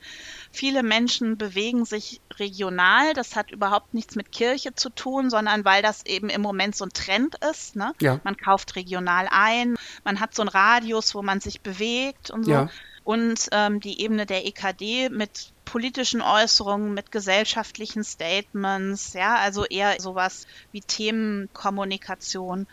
Viele 0.50 0.82
Menschen 0.82 1.36
bewegen 1.36 1.84
sich 1.84 2.22
regional, 2.38 3.12
das 3.12 3.36
hat 3.36 3.50
überhaupt 3.50 3.92
nichts 3.92 4.16
mit 4.16 4.32
Kirche 4.32 4.74
zu 4.74 4.88
tun, 4.88 5.28
sondern 5.28 5.66
weil 5.66 5.82
das 5.82 6.06
eben 6.06 6.30
im 6.30 6.40
Moment 6.40 6.74
so 6.74 6.86
ein 6.86 6.92
Trend 6.94 7.36
ist. 7.50 7.76
Ne? 7.76 7.92
Ja. 8.00 8.18
Man 8.24 8.38
kauft 8.38 8.76
regional 8.76 9.28
ein, 9.30 9.76
man 10.04 10.20
hat 10.20 10.34
so 10.34 10.40
einen 10.40 10.48
Radius, 10.48 11.14
wo 11.14 11.20
man 11.20 11.40
sich 11.40 11.60
bewegt 11.60 12.30
und 12.30 12.44
so. 12.44 12.50
Ja. 12.50 12.70
Und 13.04 13.48
ähm, 13.52 13.80
die 13.80 14.00
Ebene 14.00 14.24
der 14.24 14.46
EKD 14.46 15.10
mit 15.10 15.52
politischen 15.64 16.22
Äußerungen, 16.22 16.94
mit 16.94 17.10
gesellschaftlichen 17.10 18.02
Statements, 18.02 19.12
ja, 19.12 19.36
also 19.36 19.64
eher 19.64 20.00
sowas 20.00 20.46
wie 20.72 20.80
Themenkommunikation. 20.80 22.66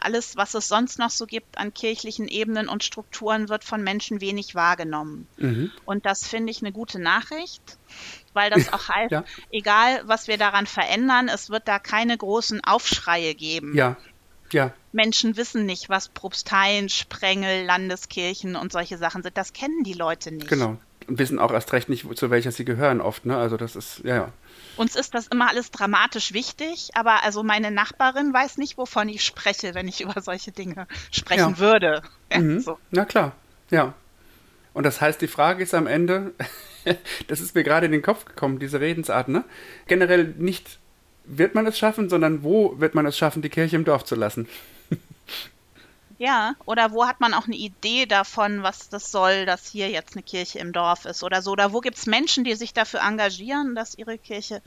Alles, 0.00 0.36
was 0.36 0.54
es 0.54 0.68
sonst 0.68 0.98
noch 0.98 1.10
so 1.10 1.26
gibt 1.26 1.56
an 1.56 1.72
kirchlichen 1.72 2.28
Ebenen 2.28 2.68
und 2.68 2.84
Strukturen, 2.84 3.48
wird 3.48 3.64
von 3.64 3.82
Menschen 3.82 4.20
wenig 4.20 4.54
wahrgenommen. 4.54 5.26
Mhm. 5.36 5.70
Und 5.84 6.04
das 6.04 6.26
finde 6.26 6.50
ich 6.50 6.62
eine 6.62 6.72
gute 6.72 6.98
Nachricht, 6.98 7.78
weil 8.34 8.50
das 8.50 8.70
auch 8.72 8.88
heißt, 8.88 9.12
ja. 9.12 9.24
egal 9.50 10.02
was 10.04 10.28
wir 10.28 10.36
daran 10.36 10.66
verändern, 10.66 11.28
es 11.28 11.48
wird 11.48 11.66
da 11.66 11.78
keine 11.78 12.16
großen 12.16 12.62
Aufschreie 12.64 13.34
geben. 13.34 13.74
Ja. 13.74 13.96
Ja. 14.52 14.72
Menschen 14.92 15.36
wissen 15.36 15.66
nicht, 15.66 15.88
was 15.88 16.08
Propsteien, 16.08 16.88
Sprengel, 16.88 17.64
Landeskirchen 17.64 18.56
und 18.56 18.72
solche 18.72 18.98
Sachen 18.98 19.22
sind. 19.22 19.36
Das 19.36 19.52
kennen 19.52 19.84
die 19.84 19.92
Leute 19.92 20.32
nicht. 20.32 20.48
Genau 20.48 20.78
wissen 21.08 21.38
auch 21.38 21.52
erst 21.52 21.72
recht 21.72 21.88
nicht, 21.88 22.06
zu 22.16 22.30
welcher 22.30 22.52
sie 22.52 22.64
gehören 22.64 23.00
oft. 23.00 23.24
Ne? 23.26 23.36
Also 23.36 23.56
das 23.56 23.76
ist, 23.76 24.00
ja, 24.04 24.14
ja. 24.14 24.32
Uns 24.76 24.94
ist 24.94 25.14
das 25.14 25.26
immer 25.28 25.48
alles 25.48 25.70
dramatisch 25.70 26.32
wichtig, 26.32 26.90
aber 26.94 27.24
also 27.24 27.42
meine 27.42 27.70
Nachbarin 27.70 28.32
weiß 28.32 28.58
nicht, 28.58 28.78
wovon 28.78 29.08
ich 29.08 29.24
spreche, 29.24 29.74
wenn 29.74 29.88
ich 29.88 30.00
über 30.02 30.20
solche 30.20 30.52
Dinge 30.52 30.86
sprechen 31.10 31.54
ja. 31.54 31.58
würde. 31.58 32.02
Ja, 32.32 32.38
mhm. 32.38 32.60
so. 32.60 32.78
Na 32.90 33.04
klar, 33.04 33.32
ja. 33.70 33.94
Und 34.74 34.84
das 34.84 35.00
heißt, 35.00 35.20
die 35.20 35.28
Frage 35.28 35.62
ist 35.62 35.74
am 35.74 35.86
Ende, 35.86 36.34
das 37.26 37.40
ist 37.40 37.54
mir 37.54 37.64
gerade 37.64 37.86
in 37.86 37.92
den 37.92 38.02
Kopf 38.02 38.26
gekommen, 38.26 38.58
diese 38.58 38.80
Redensart, 38.80 39.28
ne? 39.28 39.44
Generell 39.86 40.34
nicht, 40.38 40.78
wird 41.28 41.54
man 41.54 41.66
es 41.66 41.78
schaffen, 41.78 42.08
sondern 42.08 42.42
wo 42.42 42.78
wird 42.78 42.94
man 42.94 43.06
es 43.06 43.16
schaffen, 43.16 43.42
die 43.42 43.48
Kirche 43.48 43.76
im 43.76 43.84
Dorf 43.84 44.04
zu 44.04 44.14
lassen? 44.14 44.48
Ja, 46.18 46.54
oder 46.64 46.90
wo 46.90 47.06
hat 47.06 47.20
man 47.20 47.32
auch 47.32 47.46
eine 47.46 47.54
Idee 47.54 48.04
davon, 48.04 48.64
was 48.64 48.88
das 48.88 49.12
soll, 49.12 49.46
dass 49.46 49.68
hier 49.68 49.88
jetzt 49.88 50.16
eine 50.16 50.24
Kirche 50.24 50.58
im 50.58 50.72
Dorf 50.72 51.04
ist 51.04 51.22
oder 51.22 51.42
so? 51.42 51.52
Oder 51.52 51.72
wo 51.72 51.78
gibt 51.78 51.96
es 51.96 52.06
Menschen, 52.06 52.42
die 52.42 52.54
sich 52.54 52.74
dafür 52.74 53.00
engagieren, 53.06 53.76
dass 53.76 53.96
ihre 53.96 54.18
Kirche 54.18 54.60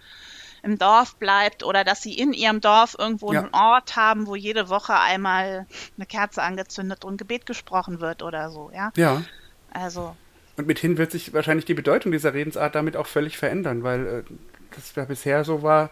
im 0.63 0.77
Dorf 0.77 1.15
bleibt 1.15 1.63
oder 1.63 1.83
dass 1.83 2.01
sie 2.01 2.17
in 2.17 2.31
ihrem 2.31 2.61
Dorf 2.61 2.95
irgendwo 2.97 3.33
ja. 3.33 3.41
einen 3.41 3.53
Ort 3.53 3.97
haben, 3.97 4.27
wo 4.27 4.35
jede 4.35 4.69
Woche 4.69 4.97
einmal 4.97 5.65
eine 5.97 6.05
Kerze 6.05 6.41
angezündet 6.41 7.03
und 7.03 7.17
Gebet 7.17 7.45
gesprochen 7.45 7.99
wird 7.99 8.23
oder 8.23 8.49
so, 8.49 8.71
ja? 8.73 8.93
Ja. 8.95 9.21
Also. 9.73 10.15
Und 10.55 10.67
mithin 10.67 10.97
wird 10.97 11.11
sich 11.11 11.33
wahrscheinlich 11.33 11.65
die 11.65 11.73
Bedeutung 11.73 12.13
dieser 12.13 12.33
Redensart 12.33 12.75
damit 12.75 12.95
auch 12.95 13.07
völlig 13.07 13.37
verändern, 13.37 13.83
weil 13.83 14.07
äh, 14.07 14.23
das 14.73 14.95
ja 14.95 15.03
bisher 15.03 15.43
so 15.43 15.63
war, 15.63 15.89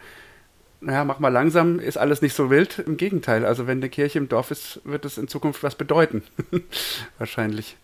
naja, 0.82 1.04
mach 1.04 1.20
mal 1.20 1.30
langsam, 1.30 1.80
ist 1.80 1.98
alles 1.98 2.22
nicht 2.22 2.34
so 2.34 2.50
wild. 2.50 2.80
Im 2.80 2.98
Gegenteil, 2.98 3.46
also 3.46 3.68
wenn 3.68 3.80
eine 3.80 3.90
Kirche 3.90 4.18
im 4.18 4.30
Dorf 4.30 4.52
ist, 4.52 4.82
wird 4.86 5.06
es 5.06 5.18
in 5.18 5.28
Zukunft 5.28 5.64
was 5.64 5.76
bedeuten. 5.76 6.24
Wahrscheinlich. 7.18 7.76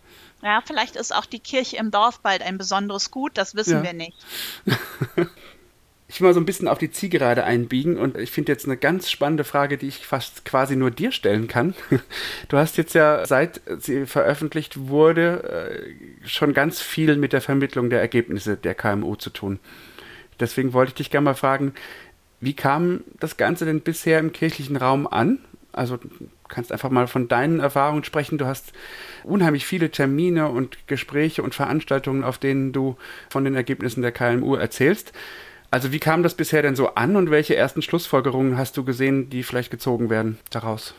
Ja, 0.41 0.62
vielleicht 0.66 0.96
ist 0.96 1.14
auch 1.14 1.26
die 1.26 1.39
Kirche 1.39 1.78
im 1.78 1.91
Dorf 1.91 2.20
bald 2.20 2.41
ein 2.41 2.58
besonderes 2.58 3.12
Gut, 3.12 3.32
das 3.36 3.56
wissen 3.56 3.78
ja. 3.78 3.84
wir 3.84 3.93
nicht. 3.93 4.18
ich 6.08 6.22
will 6.22 6.28
mal 6.28 6.34
so 6.34 6.39
ein 6.39 6.46
bisschen 6.46 6.68
auf 6.68 6.78
die 6.78 6.91
Zielgerade 6.91 7.43
einbiegen 7.43 7.98
und 7.98 8.16
ich 8.16 8.32
finde 8.32 8.52
jetzt 8.52 8.66
eine 8.66 8.78
ganz 8.78 9.10
spannende 9.10 9.43
Frage, 9.43 9.78
die 9.78 9.88
ich 9.88 10.06
fast 10.06 10.46
quasi 10.46 10.76
nur 10.76 10.91
dir 10.91 11.12
stellen 11.12 11.48
kann. 11.48 11.74
Du 12.48 12.58
hast 12.58 12.78
jetzt 12.78 12.93
ja, 12.93 13.26
seit 13.26 13.62
sie 13.80 14.06
veröffentlicht 14.06 14.88
wurde, 14.88 15.43
äh, 15.74 16.28
schon 16.28 16.54
ganz 16.54 16.80
viel 16.80 17.18
mit 17.18 17.34
der 17.34 17.41
Vermittlung 17.41 17.89
der 17.89 18.02
Ergebnisse 18.02 18.56
der 18.56 18.76
KMU 18.76 19.16
zu 19.16 19.32
tun. 19.32 19.60
Deswegen 20.39 20.74
wollte 20.74 20.89
ich 20.89 20.96
dich 20.96 21.12
gerne 21.12 21.26
mal 21.26 21.36
fragen, 21.36 21.74
wie 22.46 22.54
kam 22.54 23.02
das 23.20 23.38
Ganze 23.38 23.66
denn 23.66 23.82
bisher 23.82 24.20
im 24.20 24.32
kirchlichen 24.32 24.78
Raum 24.78 25.08
an? 25.08 25.39
Also 25.74 25.98
du 25.98 26.08
kannst 26.48 26.72
einfach 26.72 26.89
mal 26.89 27.08
von 27.08 27.28
deinen 27.28 27.60
Erfahrungen 27.60 28.04
sprechen. 28.04 28.38
Du 28.38 28.46
hast 28.46 28.72
unheimlich 29.24 29.66
viele 29.66 29.91
Termine 29.91 30.48
und 30.50 30.88
Gespräche 30.88 31.43
und 31.43 31.54
Veranstaltungen, 31.54 32.24
auf 32.24 32.38
denen 32.38 32.72
du 32.72 32.96
von 33.30 33.43
den 33.43 33.56
Ergebnissen 33.56 34.02
der 34.02 34.12
KMU 34.12 34.56
erzählst. 34.56 35.12
Also 35.72 35.91
wie 35.91 36.00
kam 36.00 36.24
das 36.24 36.36
bisher 36.36 36.62
denn 36.62 36.76
so 36.76 36.96
an 36.96 37.18
und 37.18 37.32
welche 37.32 37.56
ersten 37.56 37.82
Schlussfolgerungen 37.82 38.58
hast 38.58 38.78
du 38.78 38.86
gesehen, 38.86 39.30
die 39.30 39.43
vielleicht 39.43 39.72
gezogen 39.72 40.10
werden 40.10 40.38
daraus? 40.50 40.93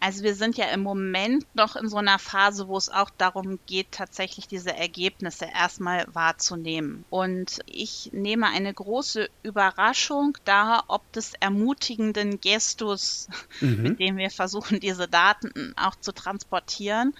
Also 0.00 0.22
wir 0.22 0.34
sind 0.34 0.56
ja 0.56 0.66
im 0.66 0.82
Moment 0.82 1.44
noch 1.54 1.74
in 1.74 1.88
so 1.88 1.96
einer 1.96 2.18
Phase, 2.18 2.68
wo 2.68 2.76
es 2.76 2.88
auch 2.88 3.10
darum 3.18 3.58
geht, 3.66 3.90
tatsächlich 3.90 4.46
diese 4.46 4.74
Ergebnisse 4.74 5.46
erstmal 5.46 6.06
wahrzunehmen. 6.12 7.04
Und 7.10 7.58
ich 7.66 8.10
nehme 8.12 8.46
eine 8.46 8.72
große 8.72 9.28
Überraschung 9.42 10.38
da, 10.44 10.84
ob 10.86 11.10
des 11.12 11.32
ermutigenden 11.40 12.40
Gestus, 12.40 13.28
mhm. 13.60 13.82
mit 13.82 14.00
dem 14.00 14.16
wir 14.16 14.30
versuchen, 14.30 14.78
diese 14.80 15.08
Daten 15.08 15.74
auch 15.76 15.96
zu 15.96 16.12
transportieren. 16.12 17.14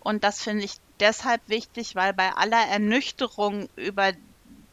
Und 0.00 0.24
das 0.24 0.42
finde 0.42 0.64
ich 0.64 0.74
deshalb 1.00 1.42
wichtig, 1.48 1.94
weil 1.94 2.14
bei 2.14 2.32
aller 2.32 2.66
Ernüchterung 2.66 3.68
über 3.76 4.12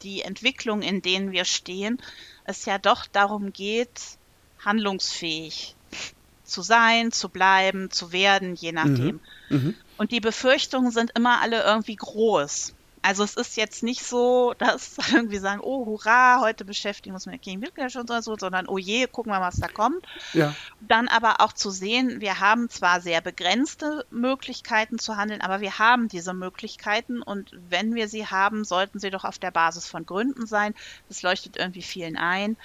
die 0.02 0.22
Entwicklung, 0.22 0.82
in 0.82 1.02
denen 1.02 1.34
wir 1.34 1.44
stehen, 1.44 2.02
es 2.46 2.66
ja 2.66 2.78
doch 2.78 3.06
darum 3.06 3.52
geht, 3.52 4.18
handlungsfähig 4.64 5.76
zu 6.50 6.62
sein, 6.62 7.12
zu 7.12 7.30
bleiben, 7.30 7.92
zu 7.92 8.12
werden, 8.12 8.56
je 8.56 8.72
nachdem. 8.72 9.20
Mhm. 9.50 9.58
Mhm. 9.58 9.76
Und 9.98 10.12
die 10.12 10.20
Befürchtungen 10.20 10.92
sind 10.92 11.12
immer 11.16 11.42
alle 11.42 11.64
irgendwie 11.64 11.96
groß. 11.96 12.74
Also 13.02 13.24
es 13.24 13.36
ist 13.36 13.56
jetzt 13.56 13.82
nicht 13.82 14.04
so, 14.04 14.54
dass 14.58 14.98
irgendwie 15.12 15.38
sagen, 15.38 15.62
oh 15.64 15.86
hurra, 15.86 16.40
heute 16.42 16.66
beschäftigen 16.66 17.14
wir 17.14 17.16
uns 17.16 17.26
mit 17.26 17.42
King 17.42 17.60
Mitgliedschaft 17.60 18.10
oder 18.10 18.22
so, 18.22 18.36
sondern 18.38 18.68
oh 18.68 18.78
je, 18.78 19.08
gucken 19.08 19.32
wir, 19.32 19.42
was 19.42 19.58
da 19.58 19.68
kommt. 19.68 20.06
Ja. 20.34 20.54
Dann 20.82 21.08
aber 21.08 21.42
auch 21.42 21.54
zu 21.54 21.70
sehen, 21.70 22.22
wir 22.22 22.40
haben 22.40 22.70
zwar 22.70 23.02
sehr 23.02 23.22
begrenzte 23.22 24.06
Möglichkeiten 24.12 25.00
zu 25.00 25.18
handeln, 25.18 25.42
aber 25.42 25.62
wir 25.62 25.80
haben 25.80 26.08
diese 26.08 26.34
Möglichkeiten 26.34 27.22
und 27.22 27.52
wenn 27.70 27.96
wir 27.96 28.08
sie 28.08 28.28
haben, 28.28 28.66
sollten 28.66 29.00
sie 29.00 29.10
doch 29.10 29.24
auf 29.24 29.40
der 29.40 29.52
Basis 29.52 29.88
von 29.88 30.06
Gründen 30.06 30.46
sein. 30.46 30.74
Das 31.08 31.22
leuchtet 31.22 31.58
irgendwie 31.58 31.82
vielen 31.82 32.18
ein. 32.18 32.58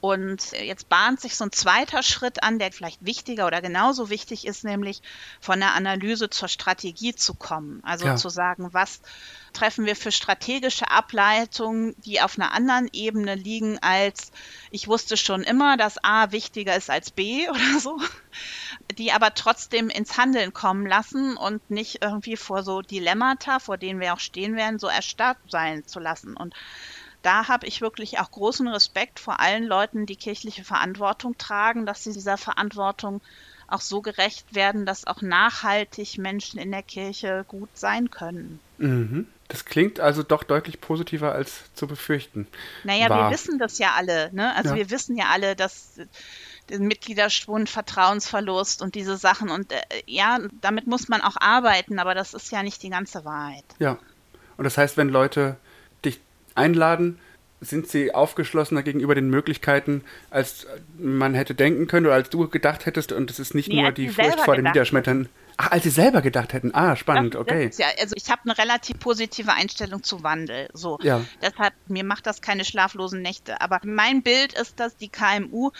Und 0.00 0.52
jetzt 0.52 0.88
bahnt 0.88 1.20
sich 1.20 1.36
so 1.36 1.44
ein 1.44 1.52
zweiter 1.52 2.02
Schritt 2.02 2.42
an, 2.42 2.58
der 2.58 2.72
vielleicht 2.72 3.04
wichtiger 3.04 3.46
oder 3.46 3.60
genauso 3.60 4.08
wichtig 4.08 4.46
ist, 4.46 4.64
nämlich 4.64 5.02
von 5.40 5.60
der 5.60 5.74
Analyse 5.74 6.30
zur 6.30 6.48
Strategie 6.48 7.14
zu 7.14 7.34
kommen. 7.34 7.80
Also 7.84 8.06
ja. 8.06 8.16
zu 8.16 8.28
sagen, 8.28 8.70
was 8.72 9.00
treffen 9.52 9.84
wir 9.84 9.96
für 9.96 10.12
strategische 10.12 10.90
Ableitungen, 10.90 11.94
die 12.04 12.20
auf 12.20 12.38
einer 12.38 12.52
anderen 12.52 12.88
Ebene 12.92 13.34
liegen 13.34 13.78
als 13.80 14.30
ich 14.70 14.88
wusste 14.88 15.16
schon 15.16 15.42
immer, 15.42 15.76
dass 15.76 16.02
A 16.02 16.30
wichtiger 16.32 16.76
ist 16.76 16.90
als 16.90 17.10
B 17.10 17.48
oder 17.50 17.80
so, 17.80 17.98
die 18.96 19.12
aber 19.12 19.34
trotzdem 19.34 19.88
ins 19.88 20.16
Handeln 20.16 20.52
kommen 20.52 20.86
lassen 20.86 21.36
und 21.36 21.70
nicht 21.70 22.02
irgendwie 22.02 22.36
vor 22.36 22.62
so 22.62 22.82
Dilemmata, 22.82 23.58
vor 23.58 23.78
denen 23.78 24.00
wir 24.00 24.14
auch 24.14 24.20
stehen 24.20 24.56
werden, 24.56 24.78
so 24.78 24.86
erstarrt 24.86 25.38
sein 25.48 25.86
zu 25.86 25.98
lassen. 25.98 26.36
Und 26.36 26.54
da 27.22 27.48
habe 27.48 27.66
ich 27.66 27.80
wirklich 27.80 28.18
auch 28.18 28.30
großen 28.30 28.68
Respekt 28.68 29.20
vor 29.20 29.40
allen 29.40 29.64
Leuten, 29.64 30.06
die 30.06 30.16
kirchliche 30.16 30.64
Verantwortung 30.64 31.36
tragen, 31.38 31.86
dass 31.86 32.04
sie 32.04 32.12
dieser 32.12 32.36
Verantwortung 32.36 33.20
auch 33.68 33.80
so 33.80 34.02
gerecht 34.02 34.54
werden, 34.54 34.84
dass 34.84 35.06
auch 35.06 35.22
nachhaltig 35.22 36.18
Menschen 36.18 36.58
in 36.58 36.72
der 36.72 36.82
Kirche 36.82 37.44
gut 37.46 37.68
sein 37.74 38.10
können. 38.10 38.60
Mhm. 38.78 39.26
Das 39.48 39.64
klingt 39.64 40.00
also 40.00 40.22
doch 40.22 40.44
deutlich 40.44 40.80
positiver 40.80 41.32
als 41.32 41.72
zu 41.74 41.86
befürchten. 41.86 42.46
Naja, 42.84 43.08
War. 43.08 43.24
wir 43.24 43.34
wissen 43.34 43.58
das 43.58 43.78
ja 43.78 43.94
alle. 43.96 44.30
Ne? 44.32 44.54
Also 44.54 44.70
ja. 44.70 44.76
wir 44.76 44.90
wissen 44.90 45.16
ja 45.16 45.26
alle, 45.30 45.56
dass 45.56 45.98
der 46.68 46.78
Mitgliederschwund, 46.78 47.68
Vertrauensverlust 47.68 48.80
und 48.80 48.94
diese 48.94 49.16
Sachen. 49.16 49.50
Und 49.50 49.72
äh, 49.72 49.80
ja, 50.06 50.38
damit 50.60 50.86
muss 50.86 51.08
man 51.08 51.20
auch 51.20 51.36
arbeiten, 51.36 51.98
aber 51.98 52.14
das 52.14 52.32
ist 52.32 52.52
ja 52.52 52.62
nicht 52.62 52.82
die 52.82 52.90
ganze 52.90 53.24
Wahrheit. 53.24 53.64
Ja. 53.78 53.98
Und 54.56 54.64
das 54.64 54.78
heißt, 54.78 54.96
wenn 54.96 55.08
Leute 55.08 55.56
einladen, 56.60 57.18
sind 57.60 57.88
sie 57.88 58.14
aufgeschlossener 58.14 58.82
gegenüber 58.82 59.14
den 59.14 59.28
Möglichkeiten, 59.28 60.02
als 60.30 60.66
man 60.98 61.34
hätte 61.34 61.54
denken 61.54 61.86
können 61.86 62.06
oder 62.06 62.14
als 62.14 62.30
du 62.30 62.48
gedacht 62.48 62.86
hättest. 62.86 63.12
Und 63.12 63.30
es 63.30 63.38
ist 63.38 63.54
nicht 63.54 63.68
nee, 63.68 63.82
nur 63.82 63.92
die 63.92 64.08
Furcht 64.08 64.40
vor 64.40 64.56
dem 64.56 64.64
Niederschmettern. 64.64 65.28
Ach, 65.62 65.72
als 65.72 65.82
sie 65.82 65.90
selber 65.90 66.22
gedacht 66.22 66.54
hätten. 66.54 66.74
Ah, 66.74 66.96
spannend, 66.96 67.34
das, 67.34 67.42
okay. 67.42 67.66
Das 67.66 67.76
ja, 67.76 67.88
also 68.00 68.14
ich 68.16 68.30
habe 68.30 68.40
eine 68.44 68.56
relativ 68.56 68.98
positive 68.98 69.52
Einstellung 69.52 70.02
zu 70.02 70.22
Wandel. 70.22 70.70
So. 70.72 70.98
Ja. 71.02 71.20
Deshalb, 71.42 71.74
mir 71.86 72.02
macht 72.02 72.26
das 72.26 72.40
keine 72.40 72.64
schlaflosen 72.64 73.20
Nächte. 73.20 73.60
Aber 73.60 73.78
mein 73.84 74.22
Bild 74.22 74.54
ist, 74.54 74.80
dass 74.80 74.96
die 74.96 75.10
KMU 75.10 75.70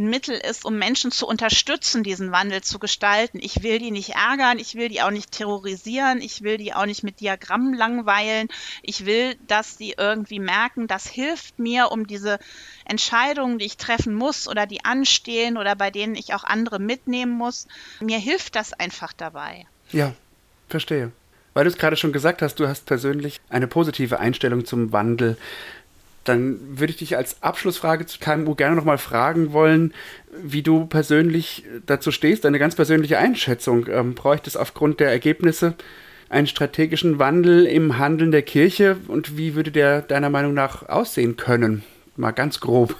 ein 0.00 0.10
Mittel 0.10 0.34
ist, 0.34 0.64
um 0.64 0.78
Menschen 0.78 1.12
zu 1.12 1.26
unterstützen, 1.26 2.02
diesen 2.02 2.32
Wandel 2.32 2.62
zu 2.62 2.78
gestalten. 2.78 3.38
Ich 3.40 3.62
will 3.62 3.78
die 3.78 3.90
nicht 3.90 4.10
ärgern, 4.10 4.58
ich 4.58 4.74
will 4.74 4.88
die 4.88 5.02
auch 5.02 5.10
nicht 5.10 5.30
terrorisieren, 5.30 6.20
ich 6.20 6.42
will 6.42 6.56
die 6.56 6.72
auch 6.74 6.86
nicht 6.86 7.04
mit 7.04 7.20
Diagrammen 7.20 7.74
langweilen. 7.74 8.48
Ich 8.82 9.06
will, 9.06 9.36
dass 9.46 9.76
sie 9.76 9.94
irgendwie 9.96 10.40
merken, 10.40 10.88
das 10.88 11.06
hilft 11.06 11.58
mir, 11.58 11.92
um 11.92 12.06
diese 12.06 12.38
Entscheidungen, 12.84 13.58
die 13.58 13.66
ich 13.66 13.76
treffen 13.76 14.14
muss 14.14 14.48
oder 14.48 14.66
die 14.66 14.84
anstehen 14.84 15.56
oder 15.56 15.76
bei 15.76 15.90
denen 15.90 16.14
ich 16.14 16.34
auch 16.34 16.44
andere 16.44 16.78
mitnehmen 16.78 17.32
muss, 17.32 17.68
mir 18.00 18.18
hilft 18.18 18.56
das 18.56 18.72
einfach 18.72 19.12
dabei. 19.12 19.66
Ja, 19.92 20.14
verstehe. 20.68 21.12
Weil 21.52 21.64
du 21.64 21.70
es 21.70 21.78
gerade 21.78 21.96
schon 21.96 22.12
gesagt 22.12 22.42
hast, 22.42 22.60
du 22.60 22.68
hast 22.68 22.86
persönlich 22.86 23.40
eine 23.48 23.66
positive 23.66 24.20
Einstellung 24.20 24.64
zum 24.64 24.92
Wandel. 24.92 25.36
Dann 26.24 26.78
würde 26.78 26.92
ich 26.92 26.98
dich 26.98 27.16
als 27.16 27.42
Abschlussfrage 27.42 28.06
zu 28.06 28.18
KMU 28.18 28.54
gerne 28.54 28.76
nochmal 28.76 28.98
fragen 28.98 29.52
wollen, 29.52 29.94
wie 30.42 30.62
du 30.62 30.86
persönlich 30.86 31.64
dazu 31.86 32.10
stehst, 32.10 32.44
deine 32.44 32.58
ganz 32.58 32.74
persönliche 32.74 33.18
Einschätzung. 33.18 33.86
Ähm, 33.88 34.14
bräuchte 34.14 34.48
es 34.48 34.56
aufgrund 34.56 35.00
der 35.00 35.10
Ergebnisse 35.10 35.74
einen 36.28 36.46
strategischen 36.46 37.18
Wandel 37.18 37.66
im 37.66 37.98
Handeln 37.98 38.30
der 38.30 38.42
Kirche 38.42 38.96
und 39.08 39.36
wie 39.36 39.54
würde 39.54 39.72
der 39.72 40.02
deiner 40.02 40.30
Meinung 40.30 40.54
nach 40.54 40.88
aussehen 40.88 41.36
können? 41.36 41.82
Mal 42.16 42.30
ganz 42.32 42.60
grob. 42.60 42.94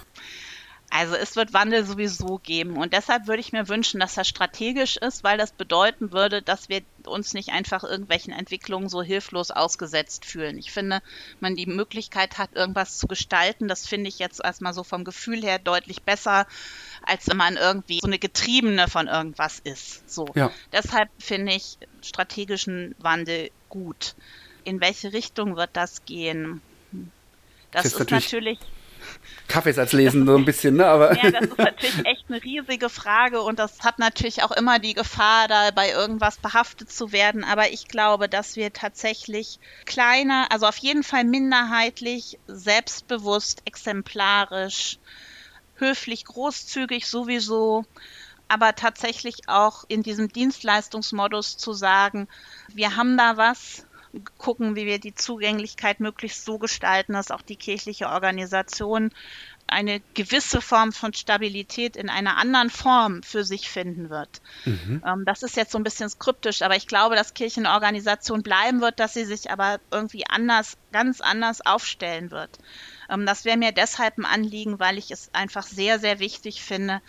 Also 0.93 1.15
es 1.15 1.37
wird 1.37 1.53
Wandel 1.53 1.85
sowieso 1.85 2.37
geben 2.43 2.75
und 2.75 2.91
deshalb 2.91 3.27
würde 3.27 3.39
ich 3.39 3.53
mir 3.53 3.69
wünschen, 3.69 4.01
dass 4.01 4.17
er 4.17 4.25
strategisch 4.25 4.97
ist, 4.97 5.23
weil 5.23 5.37
das 5.37 5.53
bedeuten 5.53 6.11
würde, 6.11 6.41
dass 6.41 6.67
wir 6.67 6.81
uns 7.05 7.33
nicht 7.33 7.49
einfach 7.53 7.85
irgendwelchen 7.85 8.33
Entwicklungen 8.33 8.89
so 8.89 9.01
hilflos 9.01 9.51
ausgesetzt 9.51 10.25
fühlen. 10.25 10.57
Ich 10.57 10.73
finde, 10.73 11.01
man 11.39 11.55
die 11.55 11.65
Möglichkeit 11.65 12.37
hat, 12.37 12.53
irgendwas 12.55 12.97
zu 12.97 13.07
gestalten, 13.07 13.69
das 13.69 13.87
finde 13.87 14.09
ich 14.09 14.19
jetzt 14.19 14.43
erstmal 14.43 14.73
so 14.73 14.83
vom 14.83 15.05
Gefühl 15.05 15.41
her 15.41 15.59
deutlich 15.59 16.01
besser, 16.01 16.45
als 17.03 17.25
wenn 17.29 17.37
man 17.37 17.55
irgendwie 17.55 17.99
so 18.01 18.07
eine 18.07 18.19
Getriebene 18.19 18.89
von 18.89 19.07
irgendwas 19.07 19.59
ist. 19.59 20.09
So. 20.09 20.27
Ja. 20.35 20.51
Deshalb 20.73 21.09
finde 21.19 21.53
ich 21.53 21.77
strategischen 22.01 22.95
Wandel 22.99 23.49
gut. 23.69 24.13
In 24.65 24.81
welche 24.81 25.13
Richtung 25.13 25.55
wird 25.55 25.69
das 25.71 26.03
gehen? 26.03 26.61
Das, 27.71 27.83
das 27.83 27.93
ist, 27.93 27.99
natürlich, 27.99 28.25
natürlich 28.25 28.59
Kaffeesatz 29.47 29.93
lesen, 29.93 30.25
so 30.25 30.35
ein 30.35 30.45
bisschen, 30.45 30.75
ne? 30.75 30.85
Aber 30.85 31.15
ja, 31.15 31.31
das 31.31 31.41
ist 31.41 31.57
natürlich 31.57 32.05
echt 32.05 32.25
eine 32.29 32.43
riesige 32.43 32.89
Frage 32.89 33.41
und 33.41 33.59
das 33.59 33.79
hat 33.81 33.99
natürlich 33.99 34.43
auch 34.43 34.51
immer 34.51 34.79
die 34.79 34.93
Gefahr, 34.93 35.47
da 35.47 35.71
bei 35.71 35.91
irgendwas 35.91 36.37
behaftet 36.37 36.91
zu 36.91 37.11
werden. 37.11 37.43
Aber 37.43 37.71
ich 37.71 37.87
glaube, 37.87 38.29
dass 38.29 38.55
wir 38.55 38.71
tatsächlich 38.73 39.59
kleiner, 39.85 40.47
also 40.51 40.67
auf 40.67 40.77
jeden 40.77 41.03
Fall 41.03 41.25
minderheitlich, 41.25 42.39
selbstbewusst, 42.47 43.61
exemplarisch, 43.65 44.99
höflich, 45.75 46.25
großzügig 46.25 47.07
sowieso, 47.07 47.85
aber 48.47 48.75
tatsächlich 48.75 49.47
auch 49.47 49.85
in 49.87 50.03
diesem 50.03 50.27
Dienstleistungsmodus 50.27 51.57
zu 51.57 51.73
sagen, 51.73 52.27
wir 52.73 52.95
haben 52.95 53.17
da 53.17 53.37
was, 53.37 53.85
gucken, 54.37 54.75
wie 54.75 54.85
wir 54.85 54.99
die 54.99 55.15
Zugänglichkeit 55.15 55.99
möglichst 55.99 56.45
so 56.45 56.57
gestalten, 56.57 57.13
dass 57.13 57.31
auch 57.31 57.41
die 57.41 57.55
kirchliche 57.55 58.09
Organisation 58.09 59.11
eine 59.67 60.01
gewisse 60.13 60.61
Form 60.61 60.91
von 60.91 61.13
Stabilität 61.13 61.95
in 61.95 62.09
einer 62.09 62.37
anderen 62.37 62.69
Form 62.69 63.23
für 63.23 63.43
sich 63.45 63.69
finden 63.69 64.09
wird. 64.09 64.41
Mhm. 64.65 65.01
Ähm, 65.05 65.23
das 65.25 65.43
ist 65.43 65.55
jetzt 65.55 65.71
so 65.71 65.77
ein 65.77 65.83
bisschen 65.83 66.09
skriptisch, 66.09 66.61
aber 66.61 66.75
ich 66.75 66.87
glaube, 66.87 67.15
dass 67.15 67.33
Kirchenorganisation 67.33 68.43
bleiben 68.43 68.81
wird, 68.81 68.99
dass 68.99 69.13
sie 69.13 69.23
sich 69.23 69.49
aber 69.49 69.79
irgendwie 69.89 70.25
anders, 70.27 70.77
ganz 70.91 71.21
anders 71.21 71.65
aufstellen 71.65 72.31
wird. 72.31 72.59
Ähm, 73.09 73.25
das 73.25 73.45
wäre 73.45 73.57
mir 73.57 73.71
deshalb 73.71 74.17
ein 74.17 74.25
Anliegen, 74.25 74.79
weil 74.79 74.97
ich 74.97 75.09
es 75.09 75.33
einfach 75.33 75.63
sehr, 75.63 75.99
sehr 75.99 76.19
wichtig 76.19 76.61
finde, 76.61 77.01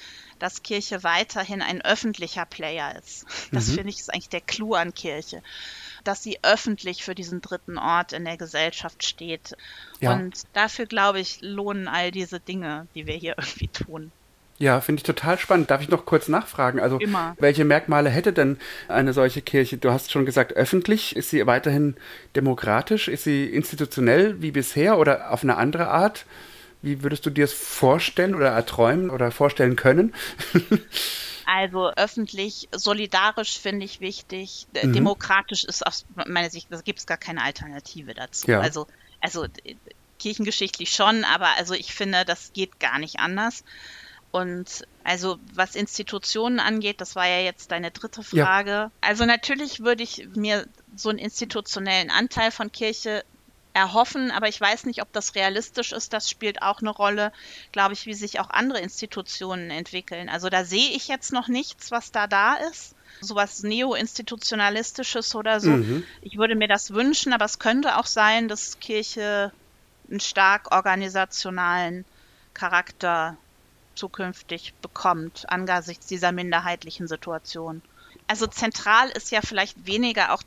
dass 0.43 0.63
Kirche 0.63 1.03
weiterhin 1.05 1.63
ein 1.63 1.81
öffentlicher 1.83 2.45
Player 2.45 2.97
ist. 2.97 3.25
Das 3.53 3.69
mhm. 3.69 3.75
finde 3.75 3.91
ich 3.91 4.01
ist 4.01 4.13
eigentlich 4.13 4.29
der 4.29 4.41
Clou 4.41 4.75
an 4.75 4.93
Kirche 4.93 5.43
dass 6.05 6.23
sie 6.23 6.39
öffentlich 6.43 7.05
für 7.05 7.15
diesen 7.15 7.41
dritten 7.41 7.79
Ort 7.79 8.13
in 8.13 8.25
der 8.25 8.37
Gesellschaft 8.37 9.05
steht. 9.05 9.57
Ja. 10.01 10.15
Und 10.15 10.43
dafür, 10.53 10.87
glaube 10.87 11.21
ich, 11.21 11.41
lohnen 11.43 11.89
all 11.89 12.11
diese 12.11 12.41
Dinge, 12.41 12.87
die 12.95 13.07
wir 13.07 13.15
hier 13.15 13.35
irgendwie 13.39 13.69
tun. 13.69 14.13
Ja, 14.59 14.81
finde 14.81 15.01
ich 15.01 15.05
total 15.05 15.39
spannend. 15.39 15.71
Darf 15.71 15.83
ich 15.83 15.89
noch 15.89 16.07
kurz 16.07 16.29
nachfragen? 16.29 16.79
Also, 16.79 16.99
Immer. 16.99 17.35
welche 17.41 17.65
Merkmale 17.65 18.11
hätte 18.11 18.33
denn 18.33 18.59
eine 18.87 19.13
solche 19.13 19.43
Kirche? 19.43 19.77
Du 19.77 19.91
hast 19.91 20.13
schon 20.13 20.27
gesagt, 20.27 20.53
öffentlich. 20.53 21.17
Ist 21.17 21.31
sie 21.31 21.45
weiterhin 21.47 21.97
demokratisch? 22.37 23.09
Ist 23.09 23.25
sie 23.25 23.47
institutionell 23.47 24.41
wie 24.41 24.53
bisher 24.53 24.99
oder 24.99 25.33
auf 25.33 25.43
eine 25.43 25.57
andere 25.57 25.89
Art? 25.89 26.27
Wie 26.83 27.03
würdest 27.03 27.25
du 27.25 27.31
dir 27.31 27.45
das 27.45 27.53
vorstellen 27.53 28.35
oder 28.35 28.49
erträumen 28.49 29.11
oder 29.11 29.31
vorstellen 29.31 29.77
können? 29.77 30.15
Also 31.45 31.91
öffentlich, 31.97 32.69
solidarisch 32.73 33.59
finde 33.59 33.85
ich 33.85 34.01
wichtig. 34.01 34.69
Mhm. 34.81 34.93
Demokratisch 34.93 35.65
ist 35.65 35.87
aus 35.87 36.07
meiner 36.27 36.49
Sicht, 36.51 36.69
da 36.71 36.81
gibt 36.81 37.01
es 37.01 37.07
gar 37.07 37.19
keine 37.19 37.43
Alternative 37.43 38.15
dazu. 38.15 38.51
Ja. 38.51 38.61
Also, 38.61 38.87
also 39.21 39.47
kirchengeschichtlich 40.19 40.91
schon, 40.95 41.25
aber 41.25 41.49
also 41.59 41.75
ich 41.75 41.95
finde, 41.95 42.25
das 42.25 42.53
geht 42.53 42.79
gar 42.81 42.99
nicht 42.99 43.19
anders. 43.19 43.65
Und 44.31 44.87
also 45.05 45.39
was 45.53 45.75
Institutionen 45.75 46.59
angeht, 46.59 47.01
das 47.03 47.17
war 47.17 47.27
ja 47.27 47.41
jetzt 47.41 47.71
deine 47.71 47.91
dritte 47.91 48.23
Frage. 48.23 48.71
Ja. 48.71 48.91
Also 49.03 49.27
natürlich 49.27 49.81
würde 49.81 50.05
ich 50.05 50.29
mir 50.35 50.67
so 50.97 51.11
einen 51.11 51.19
institutionellen 51.19 52.11
Anteil 52.11 52.51
von 52.51 52.73
Kirche 52.73 53.25
erhoffen, 53.75 54.31
aber 54.31 54.49
ich 54.49 54.61
weiß 54.61 54.85
nicht, 54.85 55.03
ob 55.03 55.13
das 55.13 55.35
realistisch 55.35 55.93
ist. 55.93 56.13
Das 56.13 56.29
spielt 56.29 56.63
auch 56.63 56.81
eine 56.81 56.91
Rolle, 56.91 57.33
glaube 57.73 57.95
ich, 57.95 58.07
wie 58.07 58.15
sich 58.15 58.41
auch 58.41 58.51
andere 58.51 58.81
Institutionen 58.81 59.71
entwickeln. 59.71 60.29
Also 60.29 60.49
da 60.51 60.65
sehe 60.65 60.91
ich 60.91 61.09
jetzt 61.09 61.33
noch 61.33 61.49
nichts, 61.49 61.91
was 61.91 62.13
da 62.13 62.27
da 62.27 62.57
ist. 62.57 62.95
Sowas 63.21 63.63
neo-institutionalistisches 63.63 65.35
oder 65.35 65.61
so. 65.61 65.71
Mhm. 65.71 66.05
Ich 66.23 66.37
würde 66.37 66.55
mir 66.55 66.69
das 66.69 66.93
wünschen, 66.93 67.33
aber 67.33 67.45
es 67.45 67.59
könnte 67.59 67.97
auch 67.99 68.07
sein, 68.07 68.49
dass 68.49 68.81
Kirche 68.81 69.53
einen 70.11 70.21
stark 70.21 70.75
organisationalen 70.75 72.05
Charakter 72.53 73.37
zukünftig 73.95 74.75
bekommt, 74.83 75.49
angesichts 75.49 76.07
dieser 76.07 76.33
minderheitlichen 76.33 77.09
Situation. 77.09 77.83
Also 78.27 78.47
zentral 78.47 79.09
ist 79.11 79.31
ja 79.31 79.41
vielleicht 79.43 79.87
weniger 79.87 80.33
auch 80.33 80.43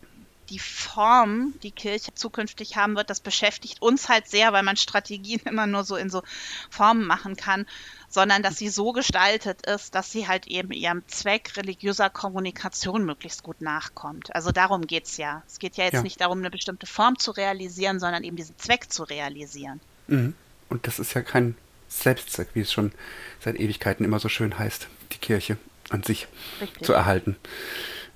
die 0.50 0.60
Form, 0.60 1.54
die 1.64 1.72
Kirche 1.72 2.14
zukünftig 2.14 2.78
haben 2.78 2.96
wird, 2.96 3.10
das 3.10 3.20
beschäftigt 3.20 3.82
uns 3.82 4.10
halt 4.10 4.28
sehr, 4.28 4.54
weil 4.54 4.64
man 4.64 4.78
Strategien 4.78 5.40
immer 5.46 5.68
nur 5.68 5.84
so 5.84 5.96
in 5.96 6.10
so 6.10 6.24
Formen 6.70 7.06
machen 7.06 7.36
kann, 7.36 7.66
sondern 8.10 8.44
dass 8.44 8.58
sie 8.58 8.70
so 8.70 8.92
gestaltet 8.92 9.66
ist, 9.66 9.96
dass 9.96 10.12
sie 10.12 10.28
halt 10.28 10.48
eben 10.48 10.72
ihrem 10.72 11.04
Zweck 11.08 11.58
religiöser 11.58 12.10
Kommunikation 12.10 13.06
möglichst 13.06 13.44
gut 13.44 13.62
nachkommt. 13.62 14.34
Also 14.36 14.52
darum 14.52 14.88
geht 14.88 15.06
es 15.06 15.18
ja. 15.18 15.44
Es 15.48 15.60
geht 15.60 15.78
ja 15.78 15.86
jetzt 15.86 15.96
ja. 15.96 16.02
nicht 16.02 16.22
darum, 16.22 16.40
eine 16.40 16.52
bestimmte 16.52 16.86
Form 16.86 17.18
zu 17.20 17.32
realisieren, 17.32 18.00
sondern 18.00 18.24
eben 18.24 18.38
diesen 18.38 18.58
Zweck 18.58 18.92
zu 18.92 19.04
realisieren. 19.04 19.82
Mhm. 20.08 20.34
Und 20.70 20.88
das 20.88 21.00
ist 21.00 21.14
ja 21.14 21.22
kein 21.22 21.56
Selbstzweck, 21.90 22.50
wie 22.54 22.62
es 22.62 22.72
schon 22.72 22.92
seit 23.40 23.60
Ewigkeiten 23.60 24.06
immer 24.06 24.20
so 24.20 24.30
schön 24.30 24.58
heißt, 24.58 24.88
die 25.12 25.18
Kirche 25.18 25.58
an 25.90 26.04
sich 26.04 26.28
Richtig. 26.62 26.84
zu 26.84 26.94
erhalten, 26.94 27.36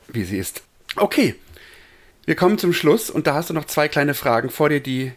wie 0.08 0.24
sie 0.24 0.38
ist. 0.38 0.64
Okay, 0.96 1.36
wir 2.30 2.36
kommen 2.36 2.60
zum 2.60 2.74
Schluss 2.74 3.10
und 3.10 3.26
da 3.26 3.34
hast 3.34 3.50
du 3.50 3.56
noch 3.56 3.66
zwei 3.66 3.88
kleine 3.88 4.14
Fragen 4.14 4.52
vor 4.52 4.70
dir, 4.70 4.82
die 4.82 5.14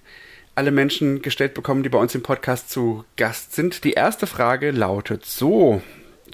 alle 0.55 0.71
Menschen 0.71 1.21
gestellt 1.21 1.53
bekommen, 1.53 1.83
die 1.83 1.91
bei 1.91 1.99
uns 1.99 2.15
im 2.15 2.23
Podcast 2.23 2.71
zu 2.71 3.05
Gast 3.19 3.53
sind. 3.53 3.85
Die 3.85 3.93
erste 3.93 4.27
Frage 4.27 4.71
lautet 4.71 5.27
so. 5.27 5.83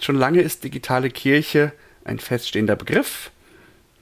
Schon 0.00 0.14
lange 0.14 0.40
ist 0.40 0.62
digitale 0.62 1.10
Kirche 1.10 1.72
ein 2.04 2.20
feststehender 2.20 2.76
Begriff, 2.76 3.32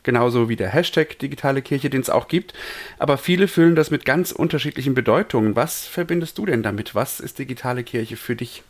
genauso 0.03 0.51
wie 0.51 0.57
der 0.57 0.69
Hashtag 0.69 1.19
digitale 1.19 1.63
Kirche, 1.63 1.89
den 1.89 2.03
es 2.03 2.11
auch 2.11 2.29
gibt. 2.29 2.53
Aber 2.99 3.17
viele 3.17 3.49
füllen 3.49 3.75
das 3.75 3.91
mit 3.91 4.05
ganz 4.05 4.31
unterschiedlichen 4.31 4.93
Bedeutungen. 4.93 5.57
Was 5.57 5.87
verbindest 5.87 6.37
du 6.37 6.45
denn 6.45 6.63
damit? 6.63 6.95
Was 6.95 7.21
ist 7.21 7.39
digitale 7.39 7.85
Kirche 7.85 8.19
für 8.19 8.37
dich? 8.37 8.63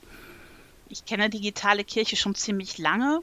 Ich 0.88 1.06
kenne 1.06 1.28
digitale 1.28 1.82
Kirche 1.82 2.14
schon 2.14 2.36
ziemlich 2.36 2.78
lange 2.78 3.18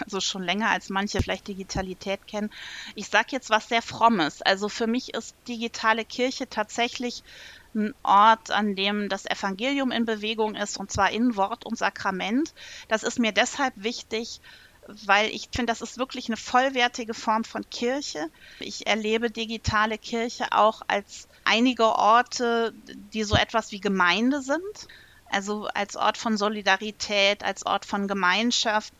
also 0.00 0.20
schon 0.20 0.42
länger 0.42 0.70
als 0.70 0.88
manche 0.88 1.22
vielleicht 1.22 1.48
Digitalität 1.48 2.26
kennen. 2.26 2.50
Ich 2.94 3.08
sage 3.08 3.28
jetzt 3.30 3.50
was 3.50 3.68
sehr 3.68 3.82
Frommes. 3.82 4.42
Also 4.42 4.68
für 4.68 4.86
mich 4.86 5.14
ist 5.14 5.34
digitale 5.48 6.04
Kirche 6.04 6.48
tatsächlich 6.48 7.22
ein 7.74 7.94
Ort, 8.02 8.50
an 8.50 8.74
dem 8.74 9.08
das 9.08 9.24
Evangelium 9.24 9.90
in 9.90 10.04
Bewegung 10.04 10.54
ist, 10.54 10.76
und 10.76 10.90
zwar 10.90 11.10
in 11.10 11.36
Wort 11.36 11.64
und 11.64 11.78
Sakrament. 11.78 12.52
Das 12.88 13.02
ist 13.02 13.18
mir 13.18 13.32
deshalb 13.32 13.74
wichtig, 13.76 14.40
weil 14.86 15.28
ich 15.30 15.48
finde, 15.54 15.72
das 15.72 15.80
ist 15.80 15.98
wirklich 15.98 16.28
eine 16.28 16.36
vollwertige 16.36 17.14
Form 17.14 17.44
von 17.44 17.68
Kirche. 17.70 18.28
Ich 18.58 18.86
erlebe 18.86 19.30
digitale 19.30 19.96
Kirche 19.96 20.46
auch 20.50 20.82
als 20.88 21.28
einige 21.44 21.86
Orte, 21.86 22.74
die 23.12 23.24
so 23.24 23.36
etwas 23.36 23.72
wie 23.72 23.80
Gemeinde 23.80 24.42
sind. 24.42 24.88
Also 25.30 25.66
als 25.74 25.96
Ort 25.96 26.18
von 26.18 26.36
Solidarität, 26.36 27.42
als 27.42 27.64
Ort 27.64 27.86
von 27.86 28.06
Gemeinschaft 28.06 28.92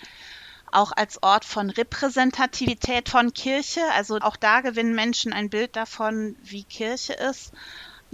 auch 0.73 0.93
als 0.93 1.23
Ort 1.23 1.45
von 1.45 1.71
Repräsentativität 1.71 3.09
von 3.09 3.33
Kirche. 3.33 3.83
Also 3.95 4.19
auch 4.19 4.37
da 4.37 4.61
gewinnen 4.61 4.95
Menschen 4.95 5.33
ein 5.33 5.51
Bild 5.51 5.77
davon, 5.77 6.37
wie 6.43 6.65
Kirche 6.65 7.13
ist. 7.13 7.53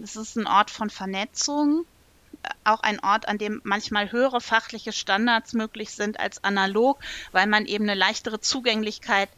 Es 0.02 0.16
ist 0.16 0.36
ein 0.36 0.46
Ort 0.46 0.70
von 0.70 0.90
Vernetzung, 0.90 1.86
auch 2.64 2.80
ein 2.80 3.00
Ort, 3.00 3.26
an 3.26 3.38
dem 3.38 3.60
manchmal 3.64 4.12
höhere 4.12 4.40
fachliche 4.40 4.92
Standards 4.92 5.54
möglich 5.54 5.90
sind 5.90 6.20
als 6.20 6.44
analog, 6.44 6.98
weil 7.32 7.46
man 7.46 7.66
eben 7.66 7.84
eine 7.84 7.98
leichtere 7.98 8.40
Zugänglichkeit 8.40 9.28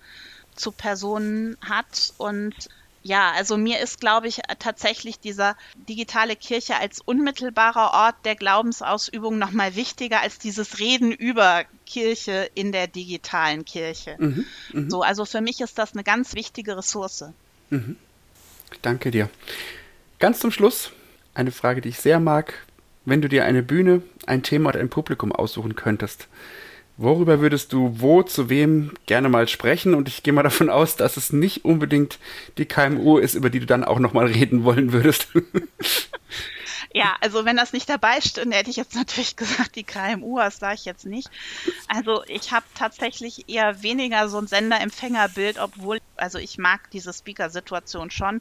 zu 0.54 0.72
Personen 0.72 1.56
hat 1.62 2.12
und 2.18 2.54
ja, 3.02 3.32
also 3.32 3.56
mir 3.56 3.80
ist, 3.80 4.00
glaube 4.00 4.28
ich, 4.28 4.40
tatsächlich 4.58 5.18
dieser 5.18 5.56
digitale 5.88 6.36
Kirche 6.36 6.76
als 6.76 7.00
unmittelbarer 7.00 7.94
Ort 7.94 8.16
der 8.24 8.36
Glaubensausübung 8.36 9.38
nochmal 9.38 9.74
wichtiger 9.74 10.20
als 10.20 10.38
dieses 10.38 10.78
Reden 10.78 11.10
über 11.12 11.64
Kirche 11.86 12.50
in 12.54 12.72
der 12.72 12.86
digitalen 12.86 13.64
Kirche. 13.64 14.16
Mhm, 14.18 14.44
mh. 14.72 14.90
So, 14.90 15.02
also 15.02 15.24
für 15.24 15.40
mich 15.40 15.60
ist 15.60 15.78
das 15.78 15.94
eine 15.94 16.04
ganz 16.04 16.34
wichtige 16.34 16.76
Ressource. 16.76 17.24
Mhm. 17.70 17.96
Danke 18.82 19.10
dir. 19.10 19.30
Ganz 20.18 20.40
zum 20.40 20.50
Schluss 20.50 20.92
eine 21.32 21.52
Frage, 21.52 21.80
die 21.80 21.88
ich 21.88 21.98
sehr 21.98 22.20
mag. 22.20 22.66
Wenn 23.06 23.22
du 23.22 23.28
dir 23.28 23.44
eine 23.46 23.62
Bühne, 23.62 24.02
ein 24.26 24.42
Thema 24.42 24.68
oder 24.68 24.80
ein 24.80 24.90
Publikum 24.90 25.32
aussuchen 25.32 25.74
könntest, 25.74 26.28
Worüber 27.02 27.40
würdest 27.40 27.72
du 27.72 27.94
wo 27.96 28.22
zu 28.22 28.50
wem 28.50 28.90
gerne 29.06 29.30
mal 29.30 29.48
sprechen? 29.48 29.94
Und 29.94 30.06
ich 30.06 30.22
gehe 30.22 30.34
mal 30.34 30.42
davon 30.42 30.68
aus, 30.68 30.96
dass 30.96 31.16
es 31.16 31.32
nicht 31.32 31.64
unbedingt 31.64 32.18
die 32.58 32.66
KMU 32.66 33.16
ist, 33.16 33.34
über 33.34 33.48
die 33.48 33.58
du 33.58 33.64
dann 33.64 33.84
auch 33.84 33.98
noch 33.98 34.12
mal 34.12 34.26
reden 34.26 34.64
wollen 34.64 34.92
würdest. 34.92 35.28
Ja, 36.92 37.16
also 37.20 37.44
wenn 37.44 37.56
das 37.56 37.72
nicht 37.72 37.88
dabei 37.88 38.20
stünde, 38.20 38.56
hätte 38.56 38.70
ich 38.70 38.76
jetzt 38.76 38.96
natürlich 38.96 39.36
gesagt, 39.36 39.76
die 39.76 39.84
KMU, 39.84 40.38
das 40.38 40.58
sage 40.58 40.74
ich 40.74 40.84
jetzt 40.84 41.06
nicht. 41.06 41.30
Also 41.86 42.24
ich 42.26 42.50
habe 42.50 42.66
tatsächlich 42.74 43.48
eher 43.48 43.82
weniger 43.82 44.28
so 44.28 44.38
ein 44.38 44.48
Sender-Empfänger-Bild, 44.48 45.58
obwohl, 45.58 46.00
also 46.16 46.38
ich 46.38 46.58
mag 46.58 46.90
diese 46.90 47.12
Speaker-Situation 47.12 48.10
schon, 48.10 48.40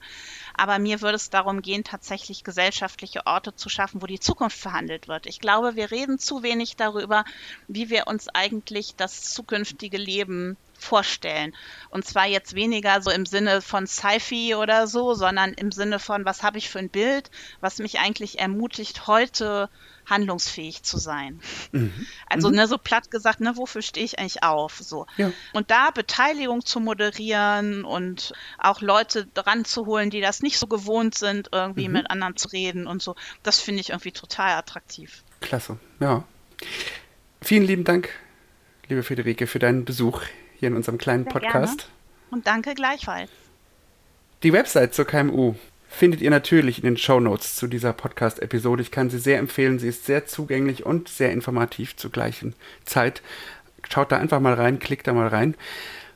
aber 0.56 0.80
mir 0.80 1.02
würde 1.02 1.18
es 1.18 1.30
darum 1.30 1.62
gehen, 1.62 1.84
tatsächlich 1.84 2.44
gesellschaftliche 2.44 3.28
Orte 3.28 3.56
zu 3.56 3.70
schaffen, 3.70 4.02
wo 4.02 4.08
die 4.08 4.20
Zukunft 4.20 4.58
verhandelt 4.58 5.08
wird. 5.08 5.28
Ich 5.28 5.40
glaube, 5.40 5.76
wir 5.76 5.92
reden 5.92 6.18
zu 6.18 6.42
wenig 6.42 6.76
darüber, 6.76 7.26
wie 7.68 7.92
wir 7.92 8.08
uns 8.08 8.30
eigentlich 8.30 8.96
das 8.96 9.32
zukünftige 9.32 9.98
Leben 9.98 10.58
vorstellen. 10.80 11.56
Und 11.90 12.06
zwar 12.06 12.28
jetzt 12.28 12.56
weniger 12.56 13.02
so 13.02 13.12
im 13.12 13.26
Sinne 13.26 13.62
von 13.62 13.88
Sci-Fi 13.88 14.56
oder 14.56 14.88
so, 14.88 15.14
sondern 15.14 15.54
im 15.54 15.72
Sinne 15.72 16.00
von, 16.00 16.26
was 16.26 16.44
habe 16.44 16.58
ich 16.58 16.70
für 16.70 16.80
ein 16.80 16.90
Bild, 16.90 17.30
was 17.62 17.80
mich 17.80 18.00
eigentlich 18.00 18.40
ermutigt, 18.40 19.08
heute 19.08 19.70
handlungsfähig 20.10 20.84
zu 20.84 20.98
sein. 20.98 21.40
Mhm. 21.72 22.08
Also, 22.28 22.50
mhm. 22.50 22.56
ne, 22.56 22.68
so 22.68 22.78
platt 22.78 23.12
gesagt, 23.12 23.42
ne, 23.42 23.56
wofür 23.56 23.82
stehe 23.82 24.06
ich 24.06 24.20
eigentlich 24.20 24.44
auf? 24.44 24.78
So. 24.80 25.06
Ja. 25.18 25.32
Und 25.54 25.72
da 25.72 25.92
Beteiligung 25.92 26.66
zu 26.66 26.80
moderieren 26.80 27.86
und 27.86 28.34
auch 28.58 28.82
Leute 28.82 29.28
dran 29.28 29.66
zu 29.66 29.86
holen, 29.86 30.10
die 30.10 30.22
das 30.22 30.42
nicht 30.42 30.58
so 30.58 30.68
gewohnt 30.68 31.16
sind, 31.16 31.50
irgendwie 31.52 31.88
mhm. 31.88 31.94
mit 31.94 32.12
anderen 32.12 32.36
zu 32.36 32.50
reden 32.50 32.88
und 32.88 33.02
so, 33.02 33.16
das 33.44 33.60
finde 33.60 33.82
ich 33.82 33.90
irgendwie 33.90 34.12
total 34.12 34.54
attraktiv. 34.54 35.24
Klasse, 35.42 35.78
ja. 36.00 36.24
Vielen 37.42 37.64
lieben 37.64 37.84
Dank, 37.84 38.10
liebe 38.88 39.04
Friederike, 39.04 39.48
für 39.48 39.60
deinen 39.60 39.86
Besuch 39.86 40.22
hier 40.60 40.70
in 40.70 40.76
unserem 40.76 40.98
kleinen 40.98 41.24
Sehr 41.24 41.34
Podcast. 41.34 41.80
Gerne. 41.80 41.94
Und 42.32 42.48
danke 42.48 42.76
gleichfalls. 42.76 43.32
Die 44.44 44.54
Website 44.54 44.94
zur 44.94 45.06
KMU 45.06 45.56
findet 45.90 46.22
ihr 46.22 46.30
natürlich 46.30 46.78
in 46.78 46.86
den 46.86 46.98
Show 46.98 47.20
Notes 47.20 47.56
zu 47.56 47.68
dieser 47.68 47.94
Podcast-Episode. 47.94 48.82
Ich 48.82 48.92
kann 48.92 49.10
sie 49.10 49.20
sehr 49.20 49.40
empfehlen. 49.40 49.80
Sie 49.80 49.88
ist 49.88 50.06
sehr 50.06 50.28
zugänglich 50.28 50.86
und 50.86 51.10
sehr 51.10 51.32
informativ 51.32 51.96
zur 51.96 52.12
gleichen 52.12 52.54
Zeit. 52.86 53.22
Schaut 53.90 54.12
da 54.12 54.18
einfach 54.18 54.40
mal 54.40 54.54
rein, 54.54 54.80
klickt 54.80 55.08
da 55.08 55.14
mal 55.14 55.28
rein. 55.28 55.56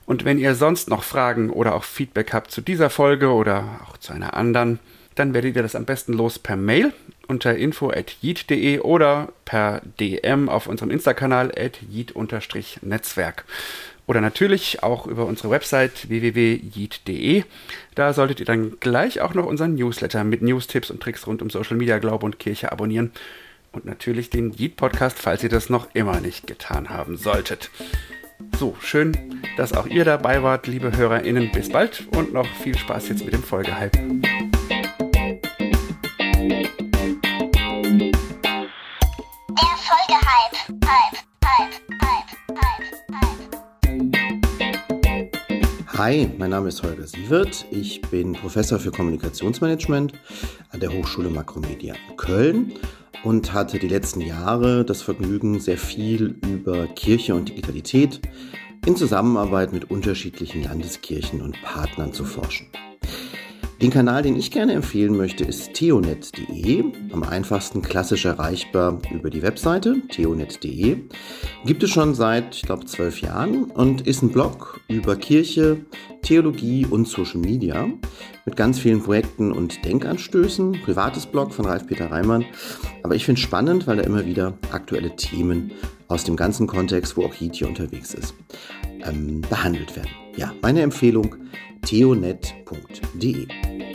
Und 0.05 0.25
wenn 0.25 0.37
ihr 0.37 0.55
sonst 0.55 0.89
noch 0.89 1.03
Fragen 1.03 1.49
oder 1.49 1.75
auch 1.75 1.83
Feedback 1.83 2.33
habt 2.33 2.51
zu 2.51 2.61
dieser 2.61 2.89
Folge 2.89 3.29
oder 3.31 3.81
auch 3.87 3.97
zu 3.97 4.13
einer 4.13 4.35
anderen, 4.35 4.79
dann 5.15 5.33
werdet 5.33 5.55
ihr 5.55 5.63
das 5.63 5.75
am 5.75 5.85
besten 5.85 6.13
los 6.13 6.39
per 6.39 6.55
Mail 6.55 6.93
unter 7.27 7.55
info.yeet.de 7.55 8.79
oder 8.79 9.29
per 9.45 9.81
DM 9.99 10.49
auf 10.49 10.67
unserem 10.67 10.91
Insta-Kanal 10.91 11.51
at 11.57 11.79
yeet-netzwerk. 11.89 13.45
Oder 14.05 14.21
natürlich 14.21 14.83
auch 14.83 15.07
über 15.07 15.25
unsere 15.25 15.49
Website 15.49 16.09
www.yeet.de. 16.09 17.43
Da 17.95 18.13
solltet 18.13 18.39
ihr 18.39 18.45
dann 18.45 18.79
gleich 18.79 19.21
auch 19.21 19.33
noch 19.33 19.45
unseren 19.45 19.75
Newsletter 19.75 20.23
mit 20.23 20.41
News-Tipps 20.41 20.91
und 20.91 21.01
Tricks 21.01 21.25
rund 21.25 21.41
um 21.41 21.49
Social 21.49 21.77
Media, 21.77 21.99
Glaube 21.99 22.25
und 22.25 22.39
Kirche 22.39 22.71
abonnieren. 22.71 23.11
Und 23.71 23.85
natürlich 23.85 24.29
den 24.29 24.51
Yeet-Podcast, 24.53 25.17
falls 25.19 25.41
ihr 25.43 25.49
das 25.49 25.69
noch 25.69 25.87
immer 25.95 26.19
nicht 26.19 26.47
getan 26.47 26.89
haben 26.89 27.17
solltet. 27.17 27.71
So, 28.59 28.75
schön, 28.81 29.41
dass 29.57 29.73
auch 29.73 29.87
ihr 29.87 30.05
dabei 30.05 30.43
wart, 30.43 30.67
liebe 30.67 30.95
HörerInnen. 30.95 31.51
Bis 31.51 31.69
bald 31.69 32.07
und 32.15 32.33
noch 32.33 32.45
viel 32.45 32.77
Spaß 32.77 33.09
jetzt 33.09 33.23
mit 33.25 33.33
dem 33.33 33.41
Folgehype. 33.41 33.97
Der 39.49 39.75
Folgehype. 39.79 40.43
Hype, 40.85 41.17
Hype, 41.43 41.73
Hype, 42.01 42.29
Hype, 42.49 42.83
Hype. 43.11 43.42
Hi, 45.95 46.27
mein 46.39 46.49
Name 46.49 46.69
ist 46.69 46.81
Holger 46.81 47.05
Sievert. 47.05 47.67
Ich 47.69 48.01
bin 48.01 48.33
Professor 48.33 48.79
für 48.79 48.89
Kommunikationsmanagement 48.89 50.13
an 50.71 50.79
der 50.79 50.91
Hochschule 50.91 51.29
Makromedia 51.29 51.93
in 52.09 52.17
Köln 52.17 52.73
und 53.23 53.53
hatte 53.53 53.77
die 53.77 53.89
letzten 53.89 54.19
Jahre 54.19 54.85
das 54.85 55.03
Vergnügen, 55.03 55.59
sehr 55.59 55.77
viel 55.77 56.35
über 56.47 56.87
Kirche 56.87 57.35
und 57.35 57.49
Digitalität 57.49 58.21
in 58.87 58.95
Zusammenarbeit 58.95 59.71
mit 59.71 59.91
unterschiedlichen 59.91 60.63
Landeskirchen 60.63 61.43
und 61.43 61.61
Partnern 61.61 62.11
zu 62.11 62.25
forschen. 62.25 62.65
Den 63.83 63.91
Kanal, 63.91 64.21
den 64.21 64.37
ich 64.37 64.49
gerne 64.49 64.71
empfehlen 64.71 65.17
möchte, 65.17 65.43
ist 65.43 65.73
theonet.de. 65.73 66.85
Am 67.11 67.21
einfachsten 67.21 67.81
klassisch 67.81 68.23
erreichbar 68.23 68.97
über 69.11 69.29
die 69.29 69.41
Webseite 69.41 69.97
theonet.de. 70.07 70.99
Gibt 71.65 71.83
es 71.83 71.89
schon 71.89 72.15
seit, 72.15 72.55
ich 72.55 72.61
glaube, 72.61 72.85
zwölf 72.85 73.19
Jahren 73.19 73.65
und 73.65 74.07
ist 74.07 74.21
ein 74.21 74.29
Blog 74.29 74.79
über 74.87 75.17
Kirche, 75.17 75.81
Theologie 76.21 76.85
und 76.85 77.09
Social 77.09 77.41
Media 77.41 77.89
mit 78.45 78.55
ganz 78.55 78.79
vielen 78.79 79.03
Projekten 79.03 79.51
und 79.51 79.83
Denkanstößen. 79.83 80.79
Privates 80.85 81.25
Blog 81.25 81.53
von 81.53 81.65
Ralf-Peter 81.65 82.09
Reimann. 82.09 82.45
Aber 83.03 83.15
ich 83.15 83.25
finde 83.25 83.39
es 83.39 83.43
spannend, 83.43 83.85
weil 83.85 83.97
da 83.97 84.03
immer 84.03 84.25
wieder 84.25 84.57
aktuelle 84.71 85.13
Themen 85.17 85.73
aus 86.07 86.23
dem 86.23 86.37
ganzen 86.37 86.67
Kontext, 86.67 87.17
wo 87.17 87.25
auch 87.25 87.33
Heat 87.33 87.55
hier 87.55 87.67
unterwegs 87.67 88.13
ist, 88.13 88.33
ähm, 89.05 89.41
behandelt 89.41 89.93
werden. 89.97 90.11
Ja, 90.37 90.53
meine 90.61 90.81
Empfehlung 90.81 91.35
theonet.de. 91.85 93.92